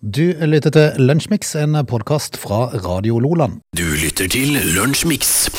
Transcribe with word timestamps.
Du 0.00 0.32
lytter 0.48 0.72
til 0.72 1.02
Lunsjmix, 1.04 1.50
en 1.60 1.76
podkast 1.84 2.38
fra 2.40 2.70
Radio 2.86 3.18
Loland. 3.20 3.58
Du 3.76 3.84
lytter 3.84 4.30
til 4.32 4.54
Lunsjmix. 4.72 5.50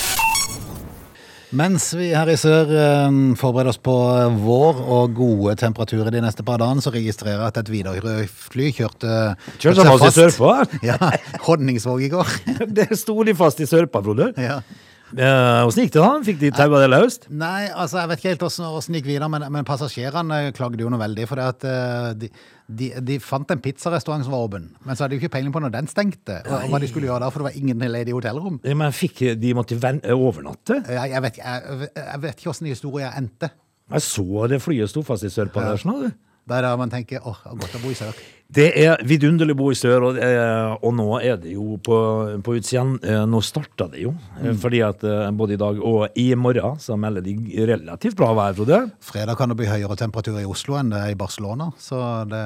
Mens 1.53 1.91
vi 1.93 2.07
her 2.09 2.31
i 2.33 2.39
sør 2.41 2.73
eh, 2.73 3.19
forbereder 3.37 3.69
oss 3.69 3.77
på 3.77 3.93
vår 4.41 4.81
og 4.81 5.13
gode 5.13 5.53
temperaturer 5.61 6.09
de 6.09 6.23
neste 6.25 6.41
par 6.41 6.57
dagene, 6.57 6.81
så 6.81 6.89
registrerer 6.89 7.37
jeg 7.37 7.51
at 7.51 7.61
et 7.61 7.69
Widerøe-fly 7.69 8.71
kjørte 8.79 9.17
Kjørte 9.61 9.85
seg 9.85 9.91
fast 9.93 10.09
i 10.09 10.15
sørpa? 10.17 10.55
Ja, 10.89 10.97
Honningsvåg 11.45 12.07
i 12.07 12.09
går. 12.09 12.37
Det 12.81 12.89
sto 12.97 13.21
de 13.21 13.37
fast 13.37 13.61
i 13.61 13.69
sørpa, 13.69 14.01
broder. 14.01 14.33
Ja. 14.41 14.63
Eh, 15.11 15.67
Åssen 15.67 15.83
gikk 15.83 15.93
det, 15.93 16.01
da? 16.01 16.11
Fikk 16.23 16.37
de 16.39 16.51
taua 16.55 16.79
det 16.79 16.89
løst? 16.91 17.25
Nei, 17.29 17.67
altså 17.67 17.99
jeg 17.99 18.09
vet 18.11 18.21
ikke 18.21 18.29
helt 18.31 18.45
hvordan 18.45 18.95
det 18.95 19.01
gikk 19.01 19.09
videre, 19.09 19.27
men, 19.33 19.45
men 19.51 19.67
passasjerene 19.67 20.37
klagde 20.55 20.85
jo 20.85 20.91
noe 20.91 21.01
veldig. 21.01 21.25
For 21.27 21.41
det 21.41 21.47
at 21.51 21.65
eh, 21.67 22.09
de, 22.21 22.29
de, 22.77 22.89
de 23.03 23.17
fant 23.23 23.51
en 23.53 23.61
pizzarestaurant 23.61 24.23
som 24.25 24.33
var 24.35 24.45
åpen, 24.47 24.69
men 24.85 24.95
så 24.95 25.03
hadde 25.05 25.15
de 25.15 25.21
ikke 25.21 25.33
peiling 25.35 25.53
på 25.53 25.61
når 25.63 25.73
den 25.75 25.89
stengte. 25.91 26.39
Og, 26.45 26.67
hva 26.71 26.79
de 26.81 26.89
skulle 26.89 27.09
gjøre 27.09 27.21
der, 27.25 27.33
for 27.33 27.43
det 27.43 27.49
var 27.49 27.59
ingen 27.59 27.85
ledige 27.91 28.15
hotellrom. 28.17 28.59
Ja, 28.63 28.75
Men 28.77 28.95
fikk 28.95 29.23
de 29.41 29.53
måtte 29.57 29.77
overnatte? 30.15 30.81
Jeg, 30.87 31.13
jeg, 31.13 31.23
vet, 31.27 31.39
jeg, 31.41 31.87
jeg 31.99 32.23
vet 32.25 32.35
ikke 32.37 32.51
hvordan 32.51 32.71
historien 32.71 33.17
endte. 33.21 33.51
Jeg 33.91 34.05
så 34.07 34.47
det 34.47 34.61
flyet 34.63 34.91
sto 34.91 35.03
fast 35.03 35.27
i 35.27 35.31
Sørpalasjen. 35.33 36.05
du. 36.05 36.11
Det 36.47 36.57
er 36.57 36.65
da 36.65 36.75
man 36.79 36.89
tenker 36.91 37.21
åh, 37.27 37.41
godt 37.59 37.75
å 37.77 37.81
bo 37.83 37.91
i 37.91 37.97
sør. 37.97 38.17
Det 38.51 38.67
er 38.83 38.99
vidunderlig 39.07 39.53
å 39.55 39.59
bo 39.61 39.69
i 39.71 39.77
sør, 39.79 40.09
og, 40.09 40.17
eh, 40.19 40.73
og 40.83 40.91
nå 40.97 41.07
er 41.23 41.37
det 41.39 41.53
jo 41.53 41.77
på, 41.83 41.97
på 42.43 42.55
utsiden. 42.59 42.97
Eh, 42.99 43.23
Nå 43.29 43.39
starta 43.47 43.87
det 43.91 44.03
jo, 44.03 44.11
mm. 44.41 44.57
fordi 44.59 44.81
at 44.83 45.05
eh, 45.07 45.29
både 45.37 45.55
i 45.55 45.59
dag 45.61 45.79
og 45.79 46.19
i 46.19 46.27
morgen 46.35 46.79
så 46.83 46.97
melder 46.99 47.23
de 47.23 47.35
relativt 47.69 48.17
bra 48.19 48.33
vær, 48.35 48.57
Frode. 48.57 48.81
Fredag 49.07 49.39
kan 49.39 49.53
det 49.53 49.59
bli 49.61 49.69
høyere 49.71 49.95
temperatur 49.99 50.41
i 50.41 50.47
Oslo 50.49 50.75
enn 50.79 50.91
det 50.91 50.99
er 50.99 51.13
i 51.13 51.19
Barcelona, 51.19 51.69
så 51.79 52.01
det, 52.27 52.43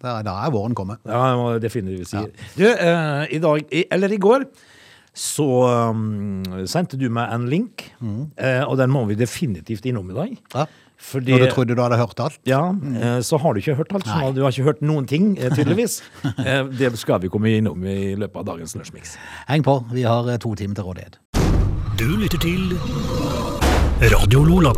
da 0.00 0.38
er 0.38 0.54
våren 0.54 0.76
kommet. 0.76 1.04
Ja, 1.04 1.52
definitivt 1.60 2.14
si. 2.14 2.24
Du, 2.56 2.64
eh, 2.70 3.26
i 3.36 3.42
dag, 3.44 3.68
eller 3.84 4.16
i 4.16 4.20
går, 4.24 4.48
så 5.14 5.48
um, 5.92 6.40
sendte 6.66 6.96
du 6.98 7.10
meg 7.12 7.36
en 7.36 7.44
link, 7.52 7.83
eh, 8.36 8.62
og 8.64 8.76
den 8.78 8.90
må 8.90 9.04
vi 9.08 9.14
definitivt 9.18 9.84
innom 9.86 10.10
i 10.10 10.14
dag. 10.14 10.34
Ja. 10.54 10.66
Fordi, 11.04 11.32
Når 11.34 11.38
du 11.42 11.50
trodde 11.50 11.74
du 11.76 11.82
hadde 11.82 11.96
hørt 11.98 12.20
alt. 12.22 12.38
ja, 12.46 12.60
eh, 12.70 13.18
så 13.20 13.36
har 13.42 13.52
du 13.52 13.58
ikke 13.60 13.74
hørt 13.76 13.92
alt. 13.92 14.06
Så 14.06 14.32
du 14.34 14.42
har 14.44 14.50
ikke 14.54 14.62
hørt 14.68 14.80
noen 14.82 15.06
ting, 15.10 15.36
eh, 15.38 15.50
tydeligvis. 15.50 16.00
Eh, 16.46 16.62
Det 16.70 16.92
skal 16.98 17.20
vi 17.20 17.28
komme 17.28 17.50
innom 17.56 17.82
i 17.84 18.14
løpet 18.14 18.36
av 18.36 18.44
dagens 18.54 18.74
lunsjmix. 18.76 19.16
Heng 19.48 19.62
på, 19.66 19.78
vi 19.92 20.02
har 20.06 20.28
eh, 20.30 20.38
to 20.38 20.54
timer 20.54 20.74
til 20.78 20.84
rådighet. 20.84 21.18
Du 21.98 22.06
lytter 22.16 22.38
til 22.38 22.78
Radio 24.14 24.42
Lola. 24.44 24.72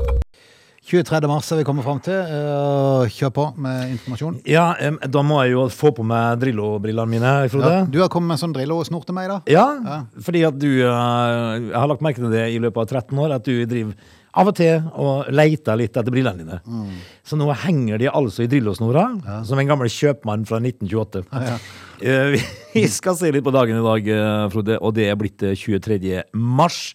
23. 0.86 1.26
mars 1.26 1.48
er 1.50 1.58
vi 1.58 1.64
kommet 1.66 1.82
fram 1.86 1.98
til. 2.04 2.14
Eh, 2.14 3.08
Kjør 3.16 3.32
på 3.34 3.44
med 3.58 3.90
informasjon. 3.96 4.36
Ja, 4.46 4.68
da 5.10 5.22
må 5.26 5.40
jeg 5.42 5.56
jo 5.56 5.64
få 5.74 5.90
på 5.96 6.04
meg 6.06 6.38
Drillo-brillene 6.44 7.10
mine, 7.10 7.32
Frode. 7.50 7.72
Ja, 7.72 7.80
Ja, 7.80 7.88
du 7.90 7.98
har 8.04 8.08
kommet 8.12 8.30
med 8.30 8.36
en 8.38 8.42
sånn 8.44 8.54
Drillo-snor 8.54 9.02
til 9.08 9.16
meg, 9.18 9.26
da. 9.32 9.40
ja, 9.50 10.04
fordi 10.22 10.44
at 10.46 10.58
du 10.62 10.68
eh, 10.84 11.56
Jeg 11.66 11.74
har 11.74 11.88
lagt 11.90 12.04
merke 12.06 12.22
til 12.22 12.30
det 12.30 12.44
i 12.54 12.60
løpet 12.62 12.84
av 12.84 13.02
13 13.02 13.18
år, 13.18 13.34
at 13.34 13.44
du 13.48 13.66
driver 13.66 13.94
av 14.36 14.50
og 14.50 14.54
til 14.58 14.84
og 15.00 15.30
leter 15.32 15.78
litt 15.80 15.96
etter 15.96 16.12
brillene 16.12 16.42
dine. 16.44 16.60
Mm. 16.68 16.96
Så 17.24 17.38
nå 17.40 17.48
henger 17.64 17.98
de 17.98 18.10
altså 18.12 18.44
i 18.44 18.48
Drillo-snora, 18.52 19.06
som 19.48 19.58
en 19.58 19.66
gammel 19.70 19.88
kjøpmann 19.90 20.46
fra 20.46 20.60
1928. 20.62 21.26
ja. 21.32 21.58
Eh, 21.96 22.34
vi- 22.74 22.82
skal 22.92 23.14
se 23.16 23.30
litt 23.32 23.40
på 23.42 23.48
dagen 23.54 23.78
i 23.78 23.80
dag, 23.80 24.50
Frode, 24.52 24.74
og 24.84 24.92
det 24.98 25.06
er 25.08 25.16
blitt 25.16 25.40
eh, 25.48 25.54
23. 25.56 26.26
mars. 26.36 26.92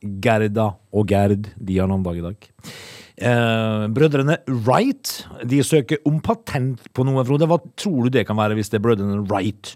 Gerda 0.00 0.70
og 0.94 1.04
Gerd, 1.10 1.50
de 1.60 1.76
har 1.76 1.88
navnedag 1.90 2.16
i 2.16 2.22
dag. 2.30 2.46
Eh, 3.18 3.84
brødrene 3.94 4.36
Wright 4.46 5.10
de 5.50 5.58
søker 5.66 5.98
om 6.06 6.20
patent 6.22 6.84
på 6.94 7.04
noe, 7.06 7.24
Frode. 7.26 7.48
Hva 7.50 7.58
tror 7.76 8.06
du 8.06 8.10
det 8.18 8.26
kan 8.28 8.38
være 8.38 8.54
hvis 8.58 8.70
det 8.70 8.78
er 8.78 8.84
brødrene 8.86 9.24
Wright? 9.28 9.74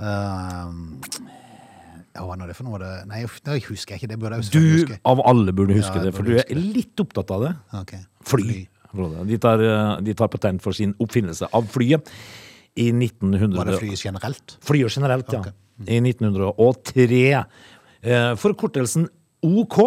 Uh, 0.00 0.72
ja, 2.12 2.24
hva 2.24 2.34
er 2.34 2.48
det 2.50 2.56
for 2.56 2.66
noe? 2.66 2.78
Det- 2.80 3.06
Nei, 3.06 3.22
det 3.22 3.62
husker 3.68 3.94
jeg 3.94 4.00
ikke. 4.02 4.08
Det 4.08 4.18
burde 4.18 4.40
jeg 4.40 4.50
Du 4.50 4.60
huske. 4.60 4.98
av 5.04 5.20
alle 5.24 5.52
burde 5.52 5.74
huske 5.76 5.96
Ja, 5.96 6.02
det, 6.04 6.14
for 6.14 6.22
du 6.24 6.36
er 6.38 6.54
litt 6.54 6.96
opptatt 6.96 7.30
av 7.30 7.40
det. 7.46 7.56
Okay. 7.82 8.00
Fly. 8.24 8.68
Frode. 8.92 9.26
De 9.26 9.38
tar, 9.38 9.60
eh, 9.62 10.00
de 10.02 10.14
tar 10.14 10.28
patent 10.28 10.60
for 10.60 10.72
sin 10.72 10.94
oppfinnelse 11.00 11.48
av 11.52 11.64
flyet 11.68 12.06
i 12.76 12.90
1900. 12.92 13.56
Var 13.56 13.64
det 13.64 13.78
flyet 13.80 14.02
generelt? 14.02 14.56
Flyet 14.60 14.90
generelt, 14.96 15.32
ja. 15.32 15.40
Ok. 15.40 15.52
I 15.88 16.00
1903. 16.00 17.46
Eh, 18.02 18.34
Forkortelsen 18.36 19.08
OK. 19.42 19.78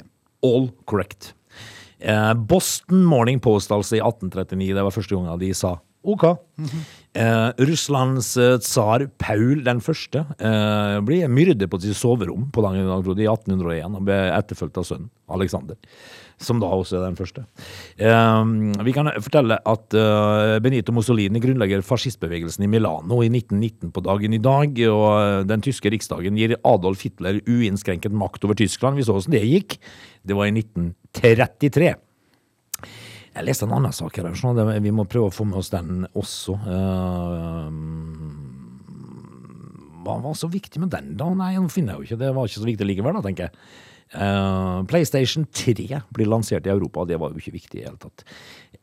All 0.47 0.71
correct. 0.89 1.35
Eh, 1.99 2.35
Boston 2.35 3.05
Morning 3.05 3.41
Post, 3.41 3.73
altså 3.73 3.97
i 3.99 4.01
1839, 4.01 4.75
det 4.77 4.85
var 4.85 4.91
første 4.95 5.15
gangen 5.15 5.41
de 5.41 5.55
sa 5.55 5.77
OK. 6.03 6.25
eh, 7.13 7.51
Russlands 7.69 8.33
eh, 8.41 8.57
tsar 8.63 9.05
Paul 9.21 9.61
den 9.67 9.83
første 9.85 10.23
eh, 10.39 10.97
blir 11.05 11.29
myrdet 11.29 11.69
på 11.69 11.81
sitt 11.83 11.99
soverom 11.99 12.49
på 12.55 12.65
dagen 12.65 12.81
i 12.81 13.29
1801. 13.29 13.99
og 13.99 14.07
ble 14.09 14.19
etterfulgt 14.33 14.81
av 14.81 14.89
sønnen 14.89 15.11
Alexander, 15.31 15.77
som 16.41 16.59
da 16.59 16.71
også 16.73 16.97
er 16.99 17.05
den 17.05 17.19
første. 17.21 17.45
Eh, 18.01 18.41
vi 18.89 18.97
kan 18.97 19.13
fortelle 19.21 19.61
at 19.61 19.97
eh, 20.01 20.57
Benito 20.65 20.97
Mussolini 20.97 21.43
grunnlegger 21.45 21.85
fascistbevegelsen 21.85 22.65
i 22.65 22.73
Milano 22.73 23.21
i 23.21 23.29
1919 23.29 23.93
på 23.93 24.05
dagen 24.09 24.37
i 24.37 24.43
dag, 24.43 24.85
og 24.89 25.09
eh, 25.21 25.41
den 25.53 25.69
tyske 25.69 25.93
riksdagen 25.93 26.41
gir 26.41 26.57
Adolf 26.65 27.05
Hitler 27.05 27.43
uinnskrenket 27.45 28.17
makt 28.17 28.49
over 28.49 28.57
Tyskland. 28.57 28.97
Vi 28.97 29.05
så 29.05 29.19
hvordan 29.19 29.37
det 29.37 29.45
gikk. 29.45 29.83
Det 30.25 30.37
var 30.39 30.49
i 30.49 30.57
1933. 30.57 31.99
Jeg 33.31 33.47
leste 33.47 33.67
en 33.67 33.75
annen 33.77 33.95
sak 33.95 34.17
her. 34.19 34.31
Sånn 34.39 34.59
at 34.59 34.83
vi 34.83 34.93
må 34.95 35.07
prøve 35.09 35.31
å 35.31 35.35
få 35.35 35.47
med 35.47 35.61
oss 35.61 35.71
den 35.73 36.07
også. 36.19 36.57
Eh, 36.67 37.69
hva 40.01 40.17
var 40.25 40.35
så 40.39 40.51
viktig 40.51 40.83
med 40.83 40.91
den, 40.95 41.13
da? 41.21 41.29
Nei, 41.37 41.53
nå 41.61 41.71
finner 41.71 41.95
jeg 41.95 42.01
jo 42.01 42.09
ikke. 42.09 42.21
Det 42.25 42.33
var 42.35 42.49
ikke 42.49 42.63
så 42.63 42.69
viktig 42.71 42.89
likevel, 42.89 43.19
da, 43.19 43.23
tenker 43.27 43.49
jeg. 43.49 43.55
Uh, 44.11 44.83
PlayStation 44.91 45.45
3 45.55 46.01
blir 46.11 46.27
lansert 46.27 46.67
i 46.67 46.73
Europa, 46.73 47.05
og 47.05 47.11
det 47.13 47.21
var 47.23 47.31
jo 47.31 47.39
ikke 47.39 47.55
viktig 47.55 47.79
i 47.79 47.85
det 47.85 47.93
hele 47.93 48.01
tatt. 48.03 48.25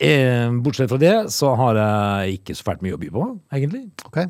Uh, 0.00 0.56
bortsett 0.64 0.88
fra 0.88 1.00
det 1.02 1.14
så 1.34 1.52
har 1.58 1.82
jeg 1.82 2.38
ikke 2.40 2.56
så 2.56 2.70
fælt 2.70 2.86
mye 2.86 2.96
å 2.96 3.02
by 3.02 3.12
på, 3.12 3.28
egentlig. 3.58 3.84
Ok. 4.08 4.22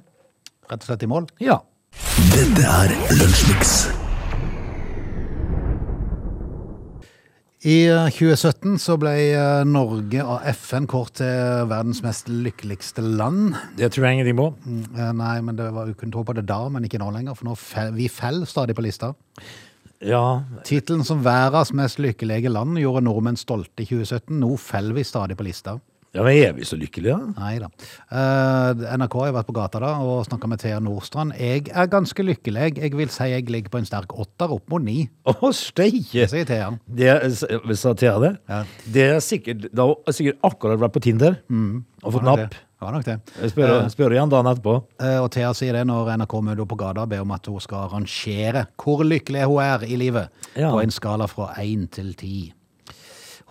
Rett 0.69 0.83
og 0.83 0.91
slett 0.91 1.07
i 1.07 1.13
mål. 1.15 1.31
Ja. 1.45 1.61
Dette 2.35 2.67
er 2.67 2.99
Lunsjmix. 3.15 3.98
I 7.69 7.79
eh, 7.91 8.07
2017 8.15 8.79
så 8.81 8.95
ble 9.01 9.13
eh, 9.35 9.63
Norge 9.69 10.23
av 10.23 10.45
FN 10.57 10.87
kåret 10.89 11.19
til 11.21 11.67
verdens 11.69 12.01
mest 12.05 12.31
lykkeligste 12.31 13.03
land. 13.05 13.59
Det 13.77 13.91
tror 13.93 14.07
jeg 14.07 14.19
ingenting 14.19 14.39
på. 14.39 14.47
Mm, 14.65 14.85
eh, 14.95 15.11
Nei, 15.19 15.35
men 15.45 15.59
det 15.59 15.67
var, 15.77 15.91
kunne 15.99 16.15
tro 16.15 16.23
på 16.25 16.37
det 16.39 16.47
da, 16.49 16.63
men 16.73 16.87
ikke 16.89 17.01
nå 17.03 17.11
lenger, 17.13 17.37
for 17.37 17.51
nå 17.51 17.57
fel, 17.61 17.93
vi 17.99 18.07
fell 18.13 18.45
stadig 18.49 18.79
på 18.79 18.87
lista. 18.87 19.13
Ja, 20.01 20.23
Tittelen 20.65 21.05
som 21.05 21.21
verdens 21.27 21.75
mest 21.77 22.01
lykkelige 22.01 22.53
land 22.55 22.79
gjorde 22.81 23.03
nordmenn 23.05 23.37
stolte 23.37 23.83
i 23.83 23.89
2017. 23.91 24.39
Nå 24.39 24.55
faller 24.63 24.97
vi 24.97 25.05
stadig 25.05 25.37
på 25.37 25.49
lista. 25.51 25.77
Ja 26.19 26.25
men 26.27 26.35
er 26.43 26.53
vi 26.59 26.67
så 26.67 26.77
lykkelige, 26.81 27.15
da? 27.15 27.33
Nei 27.39 27.55
da. 27.63 27.69
Eh, 28.11 28.85
NRK 28.99 29.17
har 29.23 29.35
vært 29.39 29.49
på 29.49 29.55
gata 29.57 29.81
da 29.83 29.93
og 30.03 30.25
snakka 30.27 30.51
med 30.51 30.61
Thea 30.63 30.81
Nordstrand. 30.83 31.37
Jeg 31.39 31.69
er 31.71 31.91
ganske 31.93 32.25
lykkelig. 32.27 32.73
Jeg 32.83 32.95
vil 32.99 33.13
si 33.15 33.31
jeg 33.31 33.47
ligger 33.49 33.71
på 33.73 33.79
en 33.81 33.87
sterk 33.89 34.13
åtter, 34.19 34.51
opp 34.59 34.67
mot 34.73 34.83
ni. 34.83 35.05
Å, 35.29 35.53
steike! 35.55 36.27
Sier 36.31 36.49
Thea. 36.49 36.73
Det, 36.87 37.13
sa 37.79 37.95
Thea 37.95 38.17
det? 38.25 38.33
Ja. 38.51 38.63
Det 38.99 39.05
er 39.15 39.21
sikkert, 39.25 39.69
da 39.73 39.87
har 39.93 40.17
sikkert 40.17 40.43
akkurat 40.49 40.81
vært 40.83 40.97
på 40.99 41.05
Tinder 41.07 41.39
og 41.49 42.13
fått 42.19 42.27
napp. 42.27 42.49
det. 42.49 42.65
Var 42.79 42.93
nok 42.95 43.03
det. 43.09 43.15
Jeg 43.43 43.51
spør, 43.51 43.73
spør 43.91 44.13
igjen 44.15 44.31
dagen 44.31 44.47
etterpå. 44.53 44.75
Uh, 45.03 45.17
Og 45.25 45.33
Thea 45.35 45.49
sier 45.59 45.75
det 45.75 45.81
når 45.89 46.13
NRK 46.21 46.35
møter 46.47 46.61
henne 46.61 46.67
på 46.71 46.77
gata 46.79 47.03
og 47.03 47.11
ber 47.11 47.25
om 47.25 47.33
at 47.35 47.49
hun 47.51 47.59
skal 47.65 47.89
rangere 47.91 48.69
hvor 48.79 49.03
lykkelig 49.03 49.49
hun 49.51 49.59
er 49.65 49.83
i 49.83 49.99
livet, 49.99 50.31
Ja. 50.55 50.71
på 50.71 50.79
en 50.85 50.95
skala 50.95 51.27
fra 51.27 51.49
én 51.59 51.89
til 51.91 52.13
ti. 52.15 52.53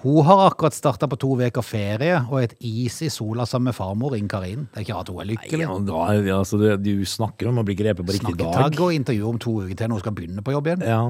Hun 0.03 0.19
har 0.27 0.44
akkurat 0.45 0.75
starta 0.77 1.07
på 1.09 1.17
to 1.17 1.31
uker 1.39 1.63
ferie 1.65 2.19
og 2.29 2.38
et 2.44 2.53
is 2.61 2.99
i 3.01 3.09
sola 3.09 3.47
sammen 3.49 3.71
med 3.71 3.77
farmor, 3.77 4.13
Inn 4.17 4.27
Karin. 4.29 4.67
Det 4.69 4.83
er 4.83 4.85
ikke 4.85 4.97
rart 4.99 5.09
hun 5.09 5.23
er 5.23 5.29
lykkelig. 5.31 5.63
Ja, 5.65 5.79
da, 5.88 6.03
altså, 6.38 6.59
det, 6.61 6.75
du 6.85 7.01
snakker 7.09 7.49
om 7.49 7.63
å 7.63 7.65
bli 7.65 7.73
grepet 7.79 8.05
på 8.05 8.13
riktig 8.13 8.35
dag. 8.38 8.51
Snakketagg 8.53 8.85
og 8.85 8.94
intervju 8.94 9.25
om 9.31 9.41
to 9.41 9.55
uker 9.63 9.73
til 9.73 9.89
når 9.89 9.97
hun 9.97 10.05
skal 10.05 10.15
begynne 10.19 10.45
på 10.45 10.53
jobb 10.53 10.69
igjen. 10.69 10.85
Ja. 10.85 11.01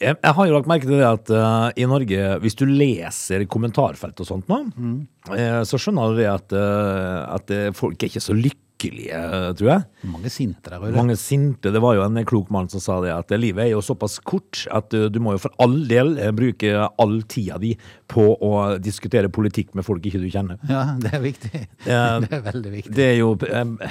Jeg, 0.00 0.16
jeg 0.22 0.32
har 0.36 0.46
jo 0.48 0.54
lagt 0.54 0.68
merke 0.70 0.86
til 0.88 1.00
det 1.00 1.08
at 1.08 1.32
uh, 1.34 1.66
i 1.76 1.84
Norge, 1.88 2.26
hvis 2.44 2.56
du 2.56 2.62
leser 2.68 3.42
kommentarfelt 3.50 4.20
og 4.22 4.28
sånt 4.28 4.52
nå, 4.52 4.60
Mm. 4.76 5.00
uh, 5.32 5.60
så 5.68 5.80
skjønner 5.80 6.12
du 6.12 6.20
det 6.20 6.28
at, 6.30 6.52
uh, 6.56 7.32
at 7.36 7.52
folk 7.76 7.96
er 8.00 8.12
ikke 8.12 8.22
så 8.24 8.36
lykkelige 8.36 8.59
lykkelige, 8.80 9.20
tror 9.58 9.68
jeg. 9.70 9.84
Mange 10.10 10.30
sinte 10.30 10.70
der 10.70 10.80
ute. 10.82 10.96
Mange 10.96 11.16
sinte. 11.16 11.72
Det 11.72 11.82
var 11.82 11.96
jo 11.96 12.04
en 12.04 12.24
klok 12.24 12.50
mann 12.50 12.68
som 12.68 12.80
sa 12.80 13.00
det, 13.04 13.12
at 13.12 13.30
livet 13.38 13.66
er 13.66 13.72
jo 13.74 13.82
såpass 13.84 14.18
kort 14.24 14.66
at 14.70 14.90
du 14.90 15.20
må 15.20 15.34
jo 15.36 15.42
for 15.42 15.54
all 15.58 15.86
del 15.88 16.16
uh, 16.18 16.30
bruke 16.32 16.72
all 16.98 17.22
tida 17.28 17.58
di 17.60 17.74
på 18.10 18.24
å 18.42 18.52
diskutere 18.82 19.30
politikk 19.32 19.74
med 19.78 19.86
folk 19.86 20.04
ikke 20.06 20.20
du 20.22 20.26
kjenner. 20.32 20.58
Ja, 20.68 20.82
det 21.00 21.12
er 21.14 21.22
viktig. 21.22 21.62
Det 21.90 22.36
er 22.36 22.42
veldig 22.44 22.70
viktig. 22.72 22.92
Det 22.94 23.06
er 23.06 23.16
jo 23.20 23.32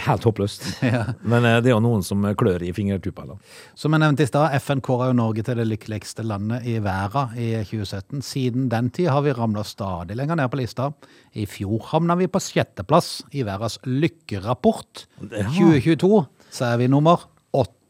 helt 0.06 0.26
håpløst. 0.28 0.66
Men 0.82 1.46
uh, 1.48 1.58
det 1.64 1.72
er 1.72 1.74
jo 1.74 1.82
noen 1.84 2.04
som 2.06 2.24
klør 2.38 2.64
i 2.66 2.72
fingertuppene. 2.76 3.38
Som 3.80 3.96
jeg 3.96 4.04
nevnte 4.04 4.26
i 4.26 4.30
stad, 4.30 4.54
FN 4.62 4.84
kåra 4.86 5.10
jo 5.10 5.18
Norge 5.18 5.44
til 5.48 5.60
det 5.60 5.68
lykkeligste 5.70 6.26
landet 6.28 6.68
i 6.70 6.78
verden 6.84 7.36
i 7.40 7.50
2017. 7.64 8.24
Siden 8.26 8.70
den 8.72 8.92
tid 8.96 9.10
har 9.14 9.24
vi 9.26 9.36
ramla 9.36 9.64
stadig 9.68 10.18
lenger 10.20 10.40
ned 10.40 10.52
på 10.52 10.62
lista. 10.62 10.92
I 11.34 11.48
fjor 11.50 11.90
havna 11.94 12.18
vi 12.20 12.30
på 12.32 12.42
sjetteplass 12.44 13.20
i 13.32 13.46
verdens 13.48 13.80
lykkerapport. 13.88 15.06
Ja. 15.30 15.48
2022 15.50 16.24
så 16.50 16.72
er 16.72 16.82
vi 16.82 16.92
nummer 16.92 17.28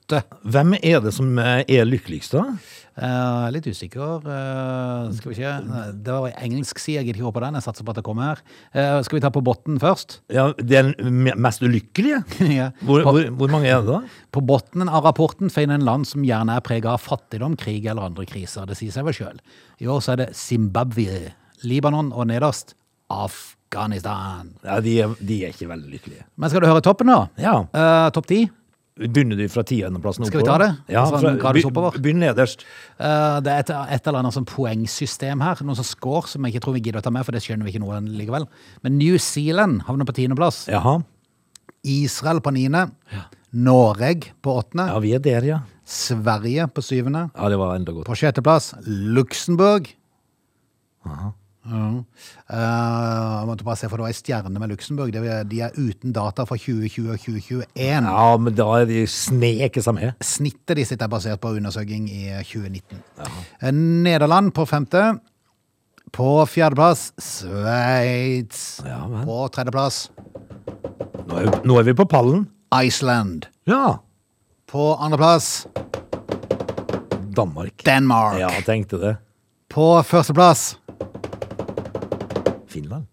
åtte. 0.09 0.23
Hvem 0.49 0.75
er 0.81 1.01
det 1.03 1.13
som 1.15 1.31
uh, 1.37 1.61
er 1.61 1.87
lykkeligst, 1.87 2.33
da? 2.33 2.45
Uh, 2.99 3.47
litt 3.53 3.67
usikker. 3.69 4.25
Uh, 4.25 5.07
skal 5.15 5.31
vi 5.31 5.37
ikke 5.37 5.83
Det 6.03 6.15
var 6.15 6.33
engelsk 6.43 6.81
side, 6.81 6.97
jeg 6.97 7.07
gidder 7.07 7.21
ikke 7.21 7.29
håpe 7.29 7.43
den. 7.45 7.59
Jeg 7.59 7.65
satser 7.67 7.87
på 7.87 7.93
at 7.93 7.99
det 8.01 8.05
kommer 8.07 8.31
her. 8.31 8.41
Uh, 8.73 8.99
skal 9.05 9.19
vi 9.19 9.23
ta 9.23 9.31
på 9.33 9.43
botten 9.45 9.79
først? 9.81 10.19
Ja, 10.33 10.49
Den 10.57 10.91
mest 11.39 11.63
ulykkelige? 11.63 12.23
ja. 12.59 12.71
Hvor, 12.81 13.05
på, 13.05 13.13
hvor, 13.15 13.29
hvor 13.43 13.53
mange 13.53 13.71
er 13.71 13.85
det, 13.85 13.93
da? 13.93 14.25
på 14.35 14.43
bunnen 14.45 14.91
av 14.91 15.07
rapporten 15.07 15.53
finner 15.53 15.79
en 15.79 15.87
land 15.87 16.09
som 16.09 16.25
gjerne 16.25 16.57
er 16.57 16.65
prega 16.65 16.95
av 16.95 17.05
fattigdom, 17.05 17.55
krig 17.59 17.87
eller 17.87 18.09
andre 18.09 18.27
kriser. 18.29 18.67
Det 18.69 18.77
sier 18.79 18.93
seg 18.95 19.07
vel 19.07 19.15
sjøl. 19.15 19.39
I 19.79 19.89
år 19.89 20.03
så 20.03 20.15
er 20.15 20.25
det 20.25 20.29
Zimbabwe, 20.37 21.33
Libanon 21.63 22.11
og 22.15 22.27
nederst 22.29 22.75
Afghanistan. 23.09 24.53
Ja, 24.65 24.79
de, 24.83 24.99
er, 25.01 25.15
de 25.23 25.43
er 25.45 25.55
ikke 25.55 25.69
veldig 25.71 25.95
lykkelige. 25.95 26.27
Men 26.37 26.51
skal 26.51 26.63
du 26.63 26.69
høre 26.69 26.83
toppen, 26.85 27.09
da? 27.09 27.25
Ja. 27.41 27.55
Eh, 27.73 28.07
Topp 28.15 28.27
ti. 28.29 28.43
Begynner 28.99 29.39
du 29.39 29.45
fra 29.47 29.63
tiendeplassen 29.63 30.27
Skal 30.27 30.41
vi 30.41 30.47
ta 30.49 30.57
det? 30.59 30.69
Ja, 30.91 31.05
Sånn 31.07 31.39
fra, 31.39 31.53
oppover? 31.69 31.95
Begynn 32.03 32.19
nederst. 32.19 32.65
Uh, 32.99 33.39
det 33.45 33.53
er 33.53 33.63
et, 33.63 33.71
et 33.95 34.09
eller 34.09 34.19
annet 34.19 34.35
sånn 34.35 34.47
poengsystem 34.49 35.39
her. 35.43 35.61
Noen 35.63 35.79
som 35.79 35.87
score, 35.87 36.27
som 36.27 36.43
jeg 36.43 36.55
ikke 36.57 36.65
tror 36.65 36.75
vi 36.75 36.83
gidder 36.83 36.99
å 36.99 37.05
ta 37.05 37.13
med, 37.15 37.23
for 37.27 37.35
det 37.35 37.41
skjønner 37.45 37.67
vi 37.67 37.71
ikke 37.71 37.83
noe 37.85 38.01
likevel. 38.03 38.49
Men 38.83 38.99
New 38.99 39.15
Zealand 39.23 39.85
havner 39.87 40.09
på 40.09 40.17
tiendeplass. 40.19 40.65
Israel 41.87 42.43
på 42.43 42.51
niende. 42.57 42.89
Norge 43.55 44.33
på 44.43 44.57
åttende. 44.59 44.89
Ja, 44.91 44.99
vi 45.01 45.15
er 45.15 45.23
der, 45.23 45.47
ja. 45.47 45.61
Sverige 45.89 46.67
på 46.69 46.83
syvende. 46.85 47.29
Ja, 47.33 47.49
det 47.49 47.57
var 47.57 47.79
enda 47.79 47.95
godt. 47.95 48.05
På 48.09 48.17
sjetteplass 48.19 48.73
Luxembourg. 48.85 49.87
Ja. 51.07 51.31
Eh, 51.67 52.03
jeg 52.49 53.47
måtte 53.49 53.65
bare 53.67 53.77
se, 53.77 53.89
for 53.89 53.99
det 53.99 54.05
var 54.05 54.13
ei 54.13 54.17
stjerne 54.17 54.59
med 54.61 54.71
Luxembourg. 54.71 55.11
De 55.13 55.59
er 55.61 55.75
uten 55.77 56.13
data 56.15 56.45
for 56.47 56.57
2020 56.57 57.11
og 57.13 57.19
2021. 57.19 57.65
Ja, 58.09 58.37
men 58.39 58.55
da 58.57 58.67
er 58.79 58.85
de 58.89 59.03
sneket 59.11 59.83
seg 59.85 59.97
med. 59.99 60.13
Snittet 60.23 60.79
de 60.79 60.85
sitt 60.87 61.01
er 61.05 61.11
basert 61.11 61.41
på 61.43 61.51
undersøking 61.59 62.07
i 62.09 62.23
2019. 62.47 63.03
Ja. 63.19 63.71
Nederland 63.75 64.53
på 64.55 64.65
femte. 64.69 65.03
På 66.15 66.39
fjerdeplass 66.49 67.11
Sveits. 67.21 68.79
Ja, 68.87 69.03
på 69.27 69.43
tredjeplass 69.53 70.07
Nå 71.29 71.35
er, 71.37 71.43
vi- 71.51 71.59
nå 71.69 71.75
er 71.77 71.83
vi 71.85 71.93
på 71.93 72.07
pallen. 72.09 72.47
Iceland. 72.73 73.45
Ja. 73.69 73.99
På 74.65 74.95
andreplass 74.97 75.67
Danmark. 77.37 77.83
Danmark. 77.85 78.39
Ja, 78.41 78.49
tenkte 78.65 78.97
det. 79.01 79.17
På 79.69 80.01
førsteplass 80.03 80.77
Finland. 82.69 83.07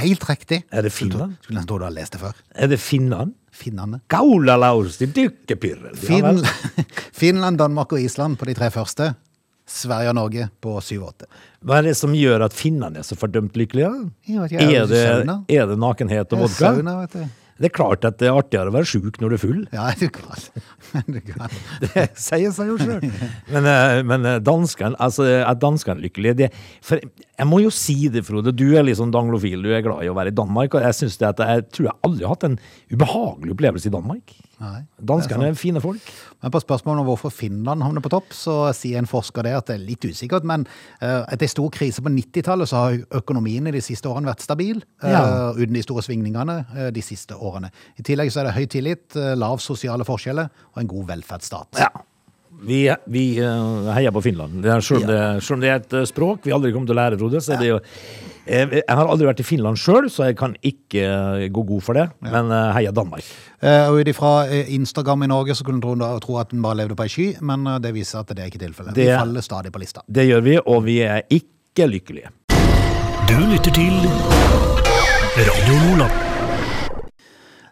Helt 0.00 0.22
riktig. 0.28 0.62
Er 0.70 0.86
det 0.86 0.92
Finland? 0.94 1.34
Skulle 1.42 1.58
nesten 1.58 1.68
tro 1.72 1.78
du 1.80 1.86
har 1.88 1.94
lest 1.94 2.14
det 2.14 2.20
før. 2.22 2.36
Er 2.54 2.70
det 2.70 2.78
Finland? 2.82 3.34
Finnene. 3.50 3.98
Kaulalaus, 4.06 5.00
de 5.00 5.08
dykkepyrrel. 5.10 5.96
Finn, 5.98 6.38
Finland, 7.22 7.58
Danmark 7.58 7.92
og 7.92 8.00
Island 8.00 8.38
på 8.38 8.46
de 8.46 8.54
tre 8.54 8.70
første. 8.70 9.10
Sverige 9.70 10.10
og 10.12 10.16
Norge 10.18 10.46
på 10.62 10.76
syv 10.82 11.02
og 11.02 11.10
åtte. 11.12 11.28
Hva 11.66 11.80
er 11.80 11.90
det 11.90 11.96
som 11.98 12.14
gjør 12.14 12.46
at 12.46 12.54
finnene 12.56 13.02
er 13.02 13.06
så 13.06 13.18
fordømt 13.18 13.58
lykkelige? 13.58 13.90
Er 14.30 14.86
det, 14.90 15.02
er 15.50 15.66
det 15.70 15.76
nakenhet 15.78 16.32
og 16.34 16.44
vodka? 16.46 16.72
Sauna, 16.74 16.96
vet 17.02 17.18
du. 17.18 17.39
Det 17.60 17.68
er 17.68 17.74
klart 17.76 18.06
at 18.08 18.16
det 18.20 18.30
er 18.30 18.38
artigere 18.40 18.72
å 18.72 18.74
være 18.74 18.88
sjuk 18.88 19.18
når 19.20 19.32
du 19.32 19.36
er 19.36 19.42
full. 19.42 19.60
Ja, 19.74 19.90
du 20.00 20.06
kan. 20.08 20.46
Du 21.14 21.18
kan. 21.22 21.52
Det 21.84 22.06
sier 22.18 22.54
seg 22.56 22.70
jo 22.72 22.78
sjøl. 22.80 23.04
Men, 23.52 23.68
eh, 23.68 24.00
men 24.06 24.24
eh, 24.26 24.38
danskene, 24.42 24.96
altså, 24.98 25.26
er 25.28 25.58
danskene 25.60 26.00
lykkelige? 26.02 26.38
Det, 26.40 26.48
for 26.84 27.02
jeg 27.04 27.48
må 27.48 27.60
jo 27.62 27.72
si 27.74 28.08
det, 28.12 28.24
Frode. 28.26 28.54
Du 28.56 28.66
er 28.72 28.86
litt 28.86 28.98
sånn 28.98 29.12
danglofil. 29.14 29.60
Du 29.64 29.74
er 29.76 29.84
glad 29.84 30.06
i 30.06 30.10
å 30.10 30.16
være 30.16 30.32
i 30.32 30.38
Danmark. 30.40 30.74
Og 30.74 30.88
jeg 30.88 30.96
synes 31.02 31.20
det 31.20 31.28
at 31.34 31.44
jeg 31.44 31.66
tror 31.68 31.90
jeg 31.90 31.98
aldri 32.08 32.26
har 32.26 32.34
hatt 32.34 32.48
en 32.48 32.58
ubehagelig 32.94 33.58
opplevelse 33.58 33.92
i 33.92 33.94
Danmark. 33.94 34.34
Nei, 34.60 34.82
Danskene 35.00 35.46
er 35.48 35.54
fine 35.56 35.80
folk. 35.80 36.10
Men 36.42 36.52
på 36.52 36.60
spørsmålet 36.60 37.00
om 37.00 37.06
hvorfor 37.08 37.32
Finland 37.32 37.80
havner 37.82 38.02
på 38.04 38.10
topp, 38.12 38.34
så 38.36 38.56
sier 38.76 38.98
en 39.00 39.08
forsker 39.08 39.46
det 39.46 39.54
at 39.56 39.70
det 39.70 39.76
er 39.78 39.86
litt 39.86 40.04
usikkert. 40.04 40.44
Men 40.44 40.66
eh, 41.00 41.22
etter 41.32 41.46
en 41.48 41.52
stor 41.54 41.70
krise 41.72 42.04
på 42.04 42.12
90-tallet 42.12 42.68
så 42.68 42.82
har 42.84 42.98
økonomien 43.22 43.66
i 43.70 43.72
de 43.72 43.80
siste 43.80 44.10
årene 44.10 44.28
vært 44.28 44.44
stabil. 44.44 44.82
eh, 45.02 45.10
Ja. 45.14 45.52
uten 45.56 45.72
de 45.78 45.82
store 45.82 46.04
svingningene 46.04 46.58
eh, 46.76 46.90
de 46.92 47.00
siste 47.02 47.32
årene. 47.34 47.72
I 47.96 48.02
tillegg 48.04 48.28
så 48.34 48.42
er 48.42 48.50
det 48.50 48.54
høy 48.58 48.66
tillit, 48.68 49.16
lav 49.40 49.58
sosiale 49.64 50.04
forskjeller 50.04 50.50
og 50.74 50.82
en 50.84 50.92
god 50.92 51.06
velferdsstat. 51.14 51.80
Ja. 51.80 51.88
Vi, 52.66 52.80
vi 53.08 53.24
eh, 53.40 53.92
heier 53.94 54.12
på 54.12 54.22
Finland. 54.24 54.60
Det 54.62 54.74
selv, 54.84 55.02
om 55.02 55.08
det, 55.08 55.20
selv 55.44 55.56
om 55.56 55.62
det 55.62 55.70
er 55.70 55.78
et 55.80 55.94
eh, 56.00 56.08
språk 56.08 56.44
vi 56.44 56.52
aldri 56.52 56.72
kommer 56.74 56.90
til 56.90 56.96
å 56.96 57.00
lære, 57.00 57.18
Frode, 57.20 57.40
så 57.44 57.54
er 57.54 57.62
det 57.62 57.70
jo 57.70 57.78
eh, 57.80 58.74
Jeg 58.80 58.96
har 59.00 59.06
aldri 59.06 59.28
vært 59.30 59.40
i 59.40 59.46
Finland 59.46 59.80
sjøl, 59.80 60.10
så 60.12 60.28
jeg 60.28 60.36
kan 60.40 60.56
ikke 60.60 61.48
gå 61.54 61.66
god 61.72 61.84
for 61.86 61.96
det. 62.00 62.06
Men 62.26 62.52
heia 62.76 62.92
Danmark. 62.92 63.24
Eh, 63.60 63.86
og 63.88 64.00
ut 64.00 64.12
ifra 64.12 64.32
Instagram 64.76 65.24
i 65.26 65.30
Norge 65.32 65.56
så 65.56 65.66
kunne 65.66 65.80
en 65.80 66.20
tro, 66.24 66.38
at 66.40 66.52
den 66.52 66.64
bare 66.64 66.82
levde 66.82 66.98
på 66.98 67.06
ei 67.08 67.12
sky, 67.12 67.28
men 67.40 67.68
det 67.80 67.94
viser 67.96 68.22
at 68.22 68.34
det 68.34 68.44
er 68.44 68.52
ikke 68.52 68.64
tilfellet. 68.66 68.96
Vi 68.98 69.08
faller 69.08 69.44
stadig 69.46 69.72
på 69.72 69.82
lista. 69.82 70.04
Det 70.06 70.28
gjør 70.28 70.44
vi, 70.46 70.58
og 70.60 70.84
vi 70.88 71.00
er 71.06 71.24
ikke 71.32 71.88
lykkelige. 71.88 72.34
Du 73.30 73.38
lytter 73.46 73.72
til 73.72 73.94
Radio 75.40 75.80
Lola. 75.86 76.29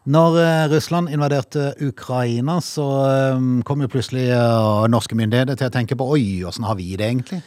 Når 0.08 0.36
eh, 0.40 0.66
Russland 0.72 1.10
invaderte 1.12 1.74
Ukraina, 1.84 2.62
så 2.64 2.84
eh, 3.04 3.42
kom 3.68 3.82
jo 3.84 3.90
plutselig 3.92 4.30
eh, 4.32 4.86
norske 4.88 5.16
myndigheter 5.18 5.58
til 5.58 5.68
å 5.68 5.74
tenke 5.74 5.98
på 6.00 6.06
oi, 6.14 6.22
åssen 6.48 6.64
har 6.64 6.78
vi 6.78 6.94
det 6.96 7.10
egentlig? 7.10 7.42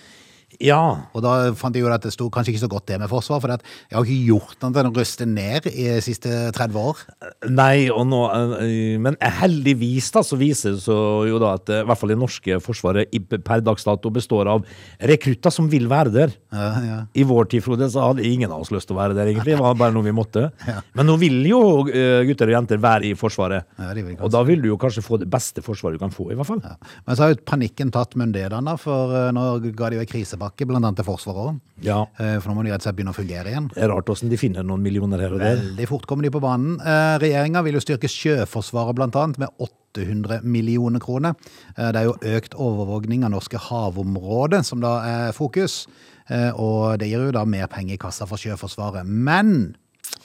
Ja. 0.60 0.82
Og 1.16 1.24
da 1.24 1.52
fant 1.58 1.76
jeg 1.76 1.86
jo 1.86 1.92
at 1.92 2.04
det 2.06 2.14
sto 2.16 2.28
kanskje 2.34 2.56
ikke 2.56 2.64
så 2.64 2.72
godt 2.72 2.88
det 2.92 3.00
med 3.02 3.12
forsvar, 3.12 3.42
for 3.44 3.56
at 3.56 3.64
jeg 3.64 3.98
har 3.98 4.08
ikke 4.08 4.30
gjort 4.32 4.58
noe 4.64 4.76
til 4.76 4.90
å 4.90 4.94
ruste 4.96 5.28
ned 5.30 5.70
i 5.72 5.88
de 5.88 6.00
siste 6.04 6.32
30 6.56 6.80
år. 6.82 7.04
Nei, 7.52 7.88
og 7.94 8.06
nå, 8.10 8.22
eh, 8.66 8.98
men 9.02 9.18
heldigvis 9.22 10.12
da, 10.16 10.24
så 10.26 10.40
viser 10.40 10.76
det 10.76 10.84
seg 10.86 11.30
jo 11.32 11.42
da 11.42 11.56
at 11.60 11.72
eh, 11.72 11.84
i 11.84 11.90
hvert 11.90 12.02
fall 12.02 12.14
det 12.14 12.20
norske 12.22 12.60
forsvaret 12.64 13.20
per 13.46 13.64
dags 13.64 13.88
dato 13.88 14.12
består 14.14 14.50
av 14.52 14.66
rekrutter 15.12 15.54
som 15.54 15.70
vil 15.72 15.88
være 15.92 16.16
der. 16.16 16.36
Ja, 16.52 16.70
ja. 16.86 17.00
I 17.14 17.26
vår 17.28 17.52
tid, 17.52 17.66
Frode, 17.66 17.90
så 17.92 18.10
hadde 18.10 18.26
ingen 18.28 18.52
av 18.52 18.66
oss 18.66 18.74
lyst 18.74 18.90
til 18.90 18.98
å 18.98 19.02
være 19.02 19.18
der, 19.18 19.32
egentlig. 19.32 19.56
Det 19.56 19.62
var 19.62 19.78
bare 19.80 19.96
noe 19.96 20.08
vi 20.08 20.16
måtte. 20.16 20.50
Men 20.98 21.10
nå 21.10 21.18
vil 21.22 21.42
jo 21.50 21.62
eh, 21.90 22.22
gutter 22.28 22.52
og 22.52 22.58
jenter 22.58 22.82
være 22.82 23.12
i 23.12 23.16
Forsvaret. 23.18 23.68
Ja, 23.78 23.92
og 24.22 24.32
da 24.34 24.42
vil 24.48 24.62
du 24.64 24.72
jo 24.72 24.80
kanskje 24.82 25.04
få 25.06 25.20
det 25.22 25.30
beste 25.32 25.64
forsvaret 25.66 25.98
du 25.98 26.02
kan 26.02 26.14
få, 26.14 26.32
i 26.32 26.38
hvert 26.38 26.48
fall. 26.48 26.62
Men 26.62 27.18
så 27.18 27.26
har 27.26 27.34
jo 27.34 27.42
panikken 27.48 27.92
tatt 27.94 28.16
myndighetene, 28.20 28.76
for 28.82 29.14
eh, 29.18 29.30
nå 29.36 29.46
ga 29.78 29.92
de 29.92 30.00
jo 30.00 30.04
ei 30.04 30.10
krisepakke, 30.10 30.41
blant 30.68 30.86
annet 30.86 30.98
til 31.02 31.06
Forsvaret. 31.08 31.60
Ja. 31.86 32.02
Eh, 32.20 32.38
For 32.42 32.50
nå 32.50 32.56
må 32.58 32.64
de 32.66 32.72
rett 32.74 32.82
og 32.82 32.88
slett 32.88 32.98
begynne 32.98 33.14
å 33.14 33.18
fungere 33.18 33.52
igjen. 33.52 33.70
Det 33.74 33.84
er 33.84 33.92
rart 33.94 34.06
hvordan 34.10 34.30
de 34.32 34.38
finner 34.42 34.64
noen 34.68 34.82
millioner 34.84 35.20
her 35.24 35.34
og 35.36 35.40
der. 35.44 35.58
Veldig 35.62 35.88
fort 35.90 36.08
kommer 36.10 36.24
de 36.28 36.32
på 36.34 36.42
banen. 36.44 36.80
Eh, 36.82 37.18
Regjeringa 37.24 37.64
vil 37.64 37.78
jo 37.78 37.84
styrke 37.84 38.10
Sjøforsvaret 38.12 39.00
annet 39.16 39.38
med 39.42 39.50
800 39.60 40.42
millioner 40.44 41.00
kroner. 41.00 41.36
Eh, 41.78 41.92
Det 41.92 42.02
er 42.02 42.10
jo 42.10 42.18
økt 42.38 42.56
overvåkning 42.56 43.24
av 43.26 43.32
norske 43.32 43.58
havområder 43.58 44.64
som 44.64 44.80
da 44.82 44.98
er 45.28 45.32
fokus. 45.32 45.88
Og 46.32 46.98
det 46.98 47.10
gir 47.10 47.26
jo 47.26 47.32
da 47.36 47.44
mer 47.44 47.68
penger 47.68 47.96
i 47.96 47.98
kassa 47.98 48.26
for 48.26 48.38
Sjøforsvaret. 48.38 49.04
Men 49.06 49.76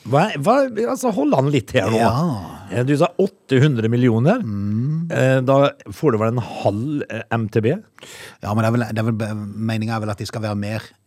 Hva, 0.07 0.27
hva, 0.39 0.53
altså, 0.87 1.11
hold 1.15 1.33
an 1.35 1.49
litt 1.51 1.71
her 1.75 1.89
nå. 1.91 1.97
Ja. 1.99 2.11
Eh, 2.71 2.83
Du 2.87 2.93
sa 2.99 3.07
800 3.19 3.87
millioner. 3.91 4.41
Mm. 4.43 5.07
Da 5.47 5.57
får 5.95 6.11
du 6.11 6.17
vel 6.19 6.33
en 6.35 6.43
halv 6.43 7.03
eh, 7.09 7.23
MTB? 7.31 7.67
Ja, 8.43 8.51
men 8.53 8.59
det 8.63 8.67
er 8.67 8.75
vel, 8.75 8.85
det 8.91 8.99
er 9.03 9.07
vel 9.07 9.43
meninga 9.71 9.95
er 9.95 10.03
vel 10.03 10.11
at 10.11 10.19
de 10.19 10.27
skal 10.27 10.43
være 10.43 10.59
mer, 10.59 10.83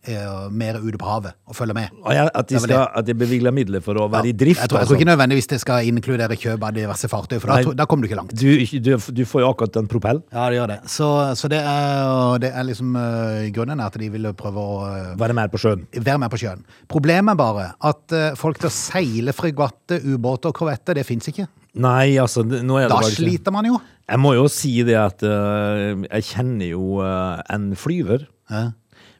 mer 0.51 0.79
ute 0.81 0.97
på 0.97 1.05
havet 1.05 1.35
og 1.45 1.53
følge 1.55 1.75
med. 1.77 1.91
Ja, 2.09 2.23
At 2.33 2.47
de, 2.49 2.55
Det 2.55 2.63
skal, 2.63 2.87
at 2.97 3.05
de 3.05 3.13
bevilger 3.13 3.53
midler 3.53 3.83
for 3.85 3.99
å 4.01 4.07
være 4.09 4.31
i 4.31 4.33
drift? 4.33 4.61
Jeg 4.61 4.69
tror, 4.71 4.79
jeg 4.79 4.87
altså. 4.87 4.95
tror 4.95 5.01
ikke 5.01 5.09
nødvendigvis 5.11 5.49
det 5.51 5.59
skal 5.61 5.85
inkludere 5.85 6.37
kjøp 6.41 6.65
av 6.65 6.73
diverse 6.73 7.09
fartøy, 7.11 7.37
for 7.37 7.51
Nei. 7.53 7.59
da, 7.67 7.75
da 7.83 7.85
kommer 7.85 8.07
du 8.07 8.09
ikke 8.09 8.17
langt. 8.17 8.33
du, 8.33 8.79
du, 8.81 8.91
du 8.97 9.23
får 9.29 9.45
jo 9.45 9.51
akkurat 9.51 9.77
en 9.83 9.91
propell. 9.91 10.23
Ja, 10.33 10.47
det 10.49 10.57
gjør 10.57 10.73
det. 10.73 10.79
Så, 10.89 11.09
så 11.37 11.51
det, 11.53 11.61
er, 11.61 12.41
det 12.41 12.49
er 12.49 12.67
liksom 12.67 12.97
uh, 12.97 13.45
grunnen 13.53 13.79
er 13.79 13.93
at 13.93 14.01
de 14.01 14.09
ville 14.13 14.33
prøve 14.37 14.65
å 14.65 14.81
uh, 14.89 15.13
Være 15.21 15.37
mer 15.37 15.53
på 15.53 15.61
sjøen. 15.61 15.85
være 15.93 16.17
med 16.25 16.33
på 16.33 16.41
sjøen. 16.41 16.65
Problemet 16.89 17.35
er 17.35 17.41
bare 17.43 17.69
at 17.91 18.17
uh, 18.17 18.27
folk 18.39 18.61
til 18.61 18.71
å 18.71 18.73
seile 18.73 19.35
fregatter, 19.37 20.01
ubåter 20.01 20.49
og 20.49 20.61
korvetter, 20.63 20.97
det 20.97 21.05
fins 21.05 21.29
ikke. 21.29 21.45
Nei, 21.81 22.17
altså, 22.19 22.43
er 22.43 22.91
Da 22.91 22.99
sliter 23.07 23.53
man 23.55 23.69
jo. 23.69 23.77
Jeg 24.11 24.19
må 24.19 24.33
jo 24.35 24.47
si 24.51 24.73
det 24.83 24.97
at 24.99 25.23
uh, 25.23 25.93
jeg 26.03 26.27
kjenner 26.33 26.73
jo 26.73 26.99
uh, 26.99 27.39
en 27.51 27.71
flyver, 27.79 28.27
Ja. 28.51 28.71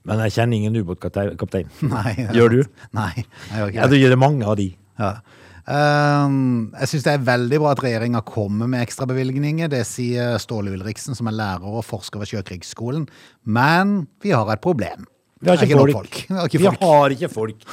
Men 0.08 0.24
jeg 0.26 0.36
kjenner 0.38 0.58
ingen 0.58 0.80
ubåtkaptein. 0.82 1.70
Gjør 2.38 2.58
du? 2.58 2.62
Nei, 2.98 3.14
jeg 3.52 3.58
gjør 3.60 3.72
ikke 3.74 4.10
det 4.10 4.18
er 4.18 4.22
mange 4.22 4.48
av 4.48 4.58
de. 4.60 4.72
Ja. 5.02 5.14
Um, 5.62 6.72
jeg 6.74 6.90
syns 6.90 7.06
det 7.06 7.14
er 7.14 7.26
veldig 7.28 7.60
bra 7.62 7.76
at 7.76 7.84
regjeringa 7.86 8.24
kommer 8.26 8.70
med 8.72 8.82
ekstrabevilgninger. 8.82 9.70
Det 9.72 9.84
sier 9.88 10.40
Ståle 10.42 10.74
Ulriksen, 10.74 11.18
som 11.18 11.30
er 11.30 11.38
lærer 11.38 11.68
og 11.70 11.86
forsker 11.86 12.22
ved 12.22 12.32
Sjøkrigsskolen. 12.32 13.06
Men 13.46 14.08
vi 14.26 14.34
har 14.34 14.50
et 14.50 14.64
problem. 14.64 15.06
Vi 15.42 15.50
har 15.50 15.58
ikke 15.66 15.78
folk. 15.80 15.94
folk. 15.98 16.18
Vi 16.30 16.36
har 16.38 16.46
ikke 16.50 16.60
Vi 16.62 16.66
folk. 16.70 16.82
har 16.86 17.10
ikke 17.16 17.30
folk. 17.34 17.64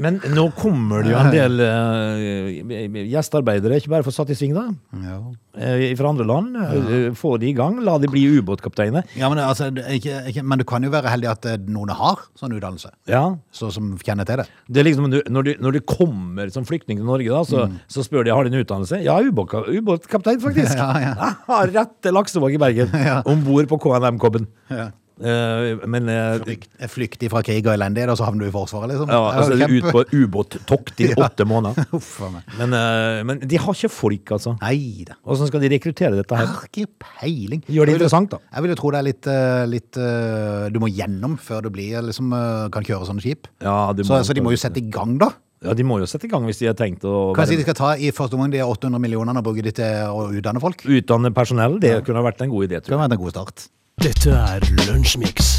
Men 0.00 0.16
nå 0.32 0.46
kommer 0.56 1.02
det 1.04 1.10
jo 1.12 1.18
en 1.20 1.30
del 1.34 1.60
uh, 1.60 3.04
gjestearbeidere, 3.10 3.78
ikke 3.80 3.90
bare 3.92 4.04
for 4.06 4.14
satt 4.16 4.30
i 4.32 4.36
sving, 4.38 4.54
da. 4.56 4.62
Ja. 5.04 5.18
Uh, 5.56 5.84
Fra 5.96 6.10
andre 6.12 6.26
land. 6.28 6.56
Eh, 6.56 7.06
Få 7.16 7.34
de 7.40 7.48
i 7.50 7.54
gang. 7.56 7.78
La 7.84 7.98
de 8.00 8.08
bli 8.12 8.22
ubåtkapteiner. 8.38 9.04
Ja, 9.16 9.28
men, 9.32 9.40
altså, 9.44 9.68
ikke, 9.92 10.18
ikke, 10.32 10.42
men 10.44 10.60
du 10.60 10.64
kan 10.68 10.84
jo 10.84 10.90
være 10.92 11.12
heldig 11.12 11.30
at 11.32 11.48
noen 11.68 11.92
har 11.96 12.24
sånn 12.40 12.56
utdannelse, 12.56 12.90
Ja. 13.12 13.22
så, 13.52 13.70
som 13.72 13.94
kjenner 14.00 14.24
til 14.28 14.42
det. 14.42 14.48
Det 14.68 14.82
er 14.82 14.88
liksom, 14.90 15.08
når, 15.12 15.48
du, 15.50 15.54
når 15.64 15.78
du 15.78 15.80
kommer 15.88 16.52
som 16.52 16.64
flyktning 16.68 17.00
til 17.00 17.08
Norge, 17.08 17.28
da, 17.32 17.44
så, 17.48 17.66
Mm. 17.66 17.78
så 17.88 18.04
spør 18.04 18.24
de 18.24 18.30
har 18.36 18.44
du 18.44 18.52
en 18.54 18.60
utdannelse. 18.64 19.00
Ja, 19.04 19.16
ubåtkaptein, 19.20 20.40
faktisk. 20.40 20.76
Ja, 20.86 20.92
ja. 21.00 21.14
Jeg 21.16 21.34
har 21.48 21.72
rett 21.80 21.94
til 22.04 22.12
Laksevåg 22.16 22.54
i 22.56 22.60
Bergen. 22.60 22.92
Ja. 23.06 23.20
Om 23.28 23.44
bord 23.46 23.68
på 23.70 23.78
KNM-kobben. 23.84 24.46
Ja. 24.70 24.90
Eh, 25.16 25.86
men 25.88 26.08
eh, 26.12 26.34
Flykt, 26.44 26.66
flykt 26.92 27.22
fra 27.32 27.40
krig 27.46 27.64
og 27.64 27.72
elendighet, 27.72 28.10
og 28.12 28.18
så 28.20 28.26
havner 28.26 28.44
du 28.44 28.50
i 28.50 28.52
Forsvaret, 28.52 28.90
liksom. 28.92 29.08
ja, 29.08 29.20
altså, 29.32 29.56
ut 29.64 29.86
på 29.94 30.02
ubåttokt 30.12 31.00
i 31.00 31.08
Ja. 31.14 31.24
åtte 31.24 31.46
måneder. 31.48 31.86
Men, 32.60 32.74
eh, 32.76 33.22
men 33.24 33.40
de 33.40 33.56
har 33.62 33.72
ikke 33.72 33.88
folk, 33.92 34.34
altså. 34.36 34.56
Nei 34.60 35.04
da. 35.08 35.16
Skal 35.46 35.62
de 35.64 35.70
rekruttere 35.72 36.18
dette 36.18 36.36
her? 36.36 36.50
har 36.52 36.68
ikke 36.68 36.84
peiling. 37.00 37.62
Gjør 37.70 37.88
det 37.88 37.96
interessant, 37.96 38.30
da. 38.34 38.42
Jeg 38.52 38.66
vil 38.66 38.74
jo 38.74 38.78
tro 38.82 38.90
det 38.92 39.00
er 39.00 39.06
litt, 39.08 39.30
eh, 39.32 39.64
litt 39.72 39.96
eh, 40.00 40.68
Du 40.74 40.78
må 40.82 40.90
gjennom 40.92 41.38
før 41.40 41.64
du 41.64 41.70
blir, 41.72 41.96
liksom, 42.10 42.32
eh, 42.36 42.68
kan 42.74 42.84
kjøre 42.84 43.08
sånne 43.08 43.24
skip. 43.24 43.48
Ja, 43.64 43.92
det 43.96 44.04
Så, 44.06 44.12
må- 44.18 44.22
så 44.28 44.34
de 44.36 44.44
må 44.44 44.52
jo 44.52 44.60
sette 44.60 44.82
i 44.82 44.88
gang, 44.90 45.16
da. 45.22 45.30
Ja, 45.64 45.72
de 45.72 45.82
må 45.88 45.96
jo 45.98 46.04
sette 46.06 46.28
i 46.28 46.30
gang 46.30 46.44
hvis 46.44 46.58
de 46.60 46.66
har 46.68 46.76
tenkt 46.76 47.00
å 47.08 47.32
Hva 47.34 47.46
sier 47.48 47.56
de 47.56 47.64
skal 47.64 47.74
ta 47.78 47.94
i 47.96 48.10
første 48.12 48.36
omgang 48.36 48.52
de 48.52 48.60
800 48.60 49.00
millionene 49.00 49.40
og 49.40 49.46
bruke 49.48 49.64
de 49.64 49.72
til 49.72 50.12
å 50.12 50.26
utdanne 50.28 50.60
folk? 50.60 50.84
Utdanne 50.84 51.32
personell. 51.34 51.78
Det 51.80 51.94
kunne 52.04 52.20
vært 52.22 52.44
en 52.44 52.52
god 52.52 52.68
idé, 52.68 52.82
tror 52.84 52.84
jeg. 52.84 52.84
Det 52.84 52.92
kunne 52.92 53.08
vært 53.08 53.16
en 53.16 53.24
god 53.24 53.32
start. 53.32 53.64
Dette 54.02 54.30
er 54.30 54.60
Lunsjmix. 54.86 55.55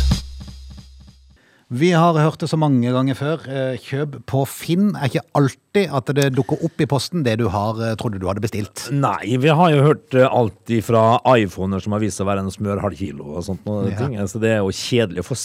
Vi 1.68 1.90
har 1.92 2.16
hørt 2.16 2.40
det 2.40 2.48
så 2.48 2.56
mange 2.56 2.88
ganger 2.96 3.16
før. 3.20 3.42
eh, 3.52 3.76
Kjøp 3.84 4.22
på 4.26 4.46
Finn 4.48 4.94
er 4.96 5.10
ikke 5.10 5.24
alltid 5.36 5.90
at 5.94 6.08
det 6.16 6.30
dukker 6.34 6.62
opp 6.64 6.80
i 6.80 6.86
posten 6.88 7.26
det 7.26 7.34
du 7.42 7.50
har, 7.52 7.76
eh, 7.84 7.94
trodde 8.00 8.22
du 8.22 8.26
hadde 8.30 8.40
bestilt. 8.40 8.86
Nei, 8.96 9.36
vi 9.36 9.50
har 9.52 9.74
jo 9.76 9.82
hørt 9.84 10.16
eh, 10.16 10.24
alt 10.32 10.72
fra 10.88 11.20
iPhoner 11.36 11.84
som 11.84 11.92
har 11.92 12.00
vist 12.00 12.18
seg 12.18 12.24
å 12.26 12.30
være 12.32 12.46
en 12.46 12.54
smør 12.56 12.80
halv 12.86 12.96
kilo 12.96 13.36
og 13.36 13.44
sånt 13.44 13.68
Ja. 13.68 13.98
ting. 14.00 14.16
Så 14.32 14.40
det 14.40 14.54
er 14.56 14.62
jo 14.64 14.72
kjedelig 14.72 15.20
å 15.20 15.28
få 15.28 15.36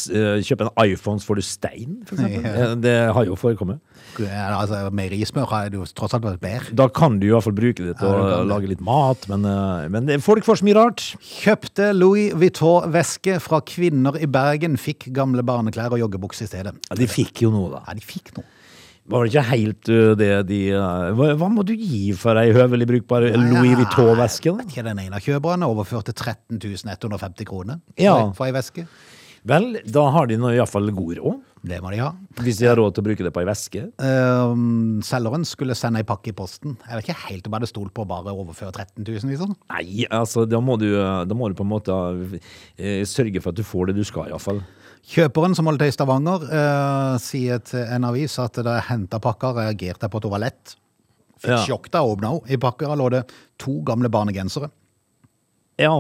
kjøpe 0.47 0.69
en 0.71 0.93
iPhone 0.93 1.19
så 1.19 1.27
får 1.27 1.35
du 1.35 1.43
stein, 1.43 1.99
f.eks. 2.07 2.23
Ja. 2.23 2.75
Det 2.77 3.13
har 3.19 3.25
jo 3.27 3.35
forekommet. 3.35 3.81
Altså, 4.23 4.91
Meierismør 4.95 5.49
har 5.49 5.71
jo 5.71 5.85
tross 5.91 6.15
alt 6.15 6.23
vært 6.23 6.41
bedre. 6.41 6.71
Da 6.75 6.87
kan 6.89 7.19
du 7.19 7.27
i 7.27 7.31
hvert 7.35 7.43
fall 7.49 7.53
bruke 7.57 7.83
det 7.83 7.99
til 7.99 8.07
å 8.07 8.45
lage 8.47 8.69
litt 8.71 8.81
mat, 8.81 9.27
men, 9.29 9.43
men 9.91 10.07
det, 10.07 10.21
folk 10.23 10.45
får 10.47 10.61
så 10.63 10.69
mye 10.71 10.79
rart. 10.79 11.17
Kjøpte 11.43 11.91
Louis 11.97 12.31
Vuitton-veske 12.33 13.41
fra 13.43 13.61
kvinner 13.61 14.15
i 14.23 14.27
Bergen. 14.31 14.77
Fikk 14.79 15.11
gamle 15.17 15.43
barneklær 15.43 15.91
og 15.97 16.12
joggebukse 16.13 16.45
i 16.45 16.51
stedet. 16.51 16.77
Ja, 16.91 16.99
de 17.01 17.09
fikk 17.11 17.43
jo 17.47 17.51
noe, 17.55 17.71
da. 17.73 17.83
Ja, 17.89 17.95
de 17.99 18.05
fikk 18.05 18.35
noe. 18.37 18.45
Var 19.13 19.25
det 19.27 19.33
ikke 19.33 19.43
helt 19.49 19.89
det 20.21 20.29
de 20.47 20.59
hva, 21.19 21.33
hva 21.35 21.49
må 21.51 21.65
du 21.67 21.73
gi 21.75 22.13
for 22.15 22.39
ei 22.39 22.53
høvelig 22.55 22.87
brukbar 22.87 23.25
Louis 23.35 23.73
Vuitton-veske? 23.81 24.53
Den 24.79 25.01
ene 25.03 25.19
av 25.19 25.25
kjøperne 25.25 25.67
overførte 25.67 26.15
13 26.15 26.61
150 26.63 27.49
kroner 27.49 27.81
Ja. 27.99 28.15
for, 28.15 28.37
for 28.39 28.47
ei 28.47 28.55
veske. 28.55 28.87
Vel, 29.43 29.81
da 29.91 30.05
har 30.15 30.29
de 30.31 30.39
iallfall 30.39 30.93
god 30.95 31.19
råd. 31.19 31.41
Det 31.63 31.79
må 31.79 31.93
de 31.93 32.01
ha. 32.03 32.09
Hvis 32.43 32.59
de 32.59 32.67
har 32.67 32.75
råd 32.81 32.97
til 32.97 33.05
å 33.05 33.07
bruke 33.07 33.23
det 33.23 33.31
på 33.35 33.41
ei 33.43 33.47
veske. 33.47 33.85
Uh, 34.03 34.51
selgeren 35.07 35.45
skulle 35.47 35.77
sende 35.79 36.01
ei 36.03 36.07
pakke 36.09 36.33
i 36.33 36.35
posten. 36.35 36.75
Jeg 36.89 36.99
vet 36.99 37.07
ikke 37.07 37.29
helt 37.29 37.47
om 37.47 37.55
jeg 37.55 37.61
hadde 37.61 37.71
stolt 37.71 37.95
på 37.95 38.03
å 38.03 38.09
bare 38.11 38.35
overføre 38.35 38.73
13 38.75 39.05
000, 39.07 39.31
liksom. 39.31 39.55
Nei, 39.71 40.07
altså, 40.11 40.43
da 40.51 40.59
må 40.65 40.75
du, 40.83 40.89
da 40.99 41.39
må 41.39 41.53
du 41.53 41.55
på 41.59 41.63
en 41.67 41.71
måte 41.71 41.95
uh, 41.95 43.03
sørge 43.07 43.43
for 43.45 43.55
at 43.55 43.61
du 43.61 43.67
får 43.67 43.93
det 43.93 43.99
du 44.01 44.05
skal, 44.09 44.33
iallfall. 44.33 44.59
Kjøperen 45.13 45.55
som 45.59 45.67
holder 45.71 45.87
til 45.87 45.95
i 45.95 45.97
Stavanger, 45.97 46.45
uh, 46.51 47.15
sier 47.23 47.63
til 47.67 47.87
en 47.95 48.11
avis 48.11 48.37
at 48.43 48.59
da 48.63 48.77
jeg 48.81 48.89
henta 48.91 49.23
pakka, 49.23 49.55
reagerte 49.63 50.07
jeg 50.07 50.13
på 50.15 50.19
at 50.23 50.27
hun 50.29 50.35
var 50.35 50.45
lett. 50.49 50.77
Fikk 51.43 51.57
Ja. 51.57 51.63
sjokk 51.67 51.89
da 51.91 52.03
jeg 52.03 52.17
åpna 52.17 52.35
henne. 52.37 52.51
I 52.55 52.59
pakka 52.63 52.95
lå 52.99 53.09
det 53.11 53.25
to 53.59 53.81
gamle 53.87 54.11
barnegensere. 54.11 54.69
Ja. 55.83 55.95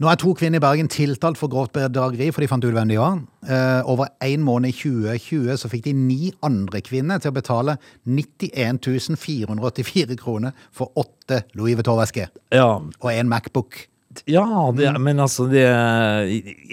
Nå 0.00 0.08
er 0.08 0.16
to 0.16 0.30
kvinner 0.32 0.56
i 0.56 0.62
Bergen 0.64 0.88
tiltalt 0.88 1.36
for 1.36 1.52
grovt 1.52 1.74
bedrageri, 1.76 2.30
for 2.32 2.40
de 2.40 2.46
fant 2.48 2.64
ut 2.64 2.72
hvem 2.72 2.88
de 2.88 2.96
var. 2.96 3.18
Eh, 3.44 3.82
over 3.84 4.08
én 4.24 4.40
måned 4.40 4.72
i 4.72 4.72
2020 4.72 5.58
så 5.60 5.68
fikk 5.68 5.84
de 5.90 5.92
ni 5.92 6.30
andre 6.40 6.80
kvinner 6.80 7.20
til 7.20 7.28
å 7.28 7.36
betale 7.36 7.74
91 8.08 9.18
484 9.20 10.16
kroner 10.22 10.56
for 10.72 10.88
åtte 10.96 11.42
Louis 11.52 11.76
Vuitton-vesker 11.76 12.32
Ja, 12.56 12.80
og 12.80 13.10
en 13.12 13.28
Macbook. 13.28 13.76
Ja 14.26 14.44
det, 14.74 14.90
men 14.98 15.20
altså 15.22 15.44
det, 15.50 15.62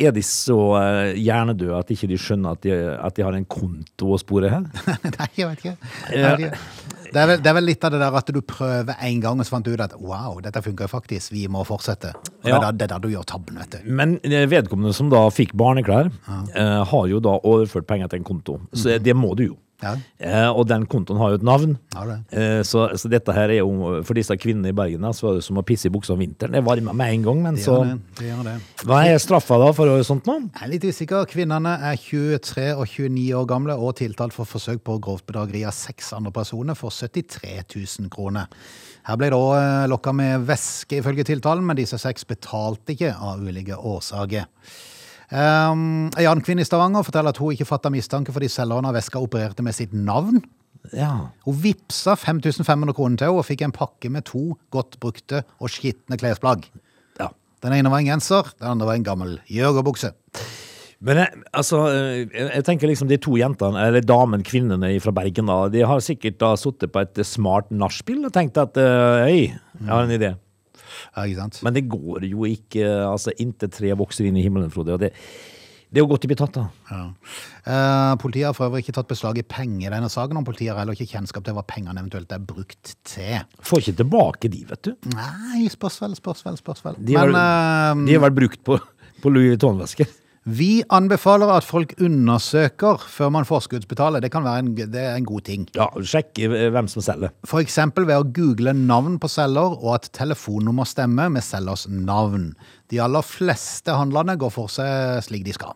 Er 0.02 0.12
de 0.16 0.24
så 0.26 0.58
eh, 0.82 1.18
hjernedøde 1.22 1.78
at 1.78 1.92
ikke 1.94 2.10
de 2.10 2.18
skjønner 2.18 2.58
at 2.58 2.64
de, 2.66 2.74
at 2.98 3.16
de 3.18 3.26
har 3.26 3.38
en 3.38 3.46
konto 3.46 4.14
å 4.16 4.18
spore 4.22 4.50
her? 4.50 4.66
Nei, 5.20 5.28
jeg 5.38 5.50
vet 5.52 5.62
ikke. 5.66 5.92
Jeg 6.14 6.24
vet 6.26 6.46
ikke. 6.48 6.62
Det 7.08 7.22
er, 7.22 7.30
vel, 7.30 7.38
det 7.40 7.48
er 7.48 7.56
vel 7.56 7.64
litt 7.70 7.86
av 7.88 7.94
det 7.94 8.00
der 8.02 8.16
at 8.20 8.32
du 8.36 8.40
prøver 8.44 8.98
en 9.08 9.22
gang, 9.24 9.40
og 9.40 9.48
så 9.48 9.54
fant 9.54 9.64
du 9.70 9.72
ut 9.72 9.84
at 9.86 9.94
wow, 10.02 10.42
dette 10.44 10.60
funker 10.66 10.90
jo 10.90 10.92
faktisk, 10.92 11.32
vi 11.32 11.46
må 11.48 11.62
fortsette. 11.68 12.12
Og 12.18 12.50
det, 12.50 12.52
Ja. 12.52 12.72
det 12.76 12.84
er 12.88 12.92
da 12.92 12.98
du 13.00 13.08
gjør 13.14 13.24
tabben, 13.32 13.56
vet 13.62 13.78
du. 13.78 13.86
Men 13.96 14.18
eh, 14.28 14.44
vedkommende 14.52 14.92
som 14.98 15.08
da 15.14 15.22
fikk 15.32 15.54
barneklær, 15.58 16.10
eh, 16.52 16.84
har 16.92 17.08
jo 17.08 17.22
da 17.24 17.38
overført 17.48 17.88
penger 17.88 18.12
til 18.12 18.20
en 18.24 18.28
konto. 18.28 18.58
Så 18.76 18.98
det 19.00 19.16
må 19.16 19.32
du 19.40 19.46
jo. 19.52 19.56
Ja. 19.84 19.92
Eh, 20.18 20.48
og 20.50 20.66
den 20.66 20.88
kontoen 20.90 21.20
har 21.22 21.34
jo 21.34 21.38
et 21.38 21.46
navn. 21.46 21.76
Ja, 21.94 22.06
det. 22.10 22.18
Eh, 22.34 22.62
så, 22.66 22.88
så 22.98 23.10
dette 23.12 23.34
her 23.36 23.52
er 23.54 23.60
jo 23.60 24.00
for 24.08 24.18
disse 24.18 24.34
kvinnene 24.40 24.72
i 24.72 24.78
Bergen 24.78 25.06
så 25.14 25.28
var 25.28 25.38
det 25.38 25.44
som 25.46 25.60
å 25.62 25.64
pisse 25.68 25.90
i 25.90 25.94
buksa 25.94 26.16
om 26.16 26.24
vinteren. 26.24 26.58
Det 26.58 26.64
varmer 26.66 26.98
med 26.98 27.14
en 27.14 27.28
gang, 27.28 27.44
men 27.46 27.60
Det 27.60 27.66
så 27.68 27.78
det. 27.86 27.94
det, 28.18 28.32
gjør 28.32 28.42
det. 28.48 28.56
Hva 28.90 29.04
er 29.06 29.22
straffa 29.22 29.60
da 29.62 29.70
for 29.78 30.02
sånt 30.08 30.26
nå? 30.30 30.40
Jeg 30.50 30.66
er 30.66 30.74
litt 30.74 30.90
usikker. 30.90 31.30
Kvinnene 31.30 31.76
er 31.92 32.02
23 32.02 32.68
og 32.74 32.88
29 32.90 33.28
år 33.38 33.48
gamle 33.54 33.78
og 33.78 33.96
tiltalt 34.02 34.34
for 34.34 34.50
forsøk 34.50 34.82
på 34.88 34.98
grovt 35.04 35.28
bedrageri 35.30 35.62
av 35.70 35.78
seks 35.78 36.10
andre 36.18 36.34
personer 36.34 36.78
for 36.78 36.94
73 36.94 37.62
000 37.76 38.12
kroner. 38.14 38.50
Her 39.08 39.16
ble 39.22 39.30
det 39.32 39.38
òg 39.38 39.88
lokka 39.94 40.12
med 40.12 40.50
væske, 40.50 40.98
ifølge 41.00 41.24
tiltalen, 41.30 41.64
men 41.64 41.78
disse 41.78 42.00
seks 42.02 42.26
betalte 42.28 42.98
ikke 42.98 43.14
av 43.14 43.46
ulike 43.46 43.78
årsaker. 43.78 44.50
Um, 45.28 46.08
en 46.16 46.24
annen 46.24 46.44
kvinne 46.46 46.64
i 46.64 46.68
Stavanger 46.68 47.04
forteller 47.04 47.34
at 47.34 47.40
hun 47.42 47.52
ikke 47.52 47.68
fatta 47.68 47.92
mistanke 47.92 48.32
fordi 48.32 48.48
selgeren 48.52 48.88
av 48.88 48.96
veska 48.96 49.20
opererte 49.20 49.66
med 49.66 49.76
sitt 49.76 49.92
navn. 49.92 50.40
Ja. 50.96 51.34
Hun 51.44 51.58
vippsa 51.64 52.16
5500 52.16 52.96
kroner 52.96 53.20
til 53.20 53.28
henne 53.28 53.42
og 53.42 53.48
fikk 53.48 53.66
en 53.66 53.76
pakke 53.76 54.12
med 54.14 54.28
to 54.30 54.54
godt 54.72 54.96
brukte 55.04 55.44
og 55.60 55.74
skitne 55.74 56.20
klesplagg. 56.20 56.70
ja. 57.20 57.28
Den 57.66 57.74
ene 57.74 57.92
var 57.92 58.00
en 58.00 58.12
genser, 58.14 58.54
den 58.56 58.72
andre 58.72 58.88
var 58.88 58.96
en 58.96 59.04
gammel 59.08 59.36
joggebukse. 59.52 60.14
Men 61.04 61.20
jeg, 61.22 61.44
altså, 61.54 61.84
eh, 61.92 62.24
jeg 62.32 62.64
tenker 62.66 62.90
liksom 62.90 63.10
de 63.10 63.20
to 63.22 63.36
jentene, 63.38 63.84
eller 63.84 64.02
damen, 64.02 64.42
kvinnene 64.46 64.96
fra 65.04 65.14
Bergen, 65.14 65.50
da, 65.52 65.68
de 65.70 65.84
har 65.86 66.02
sikkert 66.02 66.40
da 66.42 66.56
sittet 66.58 66.94
på 66.94 67.04
et 67.04 67.22
smart 67.28 67.70
nachspiel 67.70 68.24
og 68.26 68.34
tenkt 68.34 68.58
at 68.58 68.80
øy, 68.80 69.26
hei, 69.28 69.42
jeg 69.52 69.92
har 69.92 70.08
en 70.08 70.16
idé. 70.16 70.32
Ja, 71.16 71.26
ikke 71.26 71.44
sant? 71.44 71.62
Men 71.66 71.78
det 71.78 71.86
går 71.92 72.26
jo 72.30 72.48
ikke, 72.50 72.90
altså 73.08 73.34
inntil 73.42 73.72
tre 73.74 73.94
vokser 74.00 74.28
inn 74.30 74.40
i 74.40 74.44
himmelen, 74.46 74.74
Frode. 74.74 74.98
Og 74.98 75.02
det, 75.02 75.14
det 75.88 76.02
er 76.02 76.04
jo 76.04 76.10
godt 76.12 76.26
de 76.26 76.32
blir 76.32 76.40
tatt, 76.40 76.58
da. 76.58 76.66
Ja. 76.92 77.02
Eh, 77.64 78.14
politiet 78.20 78.50
har 78.50 78.58
for 78.58 78.68
øvrig 78.68 78.84
ikke 78.84 78.98
tatt 78.98 79.10
beslag 79.12 79.40
i 79.40 79.46
penger 79.48 79.88
i 79.88 79.94
denne 79.96 80.12
saken, 80.12 80.42
og 80.42 80.48
politiet 80.50 80.74
har 80.74 80.82
heller 80.82 80.98
ikke 80.98 81.14
kjennskap 81.14 81.48
til 81.48 81.56
hva 81.56 81.64
pengene 81.68 82.02
eventuelt 82.04 82.34
er 82.36 82.44
brukt 82.44 82.96
til. 83.08 83.40
Får 83.64 83.86
ikke 83.86 84.00
tilbake 84.04 84.52
de, 84.52 84.64
vet 84.68 84.90
du. 84.90 84.94
Nei, 85.16 85.64
spørs 85.72 86.02
vel, 86.04 86.18
spørs 86.20 86.44
vel, 86.48 86.60
spørs 86.60 86.84
vel. 86.86 87.00
De 87.00 87.16
har, 87.20 87.32
Men 87.32 88.04
eh, 88.04 88.08
de 88.12 88.18
har 88.18 88.26
vært 88.28 88.40
brukt 88.42 88.64
på, 88.68 88.80
på 89.24 89.34
Louis 89.34 89.56
Vuitton-vesker. 89.56 90.12
Vi 90.48 90.80
anbefaler 90.96 91.50
at 91.52 91.66
folk 91.68 91.92
undersøker 92.00 93.02
før 93.12 93.32
man 93.36 93.48
forskuddsbetaler. 93.48 94.24
Det 94.24 94.32
kan 94.32 94.46
være 94.46 94.64
en, 94.64 94.70
det 94.78 95.02
er 95.02 95.18
en 95.18 95.28
god 95.28 95.44
ting. 95.48 95.66
Ja, 95.76 95.90
sjekk 96.00 96.40
eh, 96.40 96.70
hvem 96.72 96.88
som 96.92 97.04
selger. 97.04 97.34
For 97.48 97.60
eksempel 97.60 98.08
ved 98.08 98.22
å 98.22 98.30
google 98.32 98.72
navn 98.78 99.18
på 99.20 99.28
selger 99.32 99.76
og 99.76 99.98
at 99.98 100.08
telefonnummer 100.16 100.88
stemmer 100.88 101.34
med 101.34 101.44
selgers 101.44 101.88
navn. 101.92 102.54
De 102.88 103.02
aller 103.04 103.28
fleste 103.28 103.92
handlene 103.92 104.38
går 104.40 104.56
for 104.56 104.72
seg 104.72 105.20
slik 105.28 105.44
de 105.48 105.58
skal. 105.58 105.76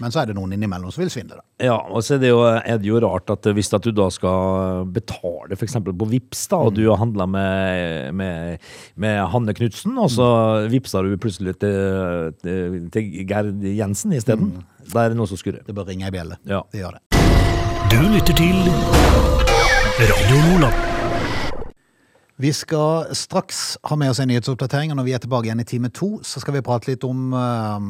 Men 0.00 0.12
så 0.14 0.22
er 0.22 0.30
det 0.30 0.36
noen 0.38 0.54
innimellom 0.56 0.92
som 0.94 1.02
vil 1.02 1.10
svindle. 1.12 1.40
da. 1.40 1.66
Ja, 1.68 1.76
og 1.76 2.02
så 2.04 2.16
er 2.16 2.22
det 2.22 2.30
jo, 2.30 2.40
er 2.46 2.80
det 2.80 2.88
jo 2.88 3.00
rart 3.04 3.30
at 3.34 3.50
hvis 3.54 3.70
at 3.76 3.84
du 3.84 3.92
da 3.94 4.08
skal 4.14 4.88
betale 4.94 5.58
f.eks. 5.58 5.76
på 5.84 6.08
Vips 6.08 6.46
da, 6.50 6.62
og 6.68 6.74
du 6.78 6.84
har 6.88 7.00
handla 7.02 7.26
med, 7.28 8.14
med, 8.16 8.64
med 8.96 9.20
Hanne 9.34 9.54
Knutsen, 9.54 9.98
og 10.00 10.10
så 10.14 10.28
vippser 10.72 11.04
du 11.04 11.18
plutselig 11.20 11.58
til, 11.60 12.32
til, 12.42 12.80
til 12.94 13.12
Gerd 13.28 13.64
Jensen 13.64 14.16
isteden. 14.16 14.54
Da 14.88 15.04
er 15.04 15.12
det 15.12 15.20
noe 15.20 15.28
som 15.28 15.40
skurrer. 15.40 15.64
Det 15.66 15.76
bør 15.76 15.90
ringe 15.90 16.08
ei 16.08 16.14
bjelle. 16.14 16.40
Ja. 16.48 16.62
Det 16.72 16.82
gjør 16.82 16.96
det. 16.98 17.04
Du 17.88 18.00
lytter 18.12 18.34
til 18.36 18.56
Radio 19.98 20.40
Nordland. 20.48 20.84
Vi 22.38 22.52
skal 22.54 23.08
straks 23.18 23.78
ha 23.90 23.96
med 23.98 24.12
oss 24.12 24.20
en 24.22 24.28
nyhetsoppdatering, 24.30 24.92
og 24.92 25.00
når 25.00 25.06
vi 25.08 25.14
er 25.16 25.22
tilbake 25.24 25.48
igjen 25.48 25.62
i 25.62 25.66
time 25.66 25.88
to, 25.90 26.20
så 26.22 26.38
skal 26.38 26.54
vi 26.54 26.62
prate 26.62 26.92
litt 26.92 27.02
om 27.06 27.32
eh, 27.34 27.88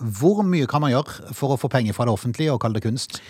hvor 0.00 0.42
mye 0.46 0.68
kan 0.70 0.82
man 0.82 0.92
gjøre 0.94 1.34
for 1.36 1.54
å 1.54 1.60
få 1.60 1.70
penger 1.72 1.96
fra 1.96 2.08
det 2.08 2.14
offentlige 2.16 2.52
og 2.54 2.60
kalle 2.62 2.80
det 2.80 2.86
kunst? 2.88 3.20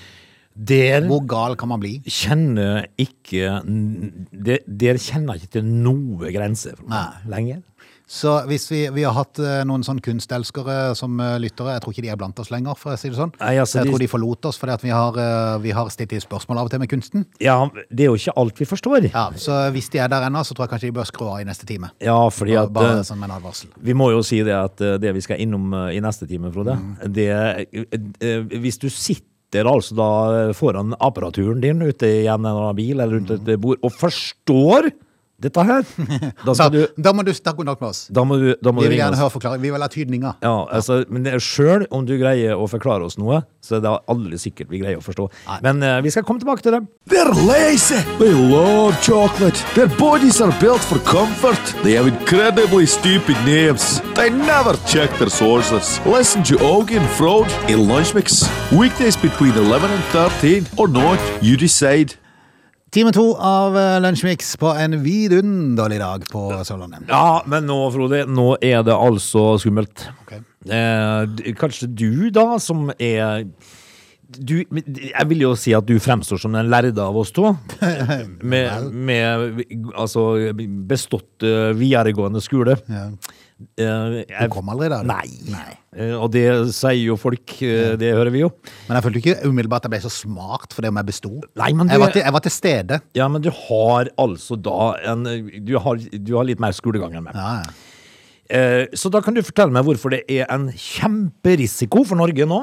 Der 0.51 1.05
Hvor 1.07 1.23
gal 1.31 1.55
kan 1.57 1.71
man 1.71 1.81
bli? 1.81 2.01
kjenner 2.11 2.89
ikke 2.99 3.63
Dere 3.63 4.99
kjenner 4.99 5.39
ikke 5.39 5.53
til 5.55 5.65
noe 5.65 6.27
meg 6.27 7.29
lenger. 7.31 7.63
Så 8.11 8.31
hvis 8.51 8.65
vi, 8.73 8.79
vi 8.91 9.05
har 9.07 9.13
hatt 9.15 9.39
eh, 9.39 9.61
noen 9.69 9.85
sånn 9.87 10.01
kunstelskere 10.03 10.97
som 10.99 11.13
eh, 11.23 11.37
lyttere, 11.39 11.77
jeg 11.77 11.83
tror 11.85 11.93
ikke 11.95 12.03
de 12.03 12.09
er 12.11 12.17
blant 12.19 12.41
oss 12.43 12.49
lenger, 12.51 12.75
for 12.75 12.91
å 12.91 12.99
si 12.99 13.07
det 13.13 13.15
sånn. 13.21 13.31
Nei, 13.39 13.53
altså, 13.63 13.79
jeg 13.79 13.87
tror 13.93 14.03
de 14.03 14.09
forlot 14.11 14.49
oss 14.51 14.57
fordi 14.59 14.73
at 14.75 14.83
vi 14.83 14.91
har, 14.91 15.19
eh, 15.23 15.59
vi 15.63 15.71
har 15.77 15.93
stilt 15.95 16.17
i 16.17 16.19
spørsmål 16.19 16.59
av 16.59 16.67
og 16.67 16.73
til 16.73 16.81
med 16.83 16.91
kunsten. 16.91 17.23
Ja, 17.39 17.55
det 17.87 18.09
er 18.09 18.11
jo 18.11 18.17
ikke 18.19 18.35
alt 18.43 18.59
vi 18.59 18.67
forstår. 18.67 19.07
Ja, 19.13 19.29
så 19.39 19.61
hvis 19.77 19.93
de 19.95 20.01
er 20.03 20.11
der 20.11 20.27
ennå, 20.27 20.43
så 20.43 20.57
tror 20.59 20.67
jeg 20.67 20.73
kanskje 20.73 20.91
de 20.91 20.97
bør 20.99 21.07
skru 21.07 21.29
av 21.31 21.37
i 21.45 21.47
neste 21.47 21.69
time. 21.71 21.93
Ja, 22.03 22.17
fordi 22.35 22.57
at 22.59 22.73
bare 22.75 23.05
sånn 23.07 23.21
med 23.23 23.31
en 23.31 23.37
advarsel. 23.37 23.71
Vi 23.79 23.95
må 23.95 24.11
jo 24.11 24.25
si 24.27 24.41
det 24.47 24.57
at 24.59 24.83
det 25.05 25.13
vi 25.15 25.23
skal 25.23 25.39
innom 25.45 25.71
i 25.95 26.01
neste 26.03 26.27
time, 26.27 26.51
Frode, 26.51 26.75
Mm. 26.81 26.97
det 27.15 27.31
Hvis 28.59 28.79
du 28.83 28.89
sitter 28.91 29.67
altså 29.71 29.95
da 29.99 30.09
foran 30.59 30.97
apparaturen 30.99 31.63
din 31.63 31.83
ute 31.83 32.07
i 32.11 32.27
en 32.27 32.43
eller 32.43 32.59
annen 32.59 32.77
bil 32.79 32.99
eller 32.99 33.17
rundt 33.21 33.31
et 33.39 33.55
bord 33.61 33.79
og 33.87 33.95
forstår 33.95 34.91
dette 35.41 35.65
her, 35.65 35.85
da 36.47 36.55
Da, 36.55 36.69
du 36.69 36.81
da 37.01 37.13
må 37.17 37.25
du 37.25 37.33
ta 37.33 37.55
kontakt 37.57 37.81
med 37.81 37.91
oss. 37.91 38.03
Da 38.13 38.25
må 38.29 38.37
du, 38.41 38.51
da 38.61 38.73
må 38.75 38.85
Vi 38.85 38.91
vil 38.93 39.01
gjerne 39.01 39.17
høre 39.17 39.33
forklaring. 39.33 39.63
Vi 39.63 39.73
vil 39.73 39.85
ha 39.85 39.89
tydninger. 39.91 40.37
Ja, 40.45 40.55
altså, 40.69 41.01
men 41.09 41.25
det 41.25 41.39
sjøl 41.45 41.87
om 41.91 42.05
du 42.09 42.17
greier 42.21 42.61
å 42.61 42.69
forklare 42.71 43.07
oss 43.09 43.17
noe, 43.21 43.43
så 43.65 43.79
er 43.79 43.85
det 43.85 43.95
aldri 44.13 44.41
sikkert 44.41 44.71
vi 44.73 44.83
greier 44.83 45.01
å 45.01 45.05
forstå. 45.05 45.29
Nei. 45.49 45.59
Men 45.65 45.83
uh, 45.87 45.97
vi 46.05 46.13
skal 46.13 46.27
komme 46.29 46.43
tilbake 46.43 46.65
til 46.67 46.77
det. 46.77 46.83
They're 47.11 47.33
lazy. 47.49 48.03
They 48.21 48.33
love 48.37 48.95
chocolate. 49.05 49.65
Their 49.75 49.89
bodies 49.97 50.41
are 50.45 50.53
built 50.61 50.85
for 50.85 51.01
comfort. 51.09 51.75
They 51.83 51.97
have 51.97 52.09
incredibly 52.11 52.87
stupid 52.87 53.37
names. 53.49 54.01
They 54.15 54.29
never 54.31 54.77
check 54.87 55.11
their 55.19 55.33
sources. 55.33 56.01
Listen 56.05 56.45
to 56.45 56.61
Augie 56.61 57.01
and 57.01 57.09
Frode 57.17 57.51
in 57.73 57.89
Lunchmix. 57.89 58.45
Weekdays 58.77 59.17
between 59.17 59.57
11 59.57 59.91
and 59.91 60.05
13 60.13 60.67
or 60.77 60.89
not, 60.89 61.19
you 61.41 61.57
decide. 61.57 62.20
Time 62.91 63.13
to 63.15 63.37
av 63.39 63.77
eh, 63.79 63.97
Lunsjmix 64.03 64.57
på 64.59 64.71
en 64.75 64.97
vidunderlig 65.05 66.01
dag 66.01 66.25
på 66.27 66.49
Sørlandet. 66.67 67.05
Ja, 67.07 67.39
men 67.47 67.69
nå, 67.71 67.77
Frode, 67.95 68.25
nå 68.27 68.57
er 68.59 68.83
det 68.83 68.97
altså 68.97 69.53
skummelt. 69.63 70.09
Ok. 70.25 70.33
Eh, 70.67 71.53
kanskje 71.61 71.87
du, 71.87 72.11
da, 72.35 72.57
som 72.59 72.91
er 72.99 73.47
du, 74.31 74.57
jeg 74.63 75.27
vil 75.31 75.43
jo 75.43 75.53
si 75.59 75.73
at 75.75 75.87
du 75.87 75.97
fremstår 76.03 76.39
som 76.43 76.55
den 76.55 76.71
lærde 76.71 76.99
av 77.03 77.17
oss 77.19 77.31
to. 77.35 77.53
Med, 78.51 78.91
med 78.91 79.63
altså 79.95 80.27
bestått 80.91 81.47
eh, 81.47 81.71
videregående 81.79 82.43
skole. 82.43 82.75
Ja. 82.91 83.07
Eh, 83.77 84.47
Du 84.47 84.49
kom 84.55 84.69
aldri 84.73 84.89
der? 84.89 85.03
du. 85.05 85.09
nei. 85.53 85.77
Uh, 85.91 86.15
og 86.23 86.31
det 86.33 86.45
sier 86.73 87.01
jo 87.03 87.17
folk, 87.19 87.51
Uh, 87.61 87.97
det 87.99 88.13
hører 88.15 88.31
vi 88.33 88.41
jo. 88.45 88.49
Men 88.89 88.97
jeg 88.97 89.05
følte 89.05 89.21
ikke 89.21 89.35
umiddelbart 89.49 89.85
at 89.85 89.91
jeg 89.91 89.95
ble 89.97 90.03
så 90.07 90.13
smart 90.15 90.73
for 90.73 90.83
det 90.87 90.89
om 90.93 90.97
jeg 91.03 91.09
besto. 91.11 91.33
Nei, 91.59 91.73
men 91.75 91.87
du- 91.89 91.93
jeg, 91.93 92.01
var 92.01 92.13
til, 92.15 92.23
jeg 92.23 92.33
var 92.33 92.41
til 92.47 92.55
stede. 92.55 93.01
Ja, 93.19 93.29
men 93.29 93.43
du 93.43 93.51
har 93.51 94.09
altså 94.17 94.57
da 94.61 94.95
en 95.13 95.25
Du 95.67 95.79
har, 95.79 95.97
du 95.97 96.37
har 96.37 96.45
litt 96.45 96.61
mer 96.61 96.73
skolegang 96.73 97.15
enn 97.19 97.25
meg. 97.29 97.35
Ja, 97.35 97.63
ja. 97.63 97.71
Så 98.99 99.07
da 99.15 99.21
kan 99.23 99.35
du 99.37 99.43
fortelle 99.47 99.71
meg 99.71 99.85
hvorfor 99.87 100.11
det 100.11 100.25
er 100.27 100.49
en 100.51 100.73
kjemperisiko 100.75 102.03
for 102.09 102.19
Norge 102.19 102.43
nå 102.51 102.57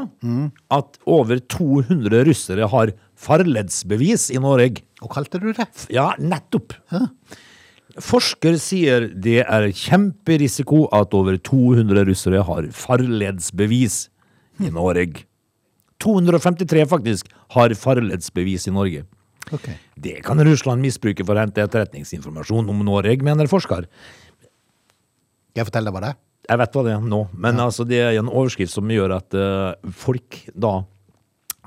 at 0.76 0.98
over 1.08 1.40
200 1.40 2.26
russere 2.28 2.68
har 2.68 2.92
farledsbevis 3.16 4.30
i 4.36 4.42
Norge. 4.44 4.82
Hva 5.00 5.08
kalte 5.14 5.40
du 5.40 5.54
det? 5.56 5.68
Ja, 5.96 6.10
nettopp. 6.20 6.74
Forsker 8.04 8.60
sier 8.62 9.08
det 9.10 9.40
er 9.42 9.68
kjemperisiko 9.74 10.86
at 10.94 11.16
over 11.18 11.40
200 11.42 12.06
russere 12.10 12.44
har 12.46 12.70
farledsbevis 12.76 14.08
i 14.62 14.72
Norge. 14.74 15.26
253 16.04 16.86
faktisk 16.90 17.32
har 17.56 17.74
farledsbevis 17.74 18.68
i 18.70 18.76
Norge. 18.76 19.06
Okay. 19.54 19.78
Det 19.96 20.20
kan 20.26 20.42
Russland 20.44 20.84
misbruke 20.84 21.26
for 21.26 21.38
å 21.38 21.46
hente 21.46 21.64
etterretningsinformasjon 21.64 22.70
om 22.70 22.86
Norge, 22.86 23.18
mener 23.24 23.50
forsker. 23.50 23.88
Skal 23.88 25.64
jeg 25.64 25.70
fortelle 25.70 25.90
deg 25.90 25.96
hva 25.96 26.04
det 26.04 26.14
er? 26.14 26.20
Jeg 26.48 26.62
vet 26.62 26.76
hva 26.78 26.84
det 26.86 26.94
er 26.96 27.08
nå, 27.12 27.22
men 27.36 27.60
altså, 27.60 27.84
det 27.88 27.98
er 28.00 28.20
en 28.22 28.30
overskrift 28.30 28.72
som 28.72 28.92
gjør 28.92 29.18
at 29.18 29.36
uh, 29.36 29.92
folk 29.92 30.38
da 30.56 30.80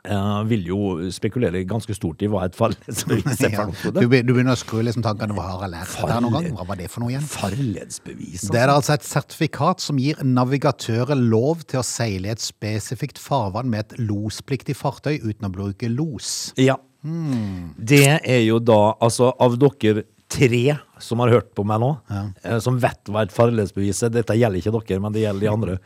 eh, 0.04 0.42
vil 0.50 0.66
jo 0.70 0.78
spekulere 1.12 1.64
ganske 1.68 1.94
stort 1.96 2.22
i 2.22 2.28
hva 2.30 2.44
et 2.46 2.56
farledsbevis 2.58 3.40
er 3.46 3.50
Ja. 3.54 3.66
for 3.70 3.92
noe. 3.92 4.00
Du, 4.02 4.08
du 4.08 4.32
begynner 4.34 4.54
å 4.56 4.60
skru 4.60 4.80
liksom 4.86 5.02
tankene 5.04 5.34
Hva 5.36 5.46
har 5.54 5.64
jeg 5.66 5.74
lært 5.74 5.96
der 6.08 6.20
noen 6.24 6.32
gang? 6.38 6.50
Hva 6.56 6.66
var 6.68 6.76
det 6.80 6.90
for 6.90 7.00
noe 7.04 7.10
igjen? 7.14 7.26
Farledsbevis, 7.30 8.48
Det 8.50 8.60
er 8.60 8.68
altså 8.72 8.94
et 8.96 9.04
sertifikat 9.06 9.80
som 9.84 9.98
gir 10.00 10.20
navigatører 10.24 11.18
lov 11.20 11.64
til 11.70 11.80
å 11.80 11.86
seile 11.86 12.30
i 12.30 12.34
et 12.34 12.42
spesifikt 12.44 13.18
farvann 13.20 13.70
med 13.70 13.84
et 13.86 13.98
lospliktig 14.00 14.76
fartøy 14.76 15.18
uten 15.22 15.48
å 15.48 15.52
bruke 15.52 15.88
los. 15.92 16.52
Ja. 16.60 16.76
Det 17.02 18.20
er 18.28 18.42
jo 18.44 18.58
da, 18.60 18.92
altså 19.00 19.30
av 19.40 19.54
dere 19.60 20.02
tre 20.30 20.76
som 21.00 21.20
har 21.24 21.32
hørt 21.32 21.50
på 21.56 21.64
meg 21.66 21.80
nå, 21.82 21.90
ja. 22.12 22.58
som 22.62 22.76
vet 22.80 23.10
hva 23.10 23.24
et 23.24 23.34
farledsbevis 23.34 24.04
er. 24.06 24.12
Dette 24.14 24.36
gjelder 24.38 24.60
ikke 24.60 24.72
dere, 24.76 25.00
men 25.02 25.14
det 25.14 25.24
gjelder 25.24 25.46
de 25.46 25.50
andre. 25.50 25.76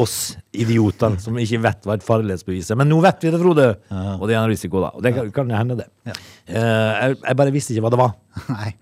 Oss 0.00 0.16
idioter 0.50 1.18
som 1.22 1.38
ikke 1.40 1.62
vet 1.64 1.86
hva 1.86 1.98
et 1.98 2.06
farledsbevis 2.06 2.72
er. 2.72 2.80
Men 2.80 2.90
nå 2.90 2.98
vet 3.04 3.22
vi 3.24 3.32
det, 3.34 3.40
Frode. 3.42 3.68
Og 4.16 4.26
det 4.28 4.36
er 4.36 4.40
en 4.40 4.50
risiko, 4.50 4.82
da. 4.82 4.92
Og 4.96 5.04
det 5.04 5.14
kan, 5.36 5.52
hende, 5.54 5.78
det. 5.82 5.88
Ja. 6.08 6.18
Eh, 6.48 7.14
jeg 7.14 7.40
bare 7.40 7.54
visste 7.54 7.74
ikke 7.74 7.86
hva 7.86 7.94
det 7.94 8.02
var. 8.02 8.14
Nei. 8.56 8.72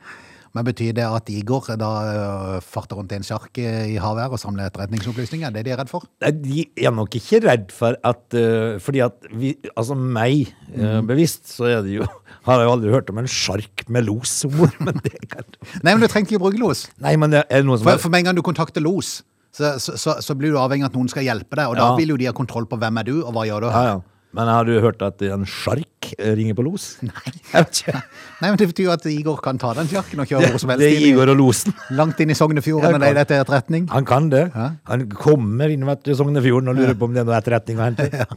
Men 0.52 0.66
betyr 0.68 0.92
det 0.96 1.04
at 1.06 1.30
Igor 1.32 1.64
da 1.80 1.90
øh, 2.12 2.56
farter 2.60 2.98
rundt 2.98 3.12
i 3.14 3.16
en 3.16 3.24
sjark 3.24 3.56
øh, 3.56 3.86
i 3.88 3.96
havet 4.00 4.34
og 4.36 4.40
samler 4.40 4.68
etterretningsopplysninger? 4.68 5.48
Det 5.48 5.62
Er 5.62 5.64
det 5.64 5.70
de 5.70 5.72
er 5.72 5.80
redd 5.80 5.92
for? 5.92 6.04
Nei, 6.20 6.32
De 6.44 6.64
er 6.84 6.92
nok 6.92 7.16
ikke 7.16 7.40
redd 7.46 7.72
for 7.72 7.96
at 8.04 8.36
eh, 8.36 8.76
Fordi 8.82 9.00
at 9.06 9.30
vi, 9.32 9.54
altså 9.72 9.96
meg 9.96 10.52
eh, 10.74 11.00
bevisst, 11.08 11.48
så 11.48 11.70
er 11.70 11.80
det 11.86 11.96
jo 11.96 12.08
Har 12.46 12.60
jeg 12.60 12.68
jo 12.68 12.74
aldri 12.76 12.92
hørt 12.92 13.10
om 13.12 13.22
en 13.22 13.30
sjark 13.30 13.84
med 13.88 14.08
los 14.08 14.42
men 14.82 14.98
det 15.04 15.16
kan 15.30 15.46
Nei, 15.84 15.94
men 15.94 16.02
du 16.02 16.08
trenger 16.10 16.28
ikke 16.28 16.40
å 16.40 16.44
bruke 16.46 16.60
los. 16.60 16.86
Nei, 17.00 17.14
men 17.16 17.32
det 17.32 17.46
er 17.48 17.64
noe 17.64 17.78
som 17.78 17.88
For, 17.88 18.02
for 18.02 18.12
med 18.12 18.22
en 18.24 18.30
gang 18.30 18.36
du 18.38 18.44
kontakter 18.44 18.82
los, 18.84 19.20
så, 19.54 19.76
så, 19.78 20.16
så, 20.20 20.34
blir 20.36 20.52
du 20.52 20.58
avhengig 20.60 20.86
av 20.86 20.92
at 20.92 20.96
noen 20.96 21.10
skal 21.12 21.26
hjelpe 21.26 21.56
deg, 21.58 21.68
og 21.70 21.76
da 21.76 21.92
Ja. 21.92 21.96
vil 21.96 22.12
jo 22.14 22.16
de 22.20 22.28
ha 22.28 22.32
kontroll 22.36 22.66
på 22.68 22.78
hvem 22.80 22.98
er 23.00 23.08
du, 23.08 23.14
og 23.22 23.34
hva 23.36 23.44
gjør 23.48 23.66
du 23.66 23.68
Ja, 23.68 23.82
ja. 23.92 24.00
Men 24.32 24.48
har 24.48 24.64
du 24.64 24.72
hørt 24.80 25.02
at 25.04 25.20
en 25.28 25.42
sjark 25.48 26.08
eh, 26.16 26.32
ringer 26.38 26.56
på 26.56 26.64
los? 26.64 26.86
Nei. 27.08 27.32
Jeg 27.52 27.66
vet 27.66 27.80
ikke. 27.82 28.02
Nei, 28.40 28.48
men 28.50 28.60
det 28.62 28.68
betyr 28.72 28.86
jo 28.88 28.94
at 28.94 29.06
Igor 29.12 29.42
kan 29.44 29.60
ta 29.60 29.74
den 29.76 29.90
sjarken 29.90 30.24
og 30.24 30.30
kjøre 30.30 30.52
hvor 30.54 30.62
som 30.62 30.72
helst. 30.72 30.84
Det 30.84 30.90
er 30.94 31.06
Igor 31.10 31.32
og 31.34 31.40
losen. 31.42 31.76
Langt 31.98 32.20
inn 32.24 32.32
i 32.32 32.38
Sognefjorden 32.38 32.88
Ja, 32.88 32.96
og 32.96 33.04
leie 33.04 33.16
klart. 33.18 33.34
etterretning. 33.36 33.88
Han 33.92 34.08
kan 34.08 34.30
det. 34.32 34.46
Ja. 34.54 34.70
Han 34.88 35.04
kommer 35.12 35.72
inn 35.72 35.84
til 36.02 36.14
i 36.14 36.18
Sognefjorden 36.22 36.72
og 36.72 36.80
lurer 36.80 36.96
på 36.96 37.10
om 37.10 37.16
det 37.16 37.24
er 37.24 37.28
noe 37.28 37.36
etterretning 37.40 37.82
å 37.82 37.90
hente. 37.90 38.08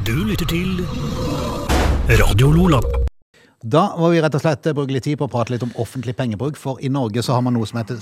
Du 0.00 0.16
lytter 0.26 0.48
til 0.48 0.80
Radio 2.18 2.50
Lola. 2.56 3.09
Da 3.60 3.90
må 4.00 4.08
vi 4.08 4.20
rett 4.24 4.32
og 4.32 4.40
slett 4.40 4.64
bruke 4.72 4.94
litt 4.94 5.04
tid 5.04 5.18
på 5.20 5.26
å 5.26 5.30
prate 5.32 5.52
litt 5.52 5.64
om 5.66 5.72
offentlig 5.82 6.14
pengebruk, 6.16 6.56
for 6.56 6.80
i 6.80 6.88
Norge 6.88 7.20
så 7.20 7.34
har 7.36 7.42
man 7.44 7.52
noe 7.52 7.68
som 7.68 7.76
heter 7.76 7.98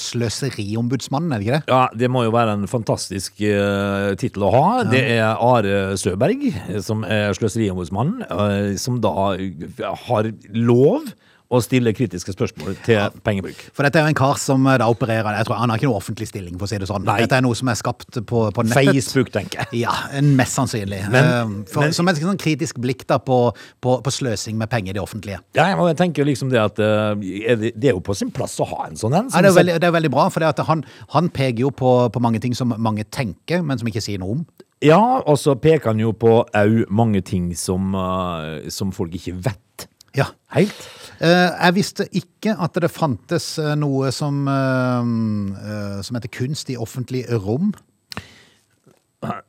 Sløseriombudsmannen, 0.00 1.34
er 1.34 1.42
det 1.42 1.44
ikke 1.44 1.58
det? 1.58 1.74
Ja, 1.74 1.82
det 2.00 2.08
må 2.08 2.22
jo 2.24 2.32
være 2.32 2.54
en 2.56 2.64
fantastisk 2.70 3.42
uh, 3.44 4.14
tittel 4.16 4.46
å 4.48 4.52
ha. 4.54 4.64
Det 4.88 5.02
er 5.18 5.36
Are 5.36 5.98
Søberg, 6.00 6.46
som 6.80 7.04
er 7.04 7.36
Sløseriombudsmannen, 7.36 8.24
uh, 8.30 8.72
som 8.80 9.02
da 9.04 9.12
eh, 9.36 9.84
har 10.06 10.32
lov 10.56 11.12
å 11.52 11.60
stille 11.60 11.92
kritiske 11.92 12.32
spørsmål 12.32 12.76
til 12.86 13.18
pengebruk. 13.26 13.58
For 13.76 13.84
dette 13.84 14.00
er 14.00 14.06
jo 14.06 14.12
en 14.14 14.16
kar 14.16 14.38
som 14.40 14.64
eh, 14.70 14.78
da 14.80 14.86
opererer 14.90 15.36
Jeg 15.36 15.48
tror 15.48 15.58
Han 15.60 15.72
har 15.72 15.80
ikke 15.80 15.90
noe 15.90 15.98
offentlig 16.00 16.28
stilling, 16.30 16.56
for 16.56 16.64
å 16.64 16.70
si 16.70 16.78
det 16.80 16.88
sånn. 16.88 17.04
Nei. 17.04 17.18
Dette 17.26 17.36
er 17.38 17.44
noe 17.44 17.58
som 17.58 17.68
er 17.68 17.78
skapt 17.78 18.18
på, 18.28 18.44
på 18.56 18.64
nettet. 18.64 18.88
Facebook, 18.88 19.32
tenker 19.34 19.62
jeg. 19.62 19.82
Ja, 19.84 19.94
mest 20.24 20.58
sannsynlig. 20.58 21.02
Men- 21.12 21.20
Eh, 21.22 21.50
for, 21.70 21.84
men- 21.84 21.92
som 21.94 22.08
et 22.10 22.18
sånn 22.18 22.40
kritisk 22.40 22.80
blikk 22.82 23.04
da 23.06 23.18
på, 23.22 23.36
på, 23.84 23.98
på 24.02 24.10
sløsing 24.10 24.56
med 24.58 24.70
penger 24.72 24.90
i 24.90 24.96
det 24.98 25.02
offentlige. 25.04 25.38
Ja, 25.54 25.68
og 25.76 25.86
jeg 25.92 25.98
tenker 26.00 26.26
liksom 26.26 26.50
det 26.50 26.58
at 26.60 26.80
eh, 26.82 27.14
det, 27.76 27.84
er 27.84 27.92
jo 27.94 28.00
på 28.04 28.16
sin 28.16 28.32
plass 28.34 28.56
å 28.60 28.66
ha 28.72 28.88
en 28.88 28.96
sånn 28.98 29.14
en. 29.14 29.30
Ja, 29.30 29.44
det, 29.44 29.52
er 29.52 29.58
veldig, 29.60 29.76
det 29.84 29.88
er 29.90 29.94
veldig 29.94 30.10
bra, 30.12 30.26
for 30.32 30.64
han, 30.72 30.84
han 31.14 31.30
peker 31.30 31.66
jo 31.66 31.70
på, 31.70 31.92
på 32.12 32.20
mange 32.24 32.40
ting 32.42 32.56
som 32.58 32.74
mange 32.76 33.04
tenker, 33.04 33.62
men 33.62 33.78
som 33.78 33.88
ikke 33.88 34.02
sier 34.02 34.18
noe 34.22 34.38
om. 34.40 34.44
Ja, 34.82 34.98
og 35.20 35.36
så 35.38 35.54
peker 35.54 35.92
han 35.92 36.00
jo 36.02 36.10
på 36.16 36.40
au 36.58 36.70
mange 36.90 37.20
ting 37.22 37.52
som, 37.54 37.92
som 38.72 38.90
folk 38.96 39.14
ikke 39.14 39.36
vet 39.44 39.86
Ja. 40.16 40.26
helt. 40.52 40.88
Eh, 41.22 41.50
jeg 41.54 41.74
visste 41.76 42.06
ikke 42.18 42.56
at 42.58 42.78
det 42.82 42.90
fantes 42.90 43.54
eh, 43.62 43.74
noe 43.78 44.10
som, 44.14 44.42
eh, 44.50 45.98
som 46.02 46.18
heter 46.18 46.32
kunst 46.34 46.72
i 46.72 46.78
offentlig 46.80 47.24
rom. 47.30 47.72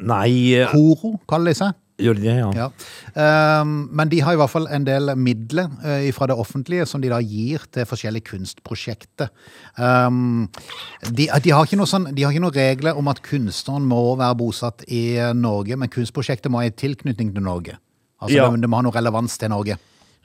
Nei, 0.05 0.61
Koro, 0.69 1.15
kaller 1.25 1.49
de 1.49 1.57
seg. 1.57 1.79
gjør 1.97 2.17
de 2.19 2.21
det, 2.27 2.33
ja? 2.37 2.49
Ja. 2.53 3.63
Men 3.65 4.09
de 4.11 4.19
har 4.21 4.35
i 4.35 4.37
hvert 4.37 4.51
fall 4.51 4.67
en 4.69 4.83
del 4.85 5.09
midler 5.17 5.71
fra 6.13 6.27
det 6.29 6.35
offentlige 6.37 6.85
som 6.89 7.01
de 7.01 7.09
da 7.09 7.17
gir 7.25 7.65
til 7.73 7.87
forskjellige 7.89 8.27
kunstprosjekter. 8.27 9.31
De, 9.79 11.25
de, 11.25 11.53
har 11.57 11.73
sånn, 11.89 12.05
de 12.13 12.21
har 12.21 12.35
ikke 12.35 12.43
noen 12.43 12.53
regler 12.59 12.99
om 13.01 13.09
at 13.09 13.23
kunstneren 13.25 13.87
må 13.89 14.03
være 14.21 14.37
bosatt 14.43 14.85
i 14.93 15.17
Norge, 15.33 15.73
men 15.77 15.89
kunstprosjektet 15.89 16.53
må 16.53 16.61
ha 16.61 16.69
en 16.69 16.77
tilknytning 16.77 17.33
til 17.33 17.45
Norge. 17.49 17.79
Altså 18.21 18.37
Ja. 18.37 18.51
det, 18.51 18.61
det 18.61 18.69
må 18.69 18.77
ha 18.77 18.85
noe 18.85 18.93
relevans 18.93 19.39
til 19.41 19.49
Norge. 19.49 19.79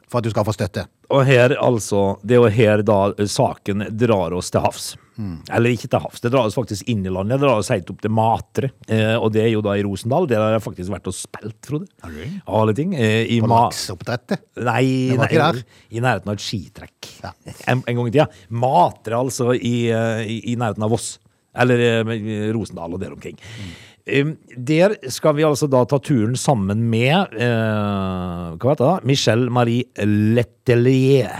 For 0.09 0.21
at 0.21 0.27
du 0.27 0.33
skal 0.33 0.47
få 0.49 0.55
støtte. 0.57 0.87
Og 1.15 1.25
her, 1.29 1.55
altså, 1.63 2.19
det 2.23 2.37
er 2.37 2.43
jo 2.43 2.53
her 2.53 2.83
da 2.87 2.99
eh, 3.15 3.29
saken 3.29 3.89
drar 3.97 4.37
oss 4.37 4.51
til 4.53 4.65
havs. 4.65 4.89
Eller 5.19 5.75
ikke 5.75 5.89
til 5.91 6.03
havs, 6.05 6.21
det 6.23 6.31
drar 6.31 6.47
oss 6.47 6.55
faktisk 6.55 6.87
inn 6.91 7.01
i 7.03 7.11
landet. 7.11 7.41
Det 7.41 7.47
drar 7.47 7.59
oss 7.59 7.71
helt 7.73 7.89
opp 7.91 8.03
til 8.05 8.13
Matre. 8.15 8.71
Eh, 8.87 9.17
og 9.17 9.33
det 9.35 9.43
er 9.43 9.51
jo 9.51 9.63
da 9.67 9.75
i 9.75 9.83
Rosendal. 9.83 10.29
Der 10.31 10.43
har 10.45 10.55
jeg 10.55 10.63
faktisk 10.63 10.95
vært 10.95 11.11
og 11.11 11.17
spilt, 11.17 11.59
Frode. 11.67 11.89
Av 12.07 12.61
alle 12.61 12.75
ting. 12.79 12.95
Eh, 12.95 13.25
i 13.35 13.41
På 13.43 13.51
lakseoppdrettet. 13.51 14.47
Nei, 14.63 14.85
nei 15.19 15.31
i 15.35 16.03
nærheten 16.05 16.31
av 16.31 16.37
et 16.37 16.45
skitrekk. 16.45 17.15
Ja. 17.25 17.35
En, 17.69 17.83
en 17.83 17.99
gang 17.99 18.07
i 18.09 18.13
tida. 18.15 18.29
Matre, 18.55 19.19
altså, 19.19 19.51
i, 19.57 19.91
eh, 19.91 20.23
i, 20.23 20.39
i 20.53 20.57
nærheten 20.61 20.87
av 20.87 20.95
Voss. 20.95 21.17
Eller 21.59 21.83
eh, 21.83 22.49
Rosendal 22.55 22.95
og 22.95 23.03
der 23.03 23.15
omkring. 23.17 23.39
Um, 23.59 23.75
Der 24.09 24.95
skal 25.13 25.37
vi 25.37 25.45
altså 25.45 25.69
da 25.71 25.85
ta 25.85 25.99
turen 26.01 26.37
sammen 26.39 26.87
med 26.89 27.37
eh, 27.37 28.57
Hva 28.57 28.73
heter 28.73 28.85
det? 28.85 29.09
Michelle 29.11 29.53
Marie 29.53 29.85
Letelier. 30.01 31.35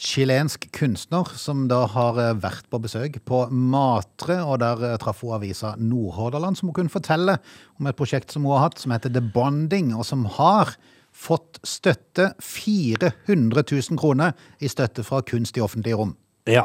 Chilensk 0.00 0.64
kunstner 0.72 1.28
som 1.36 1.66
da 1.68 1.82
har 1.92 2.20
eh, 2.20 2.36
vært 2.40 2.68
på 2.72 2.80
besøk 2.80 3.18
på 3.28 3.42
Matre, 3.52 4.38
og 4.44 4.62
der 4.62 4.84
eh, 4.88 4.96
traff 5.00 5.20
hun 5.24 5.34
avisa 5.36 5.74
Nordhordaland, 5.76 6.56
som 6.56 6.70
hun 6.70 6.76
kunne 6.78 6.92
fortelle 6.92 7.36
om 7.76 7.88
et 7.88 7.98
prosjekt 7.98 8.32
som 8.32 8.46
hun 8.48 8.56
har 8.56 8.70
hatt, 8.70 8.80
som 8.80 8.94
heter 8.94 9.12
The 9.12 9.24
Bonding, 9.34 9.92
og 9.96 10.06
som 10.08 10.24
har 10.38 10.72
fått 11.12 11.60
støtte 11.66 12.30
400 12.40 13.64
000 13.66 14.00
kroner 14.00 14.32
i 14.60 14.70
støtte 14.72 15.04
fra 15.04 15.20
kunst 15.26 15.60
i 15.60 15.64
offentlige 15.64 16.00
rom. 16.00 16.14
Ja. 16.48 16.64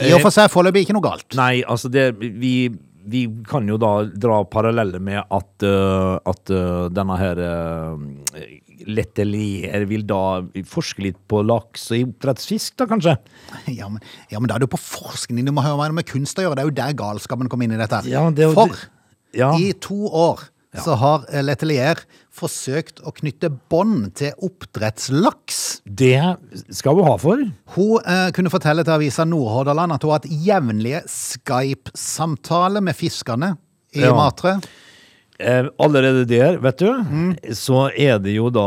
I 0.00 0.12
og 0.14 0.22
for 0.22 0.32
seg 0.32 0.50
foreløpig 0.52 0.86
ikke 0.86 0.94
noe 0.96 1.04
galt. 1.04 1.26
Nei, 1.36 1.64
altså 1.68 1.90
det 1.92 2.12
Vi, 2.20 2.70
vi 3.04 3.24
kan 3.48 3.66
jo 3.68 3.78
da 3.80 4.04
dra 4.06 4.42
paralleller 4.46 5.02
med 5.02 5.20
at, 5.22 5.64
uh, 5.66 6.18
at 6.28 6.52
uh, 6.54 6.86
denne 6.94 7.16
her 7.18 7.40
uh, 7.42 7.98
Letelier 8.86 9.84
vil 9.90 10.04
da 10.08 10.42
forske 10.68 11.04
litt 11.06 11.18
på 11.30 11.42
laks 11.46 11.88
og 11.94 12.08
oppdrettsfisk, 12.08 12.76
da 12.80 12.88
kanskje? 12.90 13.16
Ja 13.78 13.88
men, 13.90 14.02
ja, 14.32 14.40
men 14.40 14.50
da 14.50 14.56
er 14.56 14.62
det 14.62 14.68
jo 14.70 14.74
på 14.76 14.82
forskning. 14.82 15.44
Du 15.46 15.54
må 15.54 15.64
høre 15.64 15.78
hva 15.80 15.90
det 15.90 15.98
med 16.00 16.08
kunst 16.08 16.38
å 16.38 16.46
gjøre. 16.46 16.58
Det 16.58 16.64
er 16.64 16.70
jo 16.70 16.78
der 16.80 16.96
galskapen 16.98 17.50
kommer 17.52 17.68
inn 17.68 17.76
i 17.76 17.80
dette. 17.82 18.02
Ja, 18.10 18.24
det 18.30 18.50
For 18.54 18.72
det- 18.72 18.88
ja. 19.38 19.52
i 19.56 19.72
to 19.80 20.08
år 20.12 20.42
så 20.80 20.94
har 20.96 21.26
Letelier 21.44 21.98
forsøkt 22.32 23.02
å 23.04 23.12
knytte 23.12 23.50
bånd 23.68 24.14
til 24.16 24.32
oppdrettslaks. 24.40 25.82
Det 25.84 26.16
skal 26.72 26.96
hun 26.96 27.04
ha 27.10 27.16
for. 27.20 27.42
Hun 27.74 27.98
eh, 28.08 28.30
kunne 28.32 28.48
fortelle 28.52 28.84
til 28.86 28.94
avisa 28.94 29.26
Nordhordaland 29.28 29.92
at 29.92 30.02
hun 30.06 30.10
har 30.14 30.20
hatt 30.22 30.30
jevnlige 30.32 31.02
Skype-samtaler 31.12 32.80
med 32.84 32.96
fiskerne 32.96 33.56
i 33.92 34.00
Ja. 34.06 34.14
Matre. 34.16 34.60
Eh, 35.42 35.66
allerede 35.80 36.24
der, 36.28 36.56
vet 36.62 36.78
du, 36.78 36.88
Mm. 37.02 37.36
så 37.52 37.90
er 37.98 38.18
det 38.18 38.34
jo 38.36 38.48
da 38.50 38.62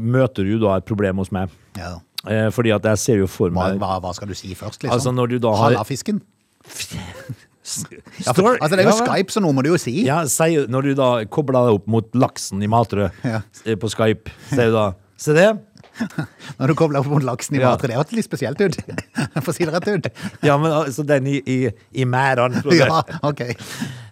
Møter 0.00 0.42
du 0.44 0.58
da 0.58 0.76
et 0.78 0.86
problem 0.86 1.18
hos 1.18 1.30
meg. 1.30 1.50
Ja. 1.76 1.98
Eh, 2.26 2.48
fordi 2.50 2.72
at 2.74 2.82
jeg 2.82 2.98
ser 2.98 3.16
jo 3.18 3.26
for 3.26 3.50
meg 3.50 3.78
hva, 3.78 4.00
hva 4.00 4.12
skal 4.14 4.28
du 4.28 4.34
si 4.34 4.54
først, 4.54 4.82
liksom? 4.82 4.90
Altså, 4.94 5.12
når 5.14 5.28
du 5.28 5.38
da 5.38 5.54
har- 5.54 5.70
Halafisken? 5.76 6.22
Ja, 7.62 8.32
for, 8.34 8.56
altså, 8.58 8.76
det 8.76 8.84
er 8.86 8.90
jo. 8.90 8.96
Skype, 9.04 9.30
så 9.30 9.40
noe 9.44 9.54
må 9.54 9.62
du 9.62 9.68
jo 9.70 9.78
si. 9.78 10.04
Ja, 10.06 10.22
sier, 10.26 10.66
når 10.68 10.82
du 10.82 10.94
da 10.98 11.10
kobler 11.30 11.68
deg 11.68 11.74
opp 11.80 11.86
mot 11.86 12.08
laksen 12.18 12.62
i 12.62 12.66
Matrø 12.70 13.10
Ja. 13.24 13.42
eh, 13.64 13.76
på 13.78 13.88
Skype, 13.92 14.30
sier 14.50 14.72
du 14.72 14.78
da 14.80 14.88
Se 15.22 15.30
det. 15.36 15.52
Når 16.58 16.68
du 16.72 16.74
kobler 16.74 16.98
opp 16.98 17.06
mot 17.06 17.22
laksen 17.22 17.54
i 17.54 17.60
Ja. 17.60 17.68
Matre. 17.76 17.86
Det 17.92 17.94
hørtes 17.98 18.16
litt 18.16 18.24
spesielt 18.26 18.58
ut. 18.64 18.74
For 19.44 19.52
å 19.52 19.54
si 19.54 19.62
det 19.68 19.74
rett 19.74 19.86
ut. 19.92 20.08
Ja, 20.42 20.56
men 20.58 20.72
altså 20.72 21.04
den 21.06 21.26
i, 21.30 21.36
i, 21.46 21.58
i 21.94 22.04
mæran. 22.08 22.56
Ja, 22.74 23.02
ok. 23.22 23.42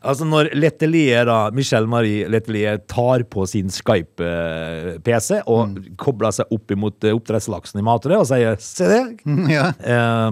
Altså 0.04 0.28
når 0.28 0.52
Letelier, 0.54 1.24
da, 1.26 1.38
Michelle 1.56 1.88
Marie 1.90 2.28
Letelier 2.30 2.78
tar 2.86 3.24
på 3.32 3.48
sin 3.48 3.72
Skype-PC 3.74 5.40
og 5.46 5.68
Mm. 5.74 5.96
kobler 6.00 6.30
seg 6.32 6.46
opp 6.54 6.70
mot 6.78 7.04
eh, 7.04 7.12
oppdrettslaksen 7.16 7.80
i 7.80 7.84
Matrø 7.84 8.20
og 8.22 8.26
sier 8.30 8.56
'se 8.60 8.86
det', 8.86 9.50
Ja. 9.50 9.72
eh, 9.80 10.30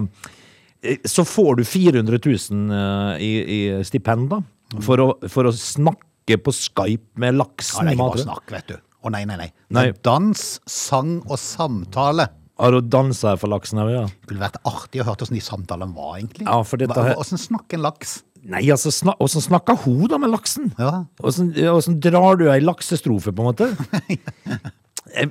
så 1.05 1.25
får 1.27 1.59
du 1.59 1.63
400 1.67 2.19
000 2.25 2.71
eh, 2.75 3.23
i, 3.25 3.31
i 3.55 3.59
stipend, 3.87 4.29
da. 4.31 4.41
For 4.85 5.01
å, 5.01 5.07
for 5.31 5.49
å 5.49 5.53
snakke 5.55 6.37
på 6.43 6.53
Skype 6.55 7.19
med 7.19 7.39
laksen. 7.39 7.81
Ja, 7.81 7.89
det 7.89 7.95
er 7.95 7.97
ikke 7.97 8.11
bare 8.13 8.25
snakk, 8.27 8.53
vet 8.53 8.69
du. 8.71 8.77
Å 8.99 9.11
nei, 9.13 9.23
nei, 9.27 9.37
nei. 9.39 9.49
Nei. 9.75 9.85
Er 9.89 9.99
Dans, 10.05 10.45
sang 10.69 11.17
og 11.25 11.39
samtale. 11.41 12.29
Har 12.59 12.75
du 12.75 12.81
dansa 12.83 13.37
for 13.39 13.51
laksen? 13.51 13.79
Ja. 13.87 14.05
Det 14.07 14.33
ville 14.33 14.43
vært 14.43 14.59
artig 14.67 14.99
å 14.99 15.05
høre 15.07 15.15
hvordan 15.21 15.37
de 15.37 15.43
samtalene 15.43 15.95
var, 15.95 16.17
egentlig. 16.19 16.47
Ja, 16.47 16.57
for 16.67 16.81
dette 16.81 17.05
Hvordan 17.07 17.39
snakker 17.39 17.79
en 17.79 17.85
laks? 17.87 18.17
Nei, 18.49 18.63
altså, 18.71 18.91
snak, 18.91 19.19
Åssen 19.23 19.43
snakker 19.43 19.79
hun 19.85 20.05
da 20.11 20.19
med 20.19 20.31
laksen? 20.31 20.69
Ja. 20.79 21.05
Åssen 21.23 21.51
åssen 21.71 21.97
drar 22.03 22.39
du 22.39 22.45
ei 22.51 22.59
laksestrofe, 22.63 23.33
på 23.35 23.45
en 23.45 23.51
måte? 23.51 23.71
Eh, 25.09 25.25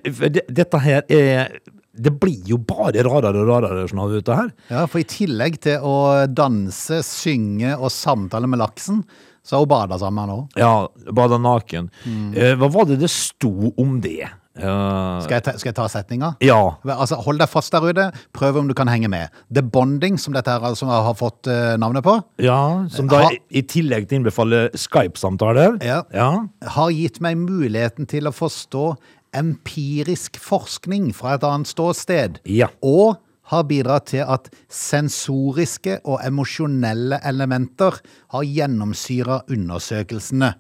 Dette 0.51 0.79
her 0.83 1.05
er 1.07 1.53
Det 1.99 2.13
blir 2.23 2.43
jo 2.47 2.59
bare 2.63 3.03
rarere 3.07 3.43
og 3.43 3.49
rarere 3.51 3.87
sånn 3.91 4.03
av 4.05 4.13
dette 4.15 4.37
her. 4.39 4.51
Ja, 4.71 4.87
for 4.91 5.03
i 5.03 5.07
tillegg 5.09 5.59
til 5.65 5.83
å 5.85 5.97
danse, 6.31 7.03
synge 7.07 7.75
og 7.79 7.91
samtale 7.95 8.49
med 8.51 8.63
laksen, 8.63 9.03
så 9.43 9.57
har 9.57 9.65
hun 9.65 9.71
bada 9.71 9.97
sammen 10.01 10.31
òg. 10.35 10.59
Ja, 10.61 10.75
bada 11.17 11.39
naken. 11.41 11.89
Mm. 12.05 12.29
Eh, 12.37 12.53
hva 12.61 12.69
var 12.75 12.85
det 12.91 12.99
det 13.01 13.09
sto 13.11 13.73
om 13.81 13.99
det? 14.05 14.29
Uh, 14.59 15.21
Skal 15.23 15.37
jeg 15.37 15.45
ta, 15.47 15.53
skal 15.55 15.69
jeg 15.71 15.77
ta 15.77 15.85
setninga? 15.87 16.33
ja. 16.43 16.57
Altså, 16.91 17.15
Hold 17.23 17.39
deg 17.39 17.47
fast 17.49 17.71
der 17.71 17.85
ute. 17.87 18.09
Prøv 18.35 18.57
om 18.59 18.67
du 18.67 18.75
kan 18.75 18.89
henge 18.91 19.07
med. 19.09 19.31
The 19.55 19.63
Bonding, 19.63 20.17
som 20.19 20.35
dette 20.35 20.51
her 20.51 20.65
altså 20.67 20.89
har 20.91 21.15
fått 21.15 21.47
uh, 21.47 21.77
navnet 21.79 22.03
på, 22.03 22.17
ja, 22.43 22.59
som 22.91 23.07
da 23.07 23.21
Ha- 23.23 23.31
i, 23.37 23.39
i 23.61 23.63
tillegg 23.63 24.09
til 24.11 24.19
innbefaler 24.19 24.73
Skype-samtaler. 24.75 25.79
Ja. 25.87 26.01
ja. 26.11 26.31
har 26.75 26.91
gitt 26.91 27.21
meg 27.23 27.39
muligheten 27.39 28.11
til 28.11 28.27
å 28.27 28.35
forstå 28.35 28.89
empirisk 29.37 30.39
forskning 30.41 31.11
fra 31.17 31.37
et 31.37 31.47
annet 31.47 31.71
ståsted. 31.71 32.41
Ja. 32.49 32.71
Og 32.83 33.19
har 33.49 33.67
bidratt 33.69 34.11
til 34.13 34.25
at 34.29 34.49
sensoriske 34.73 36.01
og 36.05 36.21
emosjonelle 36.25 37.21
elementer 37.27 38.01
har 38.35 38.49
gjennomsyra 38.49 39.43
undersøkelsene. 39.49 40.53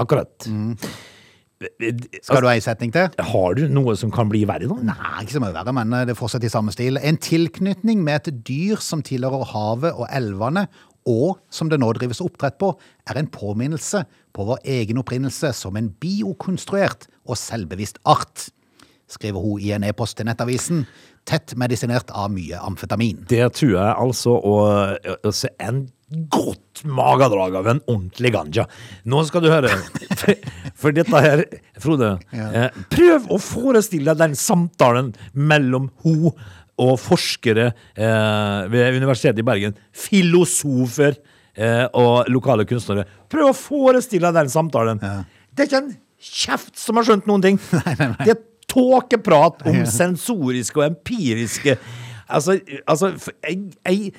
Akkurat. 0.00 0.48
Mm. 0.48 0.76
Skal 2.22 2.42
du 2.42 2.48
ha 2.48 2.54
en 2.56 2.64
setning 2.64 2.92
til? 2.94 3.12
Har 3.22 3.54
du 3.54 3.66
noe 3.70 3.94
som 3.98 4.10
kan 4.14 4.30
bli 4.30 4.42
verre, 4.48 4.66
da? 4.70 4.78
Nei, 4.88 5.10
ikke 5.22 5.36
så 5.36 5.42
mye 5.44 5.54
verre, 5.54 5.74
men 5.76 5.92
det 5.94 6.08
det 6.10 6.18
fortsetter 6.18 6.48
i 6.48 6.52
samme 6.52 6.74
stil. 6.74 6.98
En 6.98 7.20
tilknytning 7.22 8.02
med 8.02 8.28
et 8.32 8.40
dyr 8.48 8.82
som 8.82 9.04
tilhører 9.06 9.46
havet 9.52 9.92
og 9.94 10.08
elvene, 10.10 10.66
og 11.08 11.40
som 11.50 11.70
det 11.70 11.80
nå 11.82 11.90
drives 11.96 12.22
oppdrett 12.24 12.58
på, 12.62 12.72
er 13.10 13.18
en 13.18 13.30
påminnelse 13.32 14.04
på 14.32 14.48
vår 14.48 14.62
egen 14.78 15.00
opprinnelse 15.02 15.52
som 15.56 15.76
en 15.78 15.90
biokonstruert 16.02 17.08
og 17.26 17.38
selvbevisst 17.38 18.00
art, 18.08 18.48
skriver 19.12 19.42
hun 19.44 19.60
i 19.60 19.72
en 19.76 19.84
e-post 19.84 20.16
til 20.16 20.28
Nettavisen, 20.28 20.86
tett 21.28 21.54
medisinert 21.60 22.10
av 22.16 22.30
mye 22.34 22.58
amfetamin. 22.64 23.26
Det 23.30 23.44
tror 23.58 23.74
jeg 23.74 23.98
altså 24.04 24.36
å, 24.38 24.54
se 25.34 25.52
en 25.62 25.84
godt 26.32 26.82
magedrag 26.88 27.54
av 27.60 27.68
en 27.70 27.82
ordentlig 27.86 28.32
ganja. 28.34 28.66
Nå 29.08 29.22
skal 29.28 29.44
du 29.44 29.48
høre. 29.52 29.70
For, 30.18 30.48
for 30.82 30.96
dette 30.96 31.22
her, 31.24 31.44
Frode, 31.80 32.16
eh, 32.36 32.82
prøv 32.92 33.30
å 33.32 33.38
forestille 33.40 34.12
deg 34.12 34.20
den 34.20 34.36
samtalen 34.38 35.12
mellom 35.32 35.90
hun 36.04 36.32
og 36.80 36.94
forskere 37.00 37.68
eh, 37.72 38.70
ved 38.72 38.96
Universitetet 38.96 39.42
i 39.42 39.46
Bergen, 39.46 39.76
filosofer 39.92 41.18
eh, 41.54 41.84
og 41.92 42.30
lokale 42.32 42.66
kunstnere. 42.68 43.04
Prøv 43.32 43.50
å 43.50 43.56
forestille 43.56 44.30
deg 44.30 44.46
den 44.46 44.54
samtalen. 44.54 45.02
Det 45.52 45.66
er 45.66 45.70
ikke 45.70 45.82
en 45.82 45.92
kjeft 46.22 46.78
som 46.80 46.98
har 46.98 47.08
skjønt 47.08 47.28
noen 47.28 47.44
ting. 47.44 47.60
Det 48.24 48.32
er 48.32 48.40
tåkeprat 48.72 49.66
om 49.68 49.82
sensoriske 49.88 50.80
og 50.80 50.88
empiriske 50.88 51.76
Altså, 52.32 52.58
altså 52.88 53.12
jeg, 53.44 53.58
jeg, 53.84 54.12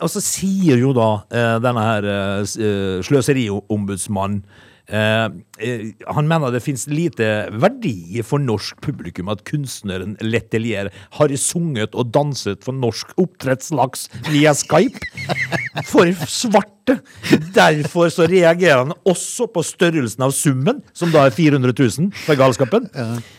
Og 0.00 0.10
så 0.12 0.20
sier 0.22 0.78
jo 0.78 0.92
da 0.96 1.08
eh, 1.34 1.56
denne 1.64 1.82
her 1.82 2.06
eh, 2.10 2.44
eh, 2.44 3.00
sløseriombudsmannen 3.08 4.44
Han 4.92 6.28
mener 6.28 6.52
det 6.52 6.60
fins 6.60 6.84
lite 6.90 7.28
verdi 7.56 8.20
for 8.26 8.42
norsk 8.42 8.82
publikum 8.84 9.30
at 9.32 9.40
kunstneren 9.48 10.12
Letelier 10.20 10.90
har 11.16 11.34
sunget 11.40 11.96
og 11.96 12.12
danset 12.12 12.60
for 12.66 12.76
norsk 12.76 13.14
oppdrettslaks 13.20 14.10
via 14.28 14.52
Skype. 14.56 15.00
For 15.88 16.12
svarte! 16.28 16.98
Derfor 17.54 18.10
så 18.12 18.26
reagerer 18.28 18.82
han 18.82 18.92
også 19.08 19.46
på 19.48 19.62
størrelsen 19.64 20.26
av 20.26 20.34
summen, 20.36 20.82
som 20.92 21.08
da 21.14 21.24
er 21.24 21.32
400 21.32 21.72
000 21.72 22.10
for 22.26 22.36
galskapen. 22.38 22.90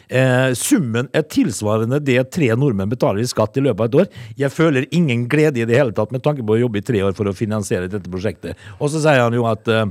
Eh, 0.09 0.49
summen 0.57 1.11
er 1.13 1.27
tilsvarende 1.29 2.01
det 2.01 2.17
tre 2.33 2.49
nordmenn 2.57 2.89
betaler 2.89 3.21
i 3.21 3.29
skatt 3.29 3.57
i 3.59 3.65
løpet 3.65 3.85
av 3.85 3.91
et 3.91 3.99
år. 4.01 4.23
Jeg 4.41 4.53
føler 4.53 4.89
ingen 4.89 5.27
glede 5.29 5.61
i 5.61 5.67
det 5.69 5.77
hele 5.77 5.93
tatt 5.93 6.13
med 6.15 6.25
tanke 6.25 6.45
på 6.45 6.57
å 6.57 6.63
jobbe 6.63 6.81
i 6.81 6.87
tre 6.89 7.03
år 7.05 7.13
for 7.17 7.29
å 7.29 7.37
finansiere 7.37 7.91
dette 7.91 8.09
prosjektet. 8.09 8.57
Og 8.79 8.89
så 8.89 9.03
sier 9.05 9.21
han 9.21 9.37
jo 9.37 9.45
at 9.49 9.69
eh, 9.69 9.85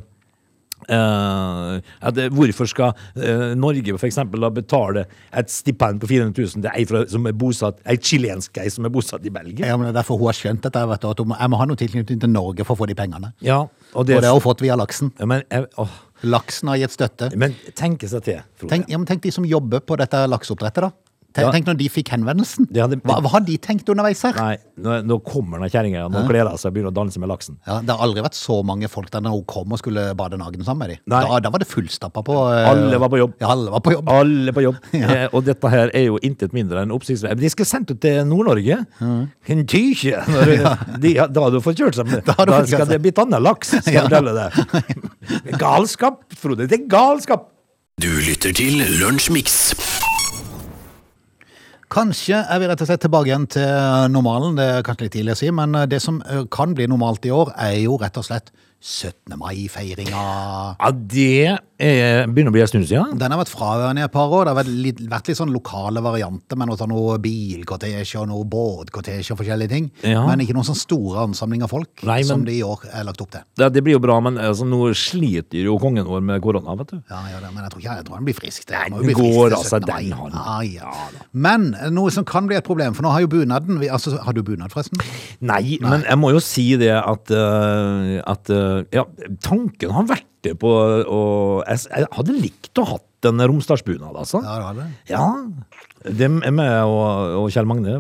eh, 0.89 1.81
at 2.09 2.19
eh, 2.19 2.29
hvorfor 2.35 2.69
skal 2.71 2.93
uh, 3.17 3.55
Norge 3.59 3.97
for 3.99 4.07
eksempel 4.09 4.41
da 4.45 4.51
betale 4.55 5.07
et 5.33 5.51
stipend 5.53 6.01
på 6.03 6.09
400 6.11 6.35
000 6.43 6.65
til 6.65 6.71
ei 6.75 6.85
fra- 6.89 7.05
som 7.11 7.27
er 7.31 7.33
bosatt, 7.33 7.81
ei 7.87 7.97
chilensk 7.97 8.59
ei 8.63 8.69
som 8.71 8.85
er 8.89 8.95
bosatt 8.95 9.25
i 9.27 9.33
Belgia? 9.35 9.67
Ja, 9.71 9.77
men 9.77 9.87
det 9.89 9.95
er 9.95 10.01
derfor 10.03 10.19
hun 10.21 10.31
har 10.31 10.39
skjønt 10.39 10.63
dette, 10.67 10.85
vet 10.91 11.01
du, 11.05 11.11
at 11.11 11.19
hun 11.25 11.35
jeg 11.39 11.51
må 11.51 11.61
ha 11.61 11.67
noe 11.71 11.77
tilknytning 11.81 12.21
til 12.25 12.31
Norge 12.35 12.65
for 12.65 12.77
å 12.77 12.83
få 12.85 12.89
de 12.91 12.95
pengene. 12.99 13.33
Ja, 13.45 13.63
og 13.95 14.07
det, 14.07 14.17
Og 14.17 14.23
det 14.23 14.29
har 14.31 14.37
hun 14.39 14.45
fått 14.45 14.63
via 14.65 14.77
laksen. 14.77 15.13
Ja, 15.21 15.27
men, 15.27 15.43
jeg- 15.51 15.67
åh, 15.79 16.01
Laksen 16.25 16.69
har 16.71 16.79
gitt 16.81 16.91
støtte. 16.95 17.37
men 17.37 17.53
tenke 17.77 18.09
seg 18.09 18.23
til, 18.25 18.39
Frode. 18.57 18.71
Tenk, 18.71 18.89
ja, 18.89 18.97
tenk 19.05 19.21
de 19.21 19.31
som 19.35 19.45
jobber 19.45 19.81
på 19.85 19.97
dette 20.01 20.23
lakseoppdrettet, 20.31 20.81
da. 20.87 20.91
Tenk, 21.35 21.47
Ja. 21.49 21.51
tenk 21.51 21.67
når 21.67 21.77
de 21.81 21.89
fikk 21.91 22.09
henvendelsen. 22.15 22.69
Ja, 22.71 22.87
det- 22.87 23.01
hva, 23.03 23.17
hva 23.21 23.31
har 23.33 23.41
de 23.43 23.57
tenkt 23.59 23.89
underveis 23.91 24.21
her? 24.23 24.33
Nei, 24.39 24.57
nå, 24.79 25.01
nå 25.03 25.17
kommer 25.27 25.59
den 25.59 25.69
kjerringa, 25.69 26.05
nå 26.09 26.21
kler 26.29 26.47
hun 26.47 26.57
seg 26.57 26.71
og 26.71 26.75
begynner 26.77 26.93
å 26.93 26.95
danse 26.95 27.19
med 27.19 27.29
laksen. 27.29 27.57
Ja, 27.67 27.81
det 27.81 27.91
har 27.91 27.99
aldri 28.07 28.23
vært 28.23 28.37
så 28.39 28.61
mange 28.65 28.87
folk 28.89 29.11
der 29.11 29.21
når 29.25 29.31
hun 29.35 29.45
kom 29.51 29.73
og 29.75 29.79
skulle 29.83 30.15
bade 30.15 30.39
naken 30.39 30.63
sammen 30.65 30.79
med 30.87 30.89
dem. 30.95 30.99
Da, 31.11 31.41
da 31.41 31.51
var 31.51 31.59
det 31.59 31.67
fullstappa 31.67 32.23
på 32.23 32.37
uh, 32.39 32.71
Alle 32.71 33.01
var 33.03 33.09
på 33.11 33.19
jobb. 33.19 33.35
Ja, 33.43 33.49
alle 33.51 33.71
var 33.75 33.81
på 33.81 33.93
jobb. 33.97 34.09
Alle 34.15 34.53
på 34.55 34.63
jobb. 34.63 34.79
eh, 34.95 35.27
og 35.33 35.45
dette 35.45 35.71
her 35.75 35.91
er 35.93 36.07
jo 36.07 36.21
intet 36.23 36.55
mindre 36.55 36.85
enn 36.87 36.95
oppsiktsvekkende. 36.95 37.41
De 37.43 37.51
skal 37.51 37.67
sendt 37.67 37.91
ut 37.91 38.01
til 38.01 38.23
Nord-Norge. 38.31 38.79
En 39.03 39.65
tykje! 39.67 40.23
Når 40.31 41.01
de, 41.03 41.15
da 41.19 41.41
har 41.49 41.51
du 41.51 41.59
fått 41.65 41.83
kjørt 41.83 41.99
seg 41.99 42.07
med. 42.07 42.23
Da 42.31 42.45
Da, 42.47 42.63
skal 42.67 42.87
det 42.87 43.01
bli 43.03 43.11
laks, 43.43 43.75
skal 43.75 43.83
jeg 43.93 43.95
Ja. 43.99 44.07
fortelle 44.07 44.39
deg. 44.39 45.59
Galskap, 45.59 46.23
Frode. 46.39 46.69
Det 46.71 46.79
er 46.81 46.87
galskap! 46.89 47.51
Du 48.01 48.09
lytter 48.11 48.51
til 48.53 48.81
Lunsjmix. 48.99 49.75
Kanskje 51.95 52.41
er 52.51 52.59
vi 52.59 52.67
rett 52.67 52.81
og 52.83 52.89
slett 52.89 53.05
tilbake 53.05 53.29
igjen 53.29 53.45
til 53.55 54.09
normalen. 54.11 54.57
Det 54.59 54.65
er 54.67 54.87
kanskje 54.87 55.07
litt 55.07 55.13
tidlig 55.15 55.37
å 55.37 55.39
si, 55.39 55.51
men 55.55 55.77
eh, 55.79 55.87
det 55.87 56.01
som 56.03 56.17
eh, 56.27 56.43
kan 56.51 56.73
bli 56.75 56.89
normalt 56.91 57.23
i 57.29 57.31
år, 57.31 57.53
er 57.55 57.77
jo 57.85 57.95
rett 58.01 58.19
og 58.19 58.27
slett 58.27 58.51
17. 58.83 59.37
mai-feiringa. 59.39 60.25
Ja, 60.75 60.91
det 60.91 61.55
er, 61.85 62.27
begynner 62.31 62.53
å 62.53 62.55
bli 62.57 62.63
en 62.65 62.71
stund 62.71 62.87
siden. 62.89 63.19
Den 63.21 63.35
har 63.35 63.41
vært 63.41 63.53
fraværende 63.53 64.03
i 64.03 64.07
et 64.07 64.13
par 64.15 64.33
år. 64.33 64.47
Det 64.47 64.53
har 64.55 64.59
vært 64.63 64.73
litt, 64.87 65.03
vært 65.11 65.31
litt 65.31 65.39
sånn 65.39 65.53
lokale 65.55 66.03
varianter 66.05 66.59
med 66.61 66.71
noe, 66.71 66.79
sånn 66.81 66.93
noe 66.93 67.17
bilkortesje 67.23 68.21
og 68.23 68.29
noe 68.31 68.47
båtkortesje 68.51 69.35
og 69.35 69.41
forskjellige 69.41 69.73
ting. 69.73 69.91
Ja. 70.07 70.25
Men 70.29 70.43
ikke 70.45 70.57
noen 70.57 70.69
sånn 70.69 70.79
store 70.79 71.25
ansamling 71.29 71.65
av 71.67 71.73
folk 71.75 72.05
Nei, 72.05 72.21
men- 72.23 72.31
som 72.31 72.45
det 72.47 72.57
i 72.59 72.63
år 72.67 72.87
er 72.93 73.05
lagt 73.09 73.21
opp 73.25 73.31
til. 73.35 73.45
Det, 73.57 73.71
det 73.77 73.85
blir 73.85 73.99
jo 73.99 74.03
bra, 74.05 74.19
men 74.25 74.39
altså, 74.39 74.67
nå 74.69 74.81
sliter 74.99 75.63
jo 75.65 75.79
kongen 75.83 76.07
vår 76.09 76.23
med 76.25 76.43
korona, 76.45 76.77
vet 76.81 76.95
du. 76.95 77.03
Ja, 77.11 77.23
ja, 77.33 77.41
men 77.51 77.63
jeg 77.65 77.75
tror 77.75 77.85
ikke 77.85 77.97
jeg 78.01 78.09
tror 78.09 78.19
han 78.21 78.29
blir 78.29 78.39
frisk. 78.41 78.67
Det 78.67 78.75
Nei, 78.75 78.89
den 78.91 79.15
frisk 79.15 79.39
går 79.39 79.59
av 79.59 79.65
seg, 79.69 79.89
den, 79.89 80.13
han. 80.19 80.39
Ja, 80.41 80.59
ja. 80.81 80.95
Men 81.33 81.71
noe 81.95 82.11
som 82.15 82.25
kan 82.29 82.47
bli 82.51 82.57
et 82.59 82.67
problem, 82.67 82.95
for 82.97 83.07
nå 83.07 83.13
har 83.15 83.25
jo 83.25 83.31
bunaden 83.33 83.83
altså, 83.89 84.17
Har 84.25 84.33
du 84.33 84.43
bunad, 84.43 84.73
forresten? 84.73 85.01
Nei, 85.41 85.79
men 85.85 86.05
jeg 86.07 86.19
må 86.21 86.31
jo 86.35 86.41
si 86.43 86.69
det 86.81 86.93
at, 86.97 87.31
uh, 87.31 88.21
at 88.31 88.51
uh, 88.51 88.85
ja, 88.95 89.05
tanken 89.45 89.93
har 89.95 90.09
vært 90.09 90.31
det 90.45 90.55
på 90.61 90.71
å 90.71 91.21
jeg, 91.67 91.83
jeg 91.91 92.09
hadde 92.15 92.37
likt 92.39 92.81
å 92.81 92.85
hatt 92.95 93.29
en 93.29 93.41
romsdalsbunad, 93.49 94.13
altså. 94.21 94.43
Ja, 94.45 94.55
det 94.61 94.65
har 94.69 94.75
det. 94.77 94.87
Ja. 95.09 95.27
Det 96.05 96.27
er 96.29 96.53
med 96.53 96.73
og, 96.85 97.39
og 97.41 97.47
Kjell 97.55 97.65
Magne 97.71 97.95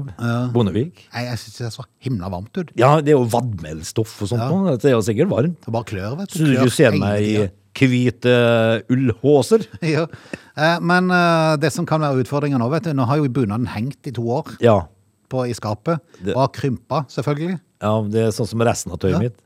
Bondevik. 0.52 1.06
Nei, 1.14 1.22
jeg 1.30 1.38
syns 1.40 1.56
det 1.56 1.66
er 1.70 1.72
så 1.78 1.84
himla 2.04 2.28
varmt 2.32 2.52
ut. 2.60 2.72
Ja, 2.76 2.90
det 3.00 3.14
er 3.14 3.16
jo 3.16 3.24
vadmelstoff 3.32 4.12
og 4.20 4.28
sånt. 4.34 4.44
Ja. 4.44 4.74
Det 4.76 4.90
er 4.90 4.96
jo 4.98 5.04
sikkert 5.06 5.32
varmt. 5.32 5.56
Det 5.64 5.72
bare 5.72 5.88
klør, 5.88 6.18
vet 6.20 6.28
du. 6.34 6.36
Så 6.42 6.44
du 6.50 6.52
Klør 6.58 6.74
ser 6.76 6.98
meg 7.00 7.24
i 7.24 7.88
hvite 7.88 8.34
ullhåser? 8.92 9.64
Ja. 9.94 10.04
Eh, 10.56 10.76
Men 10.84 11.08
eh, 11.10 11.54
det 11.62 11.72
som 11.74 11.86
kan 11.88 12.04
være 12.04 12.22
utfordringa 12.22 12.60
nå, 12.60 12.68
vet 12.72 12.84
du, 12.86 12.92
nå 12.94 13.06
har 13.08 13.18
jo 13.22 13.30
bunaden 13.32 13.66
hengt 13.72 14.06
i 14.06 14.12
to 14.14 14.22
år 14.36 14.52
Ja. 14.62 14.82
på, 15.32 15.46
i 15.48 15.56
skapet, 15.56 15.98
Det- 16.20 16.34
og 16.36 16.44
har 16.44 16.52
krympa, 16.54 17.06
selvfølgelig. 17.10 17.58
ja. 17.82 17.94
Det 18.12 18.26
er 18.28 18.36
sånn 18.36 18.46
som 18.52 18.60
resten 18.60 18.92
av 18.92 19.00
tøyet 19.02 19.16
Ja. 19.16 19.24
mitt. 19.24 19.40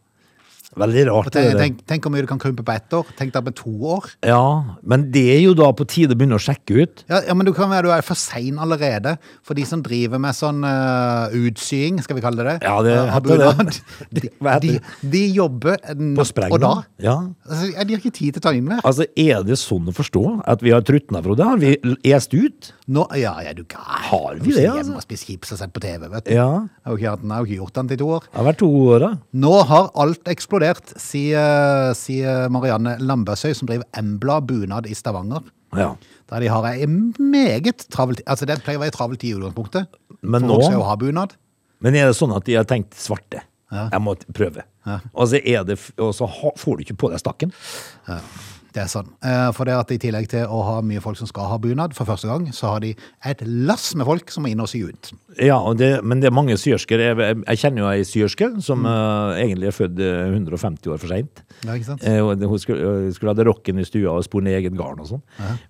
Veldig 0.77 1.05
rart. 1.09 1.31
Tenk, 1.33 1.55
tenk, 1.57 1.79
tenk 1.89 2.05
hvor 2.05 2.13
mye 2.13 2.23
du 2.25 2.29
kan 2.29 2.41
krympe 2.41 2.63
på 2.67 2.75
ett 2.75 2.93
år. 2.93 3.09
Tenk 3.17 3.33
deg 3.33 3.47
på 3.47 3.53
to 3.57 3.73
år. 3.97 4.09
Ja, 4.27 4.77
men 4.85 5.07
det 5.15 5.25
er 5.33 5.41
jo 5.41 5.55
da 5.57 5.71
på 5.73 5.87
tide 5.89 6.13
å 6.13 6.19
begynne 6.19 6.37
å 6.37 6.43
sjekke 6.43 6.83
ut. 6.83 7.05
Ja, 7.09 7.23
ja 7.25 7.37
men 7.37 7.49
du 7.49 7.55
kan 7.57 7.71
være 7.73 7.89
du 7.89 7.95
er 7.95 8.05
for 8.05 8.21
sein 8.21 8.61
allerede. 8.61 9.17
For 9.47 9.57
de 9.57 9.65
som 9.69 9.81
driver 9.85 10.21
med 10.21 10.37
sånn 10.37 10.61
uh, 10.67 11.33
utsying, 11.33 12.03
skal 12.05 12.19
vi 12.19 12.25
kalle 12.25 12.45
det? 12.45 12.57
Ja, 12.67 12.77
det 12.85 12.99
av 13.01 13.25
det. 14.13 14.29
De, 14.61 14.75
de, 15.01 15.23
jobber 15.33 15.81
På 16.19 16.27
spreng. 16.29 16.53
og 16.53 16.63
da. 16.63 16.75
Ja. 17.03 17.17
Altså, 17.49 17.71
de 17.73 17.97
har 17.97 18.03
ikke 18.03 18.13
tid 18.13 18.37
til 18.37 18.43
å 18.43 18.47
ta 18.49 18.53
inn 18.57 18.69
mer. 18.69 18.85
Altså, 18.85 19.09
er 19.17 19.41
det 19.49 19.57
sånn 19.61 19.89
å 19.89 19.97
forstå 19.97 20.25
at 20.53 20.65
vi 20.65 20.75
har 20.75 20.85
trutna, 20.87 21.25
Frode? 21.25 21.49
Har 21.49 21.63
vi 21.63 21.75
est 22.13 22.37
ut? 22.37 22.73
Nå, 22.89 23.05
ja, 23.21 23.35
ja, 23.45 23.57
du 23.57 23.65
gæren. 23.65 24.05
Har 24.09 24.37
vi 24.37 24.51
det, 24.51 24.55
sitter 24.55 24.69
altså? 24.69 24.79
hjemme 24.83 25.01
og 25.01 25.05
spist 25.05 25.29
chips 25.29 25.57
og 25.57 25.61
sett 25.61 25.73
på 25.75 25.83
TV, 25.85 26.07
vet 26.13 26.29
du. 26.29 26.33
Ja. 26.37 26.49
Jeg 26.69 26.89
har 26.89 26.95
jo 26.95 27.01
ikke, 27.01 27.43
ikke 27.43 27.59
gjort 27.63 27.81
den 27.81 27.91
til 27.93 28.01
to 28.01 28.13
år. 28.19 28.29
Det 28.29 28.41
har 28.41 28.49
vært 28.49 28.61
to 28.63 28.71
år, 28.85 29.05
da. 29.05 29.11
Nå 29.45 29.55
har 29.69 29.91
alt 30.05 30.31
eksplodert, 30.33 30.58
sier, 30.99 31.93
sier 31.99 32.49
Marianne 32.53 32.97
Lambøsøy, 33.01 33.55
som 33.55 33.69
driver 33.69 33.87
Embla 33.99 34.41
bunad 34.41 34.87
i 34.87 34.95
Stavanger. 34.95 35.45
Ja. 35.77 35.93
Der 36.31 36.41
de 36.41 36.49
har 36.49 36.65
ei 36.71 36.87
meget 36.87 37.85
travel 37.93 38.17
Altså, 38.27 38.47
det 38.49 38.63
pleier 38.65 38.81
å 38.81 38.85
være 38.87 38.95
travelt 38.97 39.25
i 39.25 39.35
utgangspunktet. 39.37 39.89
Men 40.23 40.47
nå-. 40.49 40.61
Men 41.85 41.95
er 41.95 42.09
det 42.09 42.17
sånn 42.19 42.35
at 42.35 42.47
de 42.49 42.57
har 42.59 42.67
tenkt 42.69 42.97
svarte? 42.99 43.45
Ja. 43.71 43.89
Jeg 43.93 44.01
må 44.01 44.15
prøve. 44.35 44.65
Ja. 44.89 45.01
Og, 45.13 45.29
så 45.29 45.41
er 45.45 45.65
det, 45.69 45.77
og 46.01 46.15
så 46.17 46.29
får 46.57 46.79
du 46.79 46.87
ikke 46.87 46.97
på 46.99 47.11
deg 47.13 47.21
stakken. 47.21 47.53
Det 48.75 48.83
er 48.83 48.91
sånn. 48.93 49.09
Eh, 49.25 49.49
For 49.57 49.65
det 49.65 49.75
at 49.75 49.91
i 49.95 49.99
tillegg 49.99 50.29
til 50.29 50.45
å 50.47 50.59
ha 50.67 50.81
mye 50.85 51.01
folk 51.01 51.17
som 51.17 51.27
skal 51.31 51.49
ha 51.51 51.57
bunad 51.59 51.95
for 51.97 52.05
første 52.09 52.29
gang, 52.29 52.51
så 52.53 52.75
har 52.75 52.81
de 52.85 52.95
et 53.25 53.41
lass 53.47 53.95
med 53.97 54.07
folk 54.07 54.31
som 54.31 54.45
må 54.45 54.51
inn 54.53 54.61
og 54.61 54.69
sy 54.69 54.83
ut. 54.85 55.13
Ja, 55.39 55.57
og 55.61 55.79
det, 55.79 56.03
men 56.05 56.21
det 56.21 56.29
er 56.29 56.35
mange 56.35 56.57
syersker. 56.59 56.99
Jeg, 57.01 57.17
jeg, 57.47 57.59
kjenner 57.63 57.85
jo 57.85 57.89
ei 57.93 58.03
syerske 58.05 58.49
som 58.65 58.79
Mm. 58.83 58.87
uh, 58.87 59.39
egentlig 59.39 59.67
er 59.71 59.75
født 59.75 60.01
eh, 60.03 60.33
150 60.35 60.91
år 60.93 60.99
for 61.01 61.09
seint. 61.11 61.43
Ja, 61.65 61.75
ikke 61.75 61.87
sant? 61.89 62.03
Eh, 62.07 62.21
hun 62.23 62.59
skulle, 62.59 62.83
øh, 62.83 63.13
skulle 63.15 63.33
hatt 63.35 63.47
rocken 63.47 63.79
i 63.81 63.85
stua 63.87 64.13
og 64.19 64.25
spone 64.27 64.53
eget 64.55 64.77
garn 64.79 65.01
og 65.01 65.09
sånn. 65.11 65.23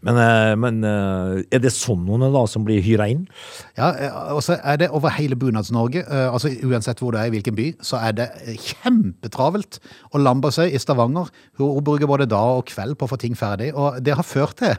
Men, 0.03 0.19
eh, 0.21 0.55
men 0.57 0.83
eh, 0.85 1.45
er 1.53 1.63
det 1.65 1.73
sånn 1.73 2.03
noen 2.05 2.27
da 2.35 2.43
som 2.51 2.65
blir 2.67 2.83
hyra 2.85 3.07
inn? 3.09 3.27
Ja, 3.79 3.91
eh, 3.95 4.19
og 4.35 4.43
så 4.45 4.59
er 4.63 4.77
det 4.83 4.91
over 4.91 5.11
hele 5.17 5.37
Bunads-Norge, 5.37 6.03
eh, 6.05 6.29
altså 6.33 6.49
uansett 6.65 7.01
hvor 7.01 7.13
du 7.13 7.19
er 7.19 7.29
i 7.31 7.35
hvilken 7.37 7.57
by, 7.57 7.69
så 7.85 8.01
er 8.09 8.13
det 8.19 8.29
eh, 8.47 8.57
kjempetravelt. 8.57 9.79
Og 10.13 10.21
Lambersøy 10.25 10.69
i 10.73 10.79
Stavanger, 10.81 11.29
hun 11.59 11.85
bruker 11.85 12.09
både 12.11 12.29
dag 12.29 12.59
og 12.61 12.67
kveld 12.69 12.88
på 12.97 13.09
å 13.09 13.11
få 13.11 13.19
ting 13.21 13.35
ferdig, 13.39 13.73
og 13.77 13.99
det 14.05 14.15
har 14.17 14.27
ført 14.27 14.57
til 14.61 14.77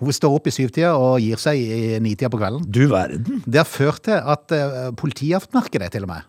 Hun 0.00 0.14
står 0.16 0.36
opp 0.38 0.46
i 0.48 0.52
syvtida 0.54 0.94
og 0.96 1.18
gir 1.20 1.40
seg 1.40 1.58
i 1.60 1.98
nitida 2.00 2.30
på 2.32 2.38
kvelden. 2.40 2.62
Du 2.64 2.86
verden. 2.88 3.42
Det 3.44 3.60
har 3.60 3.68
ført 3.68 4.04
til 4.06 4.16
at 4.16 4.54
uh, 4.54 4.92
politiet 4.96 5.36
har 5.36 5.42
fått 5.44 5.58
merke 5.58 5.82
det, 5.82 5.90
til 5.92 6.06
og 6.06 6.12
med. 6.14 6.28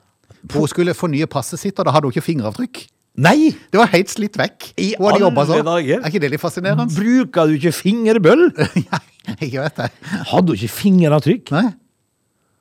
Hun 0.52 0.68
skulle 0.68 0.96
fornye 0.98 1.30
passet 1.32 1.62
sitt, 1.62 1.78
og 1.80 1.88
da 1.88 1.94
hadde 1.96 2.10
hun 2.10 2.16
ikke 2.16 2.26
fingeravtrykk. 2.26 2.82
Nei! 3.22 3.52
Det 3.72 3.80
var 3.80 3.90
helt 3.92 4.12
slitt 4.12 4.38
vekk. 4.40 4.72
I 4.80 4.94
Hun 4.98 5.10
hadde 5.12 5.28
alle 5.28 5.46
sånn. 5.50 5.68
dager. 5.68 6.00
Er 6.00 6.12
ikke 6.12 6.22
det 6.24 6.32
litt 6.32 6.44
fascinerende? 6.44 6.88
Bruker 6.96 7.50
du 7.50 7.58
ikke 7.58 7.74
fingerbøll? 7.76 8.46
Nei, 9.28 9.48
jeg 9.48 9.60
vet 9.60 9.80
det. 9.82 9.90
Hadde 10.32 10.54
hun 10.54 10.58
ikke 10.58 10.76
fingeravtrykk? 10.78 11.52
Nei. 11.56 11.66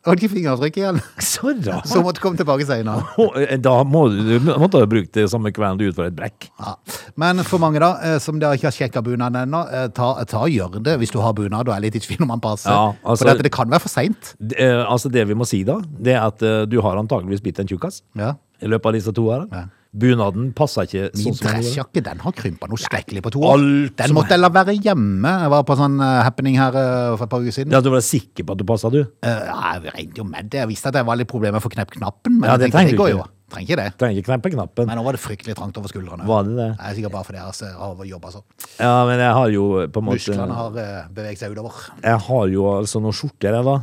Hadde 0.06 0.16
ikke 0.22 0.30
fingeravtrykk 0.32 0.76
igjen. 0.80 0.98
Så 1.30 1.50
rart. 1.66 1.88
Så 1.90 2.00
måtte 2.00 2.22
komme 2.24 2.38
tilbake 2.40 2.64
senere. 2.68 3.02
Eh, 3.40 3.58
Da 3.60 3.74
må 3.84 4.06
du, 4.08 4.38
du 4.40 4.50
ha 4.56 4.86
brukt 4.88 5.12
det 5.16 5.26
samme 5.32 5.52
kvelden 5.52 5.78
du 5.80 5.84
utfører 5.90 6.08
et 6.08 6.16
brekk. 6.16 6.46
Ja. 6.58 6.72
Men 7.20 7.42
for 7.44 7.60
mange 7.62 7.82
da, 7.82 7.90
eh, 8.06 8.16
som 8.22 8.38
dere 8.40 8.56
ikke 8.56 8.70
har 8.70 8.76
sjekka 8.78 9.02
bunaden 9.04 9.36
ennå, 9.42 9.60
eh, 9.68 9.88
ta, 9.96 10.12
ta 10.30 10.46
gjør 10.48 10.78
det 10.82 10.96
hvis 11.02 11.12
du 11.12 11.18
har 11.20 11.34
bunad 11.36 11.68
og 11.68 11.74
er 11.76 11.84
litt 11.84 11.98
i 12.00 12.02
tvil 12.04 12.24
om 12.24 12.32
han 12.32 12.40
passer. 12.44 12.72
Ja, 12.72 12.94
altså- 13.04 13.26
for 13.26 13.32
dette, 13.34 13.44
det 13.44 13.52
kan 13.52 13.68
være 13.70 13.84
for 13.84 13.92
seint. 13.92 14.32
Altså 14.40 15.12
det 15.12 15.26
vi 15.28 15.36
må 15.36 15.44
si 15.48 15.60
da, 15.68 15.76
det 16.00 16.16
er 16.16 16.24
at 16.30 16.40
du 16.70 16.80
har 16.80 16.96
antageligvis 17.00 17.44
blitt 17.44 17.60
en 17.60 17.68
tjukkas 17.68 18.00
Ja. 18.16 18.34
i 18.62 18.66
løpet 18.72 18.86
av 18.86 18.96
disse 18.96 19.12
to 19.12 19.28
årene. 19.28 19.48
Ja. 19.52 19.66
Bunaden 19.92 20.52
passer 20.54 20.86
ikke 20.86 21.08
Min 21.16 21.24
sånn 21.24 21.34
som 21.40 21.46
den 21.48 21.56
dressjakke 21.64 22.02
den 22.06 22.20
har 22.22 22.34
krympa 22.38 22.68
noe 22.70 22.78
skrekkelig 22.78 23.24
på 23.26 23.32
to 23.34 23.40
år. 23.42 23.56
alt 23.58 23.96
Den 23.98 24.12
som 24.12 24.18
måtte 24.20 24.36
jeg 24.36 24.42
la 24.44 24.50
være 24.54 24.76
hjemme. 24.78 25.32
Jeg 25.42 25.50
var 25.50 25.64
på 25.66 25.76
sånn 25.80 25.98
eh, 25.98 26.20
happening 26.22 26.60
her 26.60 26.76
eh, 26.78 27.16
for 27.16 27.26
et 27.26 27.32
par 27.34 27.42
uker 27.42 27.56
siden. 27.58 27.74
Ja, 27.74 27.80
du 27.82 27.90
var 27.90 28.04
sikker 28.06 28.46
på 28.46 28.54
at 28.54 28.62
du 28.62 28.64
passet, 28.70 28.94
du? 28.94 29.02
Eh, 29.26 29.42
ja, 29.50 29.74
jeg 29.80 29.90
regnet 29.96 30.22
jo 30.22 30.28
med 30.30 30.46
det. 30.52 30.62
Jeg 30.62 30.70
visste 30.70 30.92
at 30.92 31.00
det 31.00 31.02
var 31.10 31.18
litt 31.18 31.30
problemer 31.30 31.58
for 31.58 31.72
å 31.72 31.74
kneppe 31.74 31.98
knappen, 31.98 32.38
men 32.38 32.46
Ja, 32.46 32.54
jeg 32.54 32.60
det 32.60 32.70
tenkte, 32.70 32.78
trenger 32.78 32.90
det 32.90 32.96
du 32.96 33.02
går 33.02 33.12
ikke. 33.16 33.18
jo. 33.26 33.36
Trenger 33.50 33.66
ikke 33.66 33.76
det. 33.80 33.88
Trenger 33.98 34.18
ikke 34.20 34.28
kneppe 34.30 34.50
knappen. 34.54 34.86
Men 34.86 34.98
nå 35.00 35.02
var 35.02 35.16
det 35.16 35.20
fryktelig 35.24 35.56
trangt 35.58 35.78
over 35.80 35.90
skuldrene. 35.90 36.22
Var 36.30 36.44
det 36.46 36.52
det? 36.54 36.68
Er 36.78 36.94
sikkert 36.94 37.14
bare 37.16 37.26
fordi 37.26 37.40
jeg 37.40 37.46
altså, 37.50 37.70
har 37.80 38.04
jobba 38.12 38.30
sånn. 38.36 38.44
Ja, 38.78 38.92
men 39.10 39.18
jeg 39.18 39.32
har 39.40 39.48
jo 39.50 39.64
på 39.90 39.98
en 40.04 40.06
måte 40.06 40.20
Musklene 40.22 40.54
har 40.60 40.78
eh, 40.78 41.08
beveget 41.18 41.42
seg 41.42 41.56
utover. 41.58 41.80
Jeg 42.06 42.22
har 42.30 42.46
jo 42.54 42.68
altså 42.76 43.02
noen 43.02 43.16
skjorter, 43.18 43.58
jeg, 43.58 43.66
da. 43.66 43.74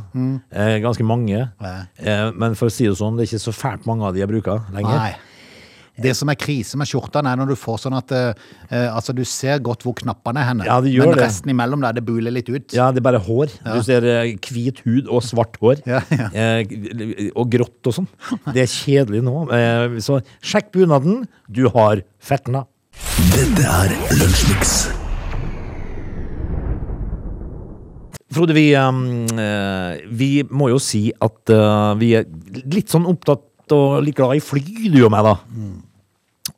Eh, 0.56 0.78
ganske 0.80 1.04
mange. 1.04 1.42
Mm. 1.60 1.68
Ja. 1.68 1.76
Eh, 2.00 2.24
men 2.32 2.56
for 2.56 2.72
å 2.72 2.72
si 2.72 2.88
det 2.88 2.96
sånn, 2.96 3.20
det 3.20 3.26
er 3.26 3.34
ikke 3.34 3.44
så 3.44 3.52
fælt 3.60 3.84
mange 3.84 4.08
av 4.08 4.16
de 4.16 4.24
jeg 4.24 4.32
bruker 4.32 4.64
lenger. 4.72 5.02
Nei. 5.04 5.12
Det 5.98 6.12
som 6.14 6.30
er 6.30 6.36
krise 6.38 6.78
med 6.78 6.86
skjortene, 6.86 7.32
er 7.32 7.40
når 7.40 7.50
du 7.52 7.56
får 7.58 7.80
sånn 7.84 7.96
at 7.98 8.12
eh, 8.14 8.44
eh, 8.70 8.86
altså 8.94 9.14
du 9.16 9.24
ser 9.26 9.58
godt 9.66 9.82
hvor 9.82 9.96
knappene 9.98 10.38
er 10.44 10.48
henne, 10.52 10.66
Ja, 10.68 10.76
det 10.84 10.92
gjør 10.94 11.08
men 11.10 11.16
det. 11.18 11.24
resten 11.26 11.50
imellom 11.50 11.82
der, 11.82 11.96
det 11.98 12.04
buler 12.06 12.34
litt 12.34 12.48
ut. 12.52 12.74
Ja, 12.76 12.90
det 12.94 13.02
er 13.02 13.06
bare 13.08 13.22
hår. 13.26 13.50
Du 13.66 13.80
ser 13.86 14.06
eh, 14.06 14.34
hvit 14.46 14.82
hud 14.86 15.10
og 15.10 15.24
svart 15.26 15.58
hår. 15.62 15.82
Ja, 15.88 16.02
ja. 16.14 16.28
Eh, 16.30 17.32
og 17.34 17.50
grått 17.50 17.90
og 17.90 17.96
sånn. 17.98 18.08
Det 18.54 18.62
er 18.66 18.70
kjedelig 18.70 19.24
nå. 19.26 19.36
Eh, 19.54 19.98
så 20.04 20.20
sjekk 20.38 20.70
bunaden. 20.78 21.24
Du 21.50 21.64
har 21.74 22.04
fetna. 22.22 22.64
Dette 23.34 23.66
er 23.66 23.92
Lunsjmix. 24.18 24.78
Frode, 28.28 28.52
vi, 28.52 28.66
eh, 28.76 30.00
vi 30.12 30.30
må 30.52 30.68
jo 30.68 30.78
si 30.82 31.08
at 31.24 31.48
eh, 31.54 31.92
vi 32.00 32.10
er 32.18 32.26
litt 32.68 32.92
sånn 32.92 33.06
opptatt 33.08 33.72
og 33.74 34.02
litt 34.04 34.16
glad 34.16 34.36
i 34.36 34.42
fly, 34.44 34.62
du 34.92 34.98
og 35.06 35.12
meg, 35.12 35.24
da. 35.26 35.32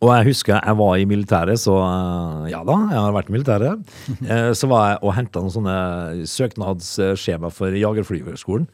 Og 0.00 0.08
jeg 0.16 0.30
husker 0.30 0.56
jeg 0.64 0.76
var 0.80 0.94
i 0.96 1.04
militæret, 1.08 1.60
så 1.60 1.74
eh, 1.84 2.46
ja 2.54 2.62
da, 2.64 2.76
jeg 2.88 3.00
har 3.04 3.16
vært 3.18 3.28
i 3.28 3.34
militæret. 3.36 3.90
Eh, 4.30 4.52
Så 4.56 4.68
var 4.70 4.86
jeg 4.94 5.02
og 5.04 5.12
henta 5.16 5.42
noen 5.42 5.52
sånne 5.52 5.74
søknadsskjema 6.30 7.50
for 7.52 7.74
Jagerflygerskolen. 7.76 8.64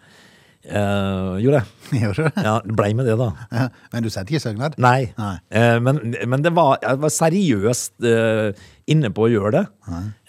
Eh, 0.66 1.32
gjorde 1.44 1.60
jeg. 1.60 1.66
Gjorde 2.02 2.24
du? 2.26 2.38
Ja, 2.42 2.54
blei 2.78 2.88
med 2.98 3.06
det, 3.06 3.14
da. 3.20 3.28
Ja, 3.54 3.66
Men 3.92 4.02
du 4.06 4.08
sendte 4.10 4.34
ikke 4.34 4.42
søknad? 4.48 4.74
Nei. 4.82 5.12
Nei. 5.18 5.34
Eh, 5.54 5.76
men, 5.82 6.00
men 6.26 6.42
det 6.42 6.50
var, 6.56 6.78
jeg 6.82 6.98
var 7.04 7.12
seriøst 7.14 8.06
eh, 8.10 8.64
inne 8.90 9.10
på 9.14 9.26
å 9.26 9.30
gjøre 9.30 9.52
det. 9.60 9.64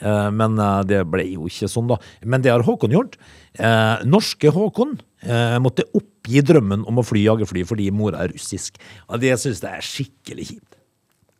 Eh, 0.01 0.29
men 0.37 0.57
det 0.89 1.01
ble 1.09 1.25
jo 1.31 1.49
ikke 1.49 1.69
sånn, 1.73 1.89
da. 1.89 1.97
Men 2.25 2.45
det 2.45 2.53
har 2.53 2.65
Håkon 2.67 2.93
gjort. 2.93 3.17
Eh, 3.57 4.05
norske 4.05 4.53
Håkon 4.53 4.97
eh, 5.25 5.57
måtte 5.65 5.87
oppgi 5.97 6.41
drømmen 6.45 6.85
om 6.89 7.01
å 7.01 7.05
fly 7.05 7.25
jagerfly 7.25 7.65
fordi 7.69 7.89
mora 7.93 8.21
er 8.27 8.33
russisk. 8.35 8.77
Og 9.09 9.21
det 9.25 9.33
syns 9.41 9.61
jeg 9.65 9.73
er 9.81 9.89
skikkelig 9.93 10.49
kjipt. 10.53 10.76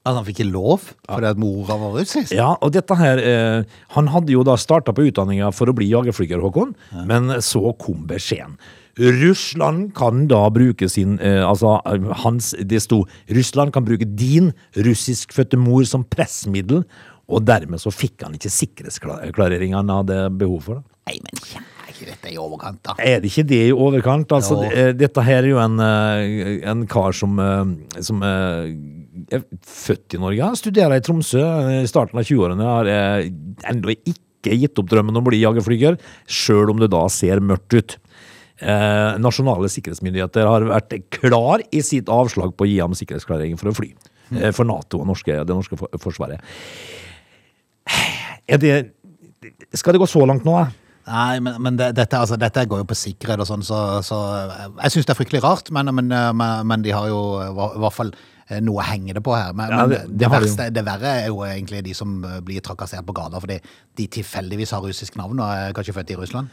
Altså, 0.08 0.22
han 0.22 0.26
fikk 0.30 0.40
ikke 0.40 0.54
lov 0.54 0.86
fordi 1.04 1.28
at 1.28 1.40
mora 1.42 1.76
var 1.82 1.96
russisk? 2.00 2.32
Ja, 2.32 2.54
og 2.64 2.72
dette 2.72 2.96
her 2.96 3.20
eh, 3.20 3.64
Han 3.98 4.08
hadde 4.14 4.32
jo 4.32 4.46
da 4.48 4.56
starta 4.56 4.94
på 4.96 5.04
utdanninga 5.10 5.50
for 5.52 5.68
å 5.68 5.76
bli 5.76 5.90
jagerflyger, 5.92 6.40
Håkon, 6.40 6.72
men 7.10 7.34
så 7.44 7.74
kom 7.82 8.06
beskjeden. 8.08 8.56
Russland 8.98 9.92
kan 9.98 10.24
da 10.32 10.48
bruke 10.50 10.88
sin 10.90 11.20
eh, 11.22 11.44
Altså, 11.46 11.76
eh, 11.86 12.08
hans 12.24 12.54
Det 12.58 12.80
sto 12.82 13.04
Russland 13.30 13.76
kan 13.76 13.86
bruke 13.86 14.08
din 14.18 14.54
russiskfødte 14.74 15.60
mor 15.62 15.84
som 15.86 16.06
pressmiddel, 16.08 16.82
og 17.28 17.44
dermed 17.46 17.82
så 17.84 17.92
fikk 17.92 18.24
han 18.24 18.38
ikke 18.40 18.50
sikkerhetsklarering 18.56 19.76
han 19.76 19.92
hadde 19.92 20.22
behov 20.40 20.62
for. 20.64 20.80
da. 20.80 20.98
Nei, 21.12 21.20
men 21.24 21.42
er 21.88 21.92
ikke 21.94 22.08
dette 22.10 22.32
i 22.34 22.38
overkant, 22.40 22.80
da? 22.88 22.96
Er 23.04 23.20
det 23.24 23.30
ikke 23.32 23.46
det 23.48 23.60
i 23.68 23.74
overkant? 23.76 24.32
Altså, 24.36 24.58
Jo. 24.64 24.70
eh, 24.72 24.94
dette 24.96 25.24
her 25.28 25.44
er 25.44 25.50
jo 25.52 25.60
en, 25.60 25.78
eh, 25.80 26.60
en 26.72 26.86
kar 26.88 27.12
som, 27.16 27.38
eh, 27.40 28.02
som 28.02 28.24
eh, 28.24 28.72
er 29.34 29.44
født 29.68 30.16
i 30.16 30.22
Norge, 30.22 30.50
studerer 30.60 30.98
i 30.98 31.04
Tromsø 31.04 31.42
eh, 31.44 31.84
i 31.84 31.90
starten 31.90 32.20
av 32.20 32.28
20-årene, 32.28 32.68
har 32.68 32.90
eh, 32.92 33.30
ennå 33.72 33.94
ikke 33.98 34.56
gitt 34.56 34.80
opp 34.80 34.90
drømmen 34.92 35.16
om 35.18 35.26
å 35.26 35.30
bli 35.30 35.42
jagerflyger, 35.42 35.98
sjøl 36.30 36.72
om 36.72 36.82
det 36.82 36.92
da 36.94 37.04
ser 37.12 37.44
mørkt 37.44 37.76
ut. 37.76 37.98
Eh, 38.58 39.18
nasjonale 39.22 39.70
sikkerhetsmyndigheter 39.70 40.48
har 40.50 40.66
vært 40.72 40.96
klar 41.14 41.62
i 41.70 41.84
sitt 41.86 42.10
avslag 42.10 42.56
på 42.58 42.66
å 42.66 42.70
gi 42.70 42.80
ham 42.82 42.96
sikkerhetsklarering 42.98 43.60
for 43.60 43.70
å 43.70 43.76
fly. 43.78 43.92
eh, 44.34 44.52
For 44.52 44.66
Nato 44.66 45.02
og 45.04 45.08
norske, 45.12 45.44
det 45.46 45.56
norske 45.56 45.78
for- 45.78 46.02
forsvaret. 46.02 46.42
Det 48.48 48.92
Skal 49.74 49.94
det 49.94 50.00
gå 50.02 50.08
så 50.08 50.26
langt 50.26 50.46
nå, 50.46 50.56
da? 50.56 50.72
Nei, 51.08 51.40
men, 51.40 51.56
men 51.64 51.78
det, 51.80 51.94
dette, 51.96 52.20
altså, 52.20 52.36
dette 52.40 52.66
går 52.68 52.82
jo 52.82 52.88
på 52.90 52.98
sikkerhet 52.98 53.40
og 53.40 53.48
sånn, 53.48 53.64
så, 53.64 54.02
så 54.04 54.18
jeg 54.82 54.92
syns 54.92 55.08
det 55.08 55.14
er 55.14 55.20
fryktelig 55.22 55.44
rart, 55.44 55.70
men, 55.72 55.88
men, 55.96 56.12
men, 56.68 56.84
de 56.84 56.92
har 56.92 57.08
jo 57.08 57.22
i 57.46 57.52
hvert 57.56 57.96
fall 57.96 58.12
noe 58.64 58.84
henger 58.88 59.14
det 59.20 59.24
på 59.24 59.34
her. 59.36 59.54
Men, 59.54 59.70
Ja, 59.70 59.78
men 59.86 59.90
det- 59.90 60.02
det, 60.08 60.18
det 60.18 60.28
har 60.32 60.40
de 60.40 60.46
jo. 60.48 60.56
verste, 60.56 60.74
det 60.74 60.86
verre 60.86 61.12
er 61.24 61.28
jo 61.28 61.42
egentlig 61.44 61.84
de 61.84 61.94
som 61.94 62.24
eh, 62.24 62.40
blir 62.40 62.62
trakassert 62.62 63.06
på 63.06 63.14
gata 63.14 63.40
fordi 63.44 63.60
de 63.98 64.08
tilfeldigvis 64.08 64.72
har 64.72 64.82
russisk 64.82 65.16
navn 65.20 65.40
og 65.40 65.50
er 65.52 65.74
kanskje 65.74 65.94
født 65.94 66.12
i 66.12 66.16
Russland. 66.16 66.48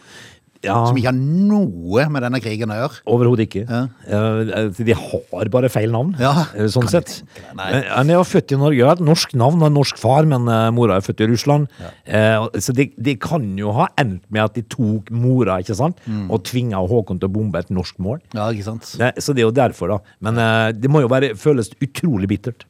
Ja. 0.65 0.79
Som 0.89 0.97
ikke 0.99 1.11
har 1.13 1.19
noe 1.19 2.07
med 2.11 2.25
denne 2.25 2.41
krigen 2.43 2.73
å 2.73 2.79
gjøre. 2.79 3.01
Overhodet 3.07 3.47
ikke. 3.49 3.65
Ja. 3.69 3.83
Eh, 4.09 4.69
De 4.85 4.95
har 4.97 5.51
bare 5.53 5.69
feil 5.73 5.91
navn, 5.93 6.15
Ja, 6.21 6.47
eh, 6.57 6.67
sånn 6.73 6.89
kan 6.89 6.95
sett. 6.97 7.23
Han 7.57 8.11
er 8.11 8.15
jo 8.19 8.25
født 8.25 8.53
i 8.57 8.59
Norge, 8.61 8.85
har 8.85 8.97
et 8.99 9.05
norsk 9.05 9.35
navn, 9.35 9.61
og 9.63 9.69
en 9.71 9.77
norsk 9.79 9.99
far, 10.01 10.25
men 10.27 10.49
eh, 10.49 10.71
mora 10.75 10.97
er 10.97 11.05
født 11.05 11.21
i 11.25 11.31
Russland. 11.31 11.69
Eh, 12.07 12.49
Så 12.59 12.73
det 12.75 12.91
de 13.01 13.15
kan 13.17 13.45
jo 13.59 13.73
ha 13.73 13.89
endt 13.99 14.23
med 14.31 14.43
at 14.43 14.55
de 14.55 14.63
tok 14.63 15.11
mora 15.11 15.59
ikke 15.61 15.77
sant? 15.77 15.97
Mm. 16.09 16.31
og 16.31 16.43
tvinga 16.45 16.81
Håkon 16.89 17.19
til 17.21 17.29
å 17.29 17.33
bombe 17.33 17.59
et 17.59 17.71
norsk 17.71 17.99
mål. 17.99 18.21
Ja, 18.35 18.49
ikke 18.51 18.65
sant? 18.65 18.85
Så 19.19 19.35
det 19.35 19.43
er 19.45 19.49
jo 19.49 19.55
derfor, 19.55 19.89
da. 19.89 19.99
Men 20.21 20.39
eh, 20.39 20.73
det 20.73 20.91
må 20.91 21.01
jo 21.05 21.09
være, 21.09 21.35
føles 21.37 21.71
utrolig 21.81 22.29
bittert. 22.29 22.65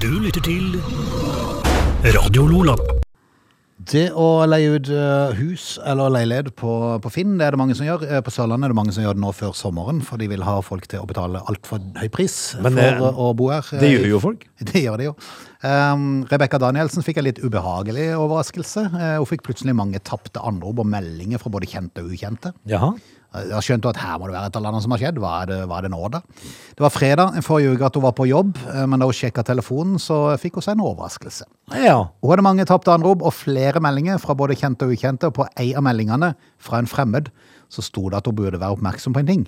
Du 0.00 0.10
lytter 0.20 0.40
til 0.44 0.80
Radio 2.14 2.46
Lola. 2.46 2.76
Det 3.76 4.04
å 4.14 4.44
leie 4.46 4.76
ut 4.76 4.86
eh, 4.88 5.32
hus 5.34 5.80
eller 5.82 6.12
leilighet 6.14 6.52
på, 6.56 6.70
på 7.02 7.10
Finn, 7.10 7.32
det 7.40 7.48
er 7.48 7.56
det 7.56 7.58
mange 7.58 7.74
som 7.74 7.84
gjør. 7.84 8.04
Eh, 8.06 8.20
På 8.22 8.30
Sørlandet 8.30 8.68
er 8.68 8.72
det 8.72 8.78
mange 8.78 8.94
som 8.94 9.02
gjør 9.02 9.16
det 9.18 9.22
nå 9.24 9.32
før 9.34 9.50
sommeren, 9.58 9.98
for 10.06 10.16
de 10.22 10.28
vil 10.30 10.44
ha 10.46 10.60
folk 10.62 10.86
til 10.88 11.02
å 11.02 11.08
betale 11.10 11.42
altfor 11.50 11.82
høy 11.98 12.06
pris 12.14 12.36
Men 12.62 12.78
det- 12.78 12.92
for 13.00 13.18
å 13.18 13.32
bo 13.36 13.48
her. 13.50 13.66
Det 13.82 13.90
gjør 13.90 14.06
jo 14.12 14.20
folk. 14.22 14.46
Det 14.70 14.84
gjør 14.84 14.96
de 15.02 15.08
jo. 15.10 15.16
Um, 15.64 16.22
Rebekka 16.30 16.60
Danielsen 16.62 17.02
fikk 17.02 17.18
en 17.18 17.26
litt 17.26 17.42
ubehagelig 17.42 18.12
overraskelse. 18.14 18.86
Eh, 18.94 19.16
hun 19.18 19.26
fikk 19.28 19.42
plutselig 19.50 19.74
mange 19.74 19.98
tapte 20.06 20.38
anrop 20.46 20.78
og 20.84 20.86
meldinger 20.94 21.42
fra 21.42 21.50
både 21.50 21.66
kjente 21.68 22.04
og 22.06 22.14
ukjente. 22.14 22.54
Jaha. 22.70 22.92
Jeg 23.34 23.50
skjønte 23.50 23.66
skjønt 23.66 23.86
at 23.90 23.98
her 23.98 24.18
må 24.20 24.28
det 24.28 24.36
være 24.36 24.50
et 24.50 24.56
eller 24.58 24.70
annet 24.70 24.84
som 24.84 24.92
har 24.94 25.00
skjedd. 25.02 25.16
Hva 25.22 25.32
er 25.42 25.50
det, 25.50 25.56
hva 25.66 25.78
er 25.80 25.86
det 25.86 25.90
nå, 25.90 26.02
da? 26.14 26.20
Det 26.78 26.84
var 26.84 26.92
fredag 26.94 27.40
forrige 27.42 27.72
uke 27.74 27.88
at 27.88 27.98
hun 27.98 28.04
var 28.04 28.14
på 28.14 28.28
jobb, 28.30 28.60
eh, 28.70 28.84
men 28.90 29.02
da 29.02 29.08
hun 29.10 29.16
sjekka 29.18 29.42
telefonen, 29.46 29.98
så 30.02 30.20
fikk 30.38 30.60
hun 30.60 30.66
seg 30.66 30.76
en 30.76 30.84
overraskelse. 30.86 31.48
Ja. 31.82 31.98
Hun 32.22 32.30
hadde 32.30 32.46
mange 32.46 32.68
tapte 32.70 32.94
anrop 32.94 33.24
og 33.26 33.34
flere 33.34 33.82
meldinger 33.82 34.22
fra 34.22 34.38
både 34.38 34.58
kjente 34.60 34.86
og 34.86 34.94
ukjente, 34.94 35.32
og 35.32 35.38
på 35.40 35.48
ei 35.58 35.72
av 35.74 35.82
meldingene 35.86 36.34
fra 36.62 36.78
en 36.78 36.90
fremmed 36.90 37.32
så 37.74 37.82
sto 37.82 38.06
det 38.06 38.20
at 38.20 38.30
hun 38.30 38.38
burde 38.38 38.60
være 38.60 38.76
oppmerksom 38.76 39.16
på 39.16 39.24
en 39.24 39.30
ting. 39.32 39.44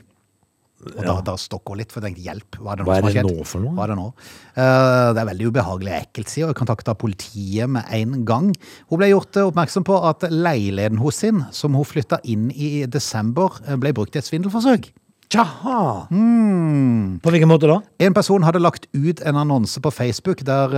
Og 0.85 0.99
da, 1.01 1.15
da 1.25 1.35
stokk 1.41 1.73
hun 1.73 1.79
litt, 1.81 1.93
for 1.93 2.05
jeg 2.05 2.13
tenkte 2.13 2.25
hjelp, 2.27 2.59
hva 2.61 2.75
er 2.75 2.81
det 2.81 2.85
Hva 2.87 2.97
er 2.99 3.07
det 3.09 3.23
nå 3.25 3.47
for 3.49 3.65
noe? 3.65 3.73
Hva 3.79 3.87
er 3.87 3.93
det 3.95 3.97
nå? 3.97 4.05
Uh, 4.53 5.09
det 5.17 5.23
er 5.23 5.29
veldig 5.31 5.49
ubehagelig 5.49 5.93
og 5.93 5.97
ekkelt, 6.03 6.33
sier 6.33 6.51
hun. 6.51 6.59
Kontakta 6.59 6.95
politiet 6.99 7.73
med 7.73 7.89
en 7.97 8.21
gang. 8.29 8.51
Hun 8.91 9.01
ble 9.01 9.09
gjort 9.09 9.41
eh, 9.41 9.49
oppmerksom 9.49 9.87
på 9.89 9.97
at 10.11 10.27
leiligheten 10.29 11.01
sin, 11.17 11.41
som 11.57 11.77
hun 11.79 11.89
flytta 11.89 12.21
inn 12.29 12.51
i 12.53 12.69
i 12.83 12.87
desember, 12.91 13.57
eh, 13.65 13.79
ble 13.81 13.95
brukt 13.97 14.17
i 14.17 14.21
et 14.21 14.29
svindelforsøk. 14.29 14.91
Tjaha. 15.33 16.07
Mm. 16.13 17.23
På 17.25 17.33
hvilken 17.33 17.51
måte 17.51 17.71
da? 17.71 17.81
En 18.03 18.15
person 18.15 18.45
hadde 18.47 18.61
lagt 18.63 18.87
ut 18.93 19.23
en 19.27 19.39
annonse 19.41 19.81
på 19.83 19.91
Facebook 19.91 20.45
der 20.47 20.75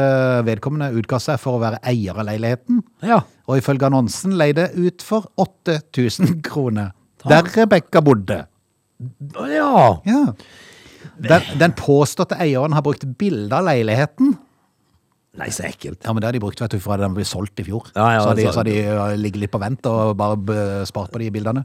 vedkommende 0.46 0.94
utga 0.96 1.18
seg 1.20 1.40
for 1.42 1.58
å 1.58 1.62
være 1.62 1.82
eier 1.90 2.16
av 2.16 2.30
leiligheten. 2.30 2.80
Ja. 3.04 3.20
Og 3.50 3.61
ifølge 3.61 3.90
annonsen 3.90 4.38
leide 4.40 4.70
ut 4.78 5.04
for 5.04 5.28
8000 5.42 6.38
kroner. 6.48 6.94
Der 7.28 7.44
Rebekka 7.56 8.00
bodde. 8.04 8.46
Ja. 8.98 10.00
Ja. 10.08 10.22
Den, 11.18 11.48
den 11.58 11.74
påståtte 11.78 12.38
eieren 12.38 12.74
har 12.74 12.84
brukt 12.87 13.06
bilde 13.18 13.54
av 13.54 13.66
leiligheten. 13.66 14.34
Nei, 15.38 15.50
så 15.54 15.68
ekkelt. 15.68 16.00
Ja, 16.02 16.12
men 16.12 16.22
det 16.22 16.28
har 16.28 16.34
de 16.34 16.42
brukt 16.42 16.61
vet 16.62 16.74
du, 16.74 16.80
fra 16.82 16.98
den 16.98 17.14
ble 17.14 17.26
solgt 17.26 17.61
i 17.62 17.66
fjor. 17.68 17.90
Ja, 17.94 18.08
ja, 18.16 18.24
så 18.26 18.34
de, 18.34 18.46
så 18.54 18.64
de 18.66 18.74
uh, 18.88 19.14
ligget 19.18 19.44
litt 19.44 19.54
på 19.54 19.61
vent 19.62 19.87
og 19.90 20.16
bare 20.18 20.87
spart 20.88 21.12
på 21.14 21.22
de 21.22 21.30
bildene. 21.34 21.62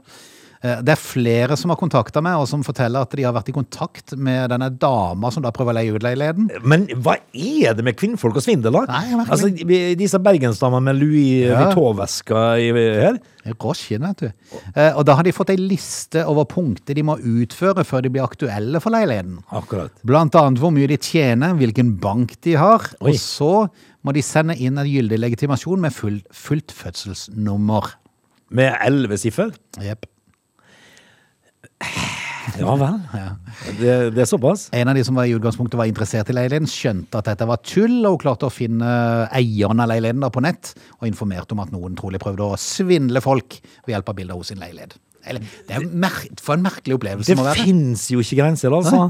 Eh, 0.63 0.79
Det 0.81 0.93
er 0.93 0.99
flere 0.99 1.57
som 1.59 1.69
har 1.73 1.77
kontakta 1.79 2.21
meg, 2.23 2.37
og 2.39 2.47
som 2.47 2.63
forteller 2.63 3.03
at 3.03 3.11
de 3.11 3.23
har 3.27 3.33
vært 3.35 3.49
i 3.51 3.55
kontakt 3.55 4.15
med 4.17 4.49
denne 4.53 4.69
dama 4.79 5.29
som 5.31 5.43
da 5.43 5.51
prøver 5.51 5.73
å 5.73 5.77
leie 5.79 5.93
ut 5.95 6.03
leiligheten. 6.05 6.49
Men 6.63 6.87
hva 7.03 7.17
er 7.35 7.73
det 7.75 7.83
med 7.83 7.97
kvinnfolk 7.99 8.39
og 8.39 8.45
svindel, 8.45 8.71
da? 8.71 9.01
Altså, 9.27 9.51
disse 9.99 10.19
bergensdamene 10.23 10.83
med 10.87 11.01
Louis 11.01 11.49
Ja. 11.49 11.59
Vuitton-veska 11.65 12.43
her 13.03 13.19
er 13.43 13.59
vet 14.07 14.17
du. 14.23 14.31
Eh, 14.75 14.93
Og 14.95 15.03
da 15.05 15.15
har 15.15 15.23
de 15.23 15.31
fått 15.35 15.49
ei 15.49 15.57
liste 15.57 16.23
over 16.25 16.45
punkter 16.45 16.95
de 16.95 17.03
må 17.03 17.17
utføre 17.19 17.83
før 17.83 18.01
de 18.01 18.09
blir 18.09 18.23
aktuelle 18.23 18.79
for 18.79 18.89
leiligheten. 18.91 19.43
Akkurat. 19.51 19.91
Blant 20.05 20.33
annet 20.35 20.59
hvor 20.59 20.71
mye 20.71 20.87
de 20.87 20.97
tjener, 20.97 21.53
hvilken 21.59 21.99
bank 21.99 22.39
de 22.41 22.53
har, 22.53 22.79
Oi. 23.01 23.11
og 23.11 23.15
så 23.19 23.69
må 24.05 24.13
de 24.13 24.21
sende 24.21 24.55
inn 24.57 24.77
en 24.77 24.87
gyldig 24.87 25.19
legitimasjon 25.19 25.79
med 25.81 25.91
full, 25.91 26.21
fullt 26.31 26.71
fødselsnummer. 26.71 27.95
Med 28.49 28.77
elleve 28.85 29.17
siffer? 29.17 29.51
Jepp. 29.81 30.05
Ja 32.59 32.73
vel. 32.77 32.97
Det, 33.79 33.93
det 34.13 34.23
er 34.25 34.27
såpass? 34.29 34.67
En 34.75 34.91
av 34.91 34.97
de 34.97 35.03
som 35.07 35.15
var 35.17 35.29
i 35.29 35.33
utgangspunktet 35.35 35.79
var 35.79 35.89
interessert 35.89 36.29
i 36.29 36.35
leiligheten, 36.35 36.69
skjønte 36.69 37.21
at 37.21 37.31
dette 37.31 37.47
var 37.49 37.61
tull, 37.65 38.01
og 38.09 38.19
klarte 38.21 38.49
å 38.49 38.53
finne 38.53 38.89
eieren 39.33 39.81
av 39.81 39.89
leiligheten 39.93 40.27
på 40.33 40.43
nett, 40.43 40.73
og 40.99 41.07
informerte 41.09 41.55
om 41.55 41.63
at 41.63 41.73
noen 41.73 41.97
trolig 41.99 42.21
prøvde 42.23 42.45
å 42.45 42.59
svindle 42.59 43.23
folk 43.23 43.57
ved 43.85 43.95
hjelp 43.95 44.13
av 44.13 44.19
bilder 44.19 44.39
hos 44.39 44.53
sin 44.53 44.61
leilighet. 44.61 44.97
Eller, 45.23 45.43
det 45.69 45.77
er 45.77 45.85
mer 45.87 46.15
for 46.43 46.57
en 46.57 46.65
merkelig 46.65 46.97
opplevelse 46.97 47.31
Det 47.31 47.43
det 47.47 47.59
fins 47.61 48.09
jo 48.11 48.19
ikke 48.19 48.41
grenser, 48.41 48.75
altså. 48.75 49.05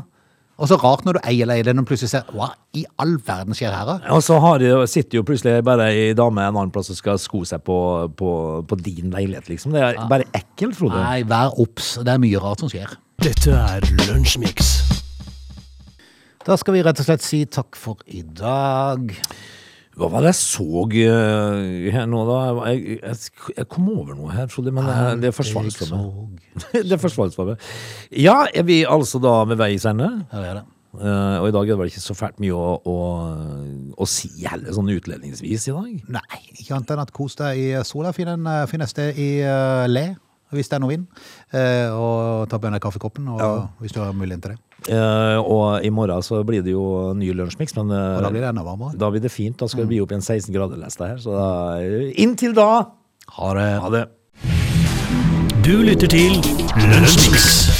Og 0.62 0.70
så 0.70 0.78
rart 0.78 1.02
når 1.06 1.18
du 1.18 1.20
eier 1.26 1.48
leiligheten 1.50 1.82
og 1.82 1.88
plutselig 1.90 2.12
ser, 2.12 2.28
hva 2.30 2.52
i 2.78 2.84
all 3.02 3.16
verden 3.26 3.58
skjer 3.58 3.74
her? 3.74 3.90
Og 4.14 4.22
så 4.22 4.38
har 4.44 4.60
de, 4.62 4.70
sitter 4.90 5.18
jo 5.18 5.24
plutselig 5.26 5.64
bare 5.66 5.88
ei 5.90 6.12
dame 6.18 6.44
en 6.46 6.54
annen 6.54 6.74
plass 6.74 6.92
og 6.94 7.00
skal 7.00 7.18
sko 7.22 7.42
seg 7.50 7.64
på, 7.66 7.78
på, 8.20 8.34
på 8.70 8.78
din 8.86 9.10
leilighet, 9.14 9.50
liksom. 9.50 9.74
Det 9.74 9.82
er 9.82 9.98
bare 10.12 10.28
ekkelt, 10.38 10.78
Frode. 10.78 11.02
Nei, 11.02 11.24
vær 11.30 11.58
obs, 11.64 11.96
det 12.06 12.14
er 12.14 12.22
mye 12.22 12.44
rart 12.44 12.62
som 12.62 12.70
skjer. 12.70 12.94
Dette 13.24 13.56
er 13.58 13.90
Lunsjmix. 14.06 14.76
Da 16.46 16.58
skal 16.60 16.78
vi 16.78 16.86
rett 16.86 17.02
og 17.02 17.08
slett 17.08 17.26
si 17.26 17.42
takk 17.50 17.78
for 17.80 18.04
i 18.06 18.22
dag. 18.22 19.10
Hva 19.94 20.10
var 20.10 20.26
det 20.26 20.32
jeg 20.32 20.40
så 20.40 20.86
eh, 20.90 21.90
her 21.94 22.08
nå, 22.10 22.24
da? 22.26 22.38
Jeg, 22.72 23.00
jeg, 23.04 23.50
jeg 23.60 23.68
kom 23.70 23.92
over 23.94 24.16
noe 24.18 24.34
her, 24.34 24.48
Frode, 24.50 24.74
men 24.74 24.88
det, 24.90 25.28
det 25.28 25.34
forsvant 25.38 25.76
for 25.78 25.94
meg. 25.94 26.46
det 26.90 26.98
forsvant 27.02 27.36
for 27.38 27.52
meg. 27.52 27.68
Ja, 28.10 28.44
er 28.50 28.66
vi 28.66 28.82
altså 28.90 29.22
da 29.22 29.42
ved 29.52 29.62
veis 29.62 29.86
ende? 29.90 30.10
Ja, 30.32 30.40
det 30.40 30.50
er 30.50 30.62
det. 30.62 30.66
Eh, 30.94 31.38
og 31.42 31.48
i 31.50 31.54
dag 31.54 31.64
er 31.66 31.74
det 31.74 31.80
vel 31.80 31.90
ikke 31.90 32.04
så 32.04 32.14
fælt 32.14 32.42
mye 32.44 32.54
å, 32.54 32.74
å, 32.86 32.98
å 33.98 34.08
si 34.10 34.30
heller, 34.46 34.74
sånn 34.76 34.92
utledningsvis 34.94 35.70
i 35.72 35.74
dag. 35.74 36.12
Nei, 36.20 36.42
ikke 36.54 36.76
annet 36.78 36.94
enn 36.94 37.02
at 37.02 37.14
kos 37.16 37.38
deg 37.40 37.62
i 37.62 37.70
sola. 37.88 38.14
Finn, 38.14 38.30
en, 38.36 38.46
eh, 38.50 38.66
finn 38.70 38.86
et 38.86 38.92
sted 38.92 39.18
i 39.18 39.30
uh, 39.42 39.88
le, 39.90 40.12
hvis 40.54 40.70
det 40.70 40.78
er 40.78 40.84
noe 40.84 40.94
vind. 40.94 41.08
Uh, 41.50 41.90
og 41.98 42.20
ta 42.52 42.62
på 42.62 42.70
deg 42.70 42.84
kaffekoppen, 42.84 43.32
og, 43.34 43.74
hvis 43.82 43.96
du 43.96 44.04
har 44.04 44.14
mulighet 44.14 44.46
til 44.46 44.54
det. 44.54 44.62
Eh, 44.90 45.40
og 45.40 45.86
i 45.86 45.92
morgen 45.94 46.24
så 46.26 46.42
blir 46.48 46.64
det 46.66 46.74
jo 46.76 47.14
ny 47.18 47.32
lunsjmiks. 47.36 47.76
men 47.80 47.92
uh, 47.92 48.22
da 48.24 48.32
blir 48.34 48.44
det 48.44 49.00
da 49.00 49.12
blir 49.12 49.22
det 49.24 49.32
fint. 49.32 49.58
Da 49.60 49.68
skal 49.68 49.86
det 49.86 49.94
bli 49.94 50.02
opp 50.04 50.12
i 50.12 50.20
en 50.20 50.26
16 50.26 50.54
grader, 50.54 50.78
leste 50.78 51.08
her. 51.08 51.18
Så 51.18 51.36
da, 51.36 51.80
inntil 52.16 52.56
da 52.58 52.70
Ha 53.38 53.54
det. 53.58 53.70
Ha 53.84 53.90
det. 53.90 54.06
Du 55.64 55.78
lytter 55.82 56.08
til 56.08 56.42
Lunsjmix. 56.76 57.73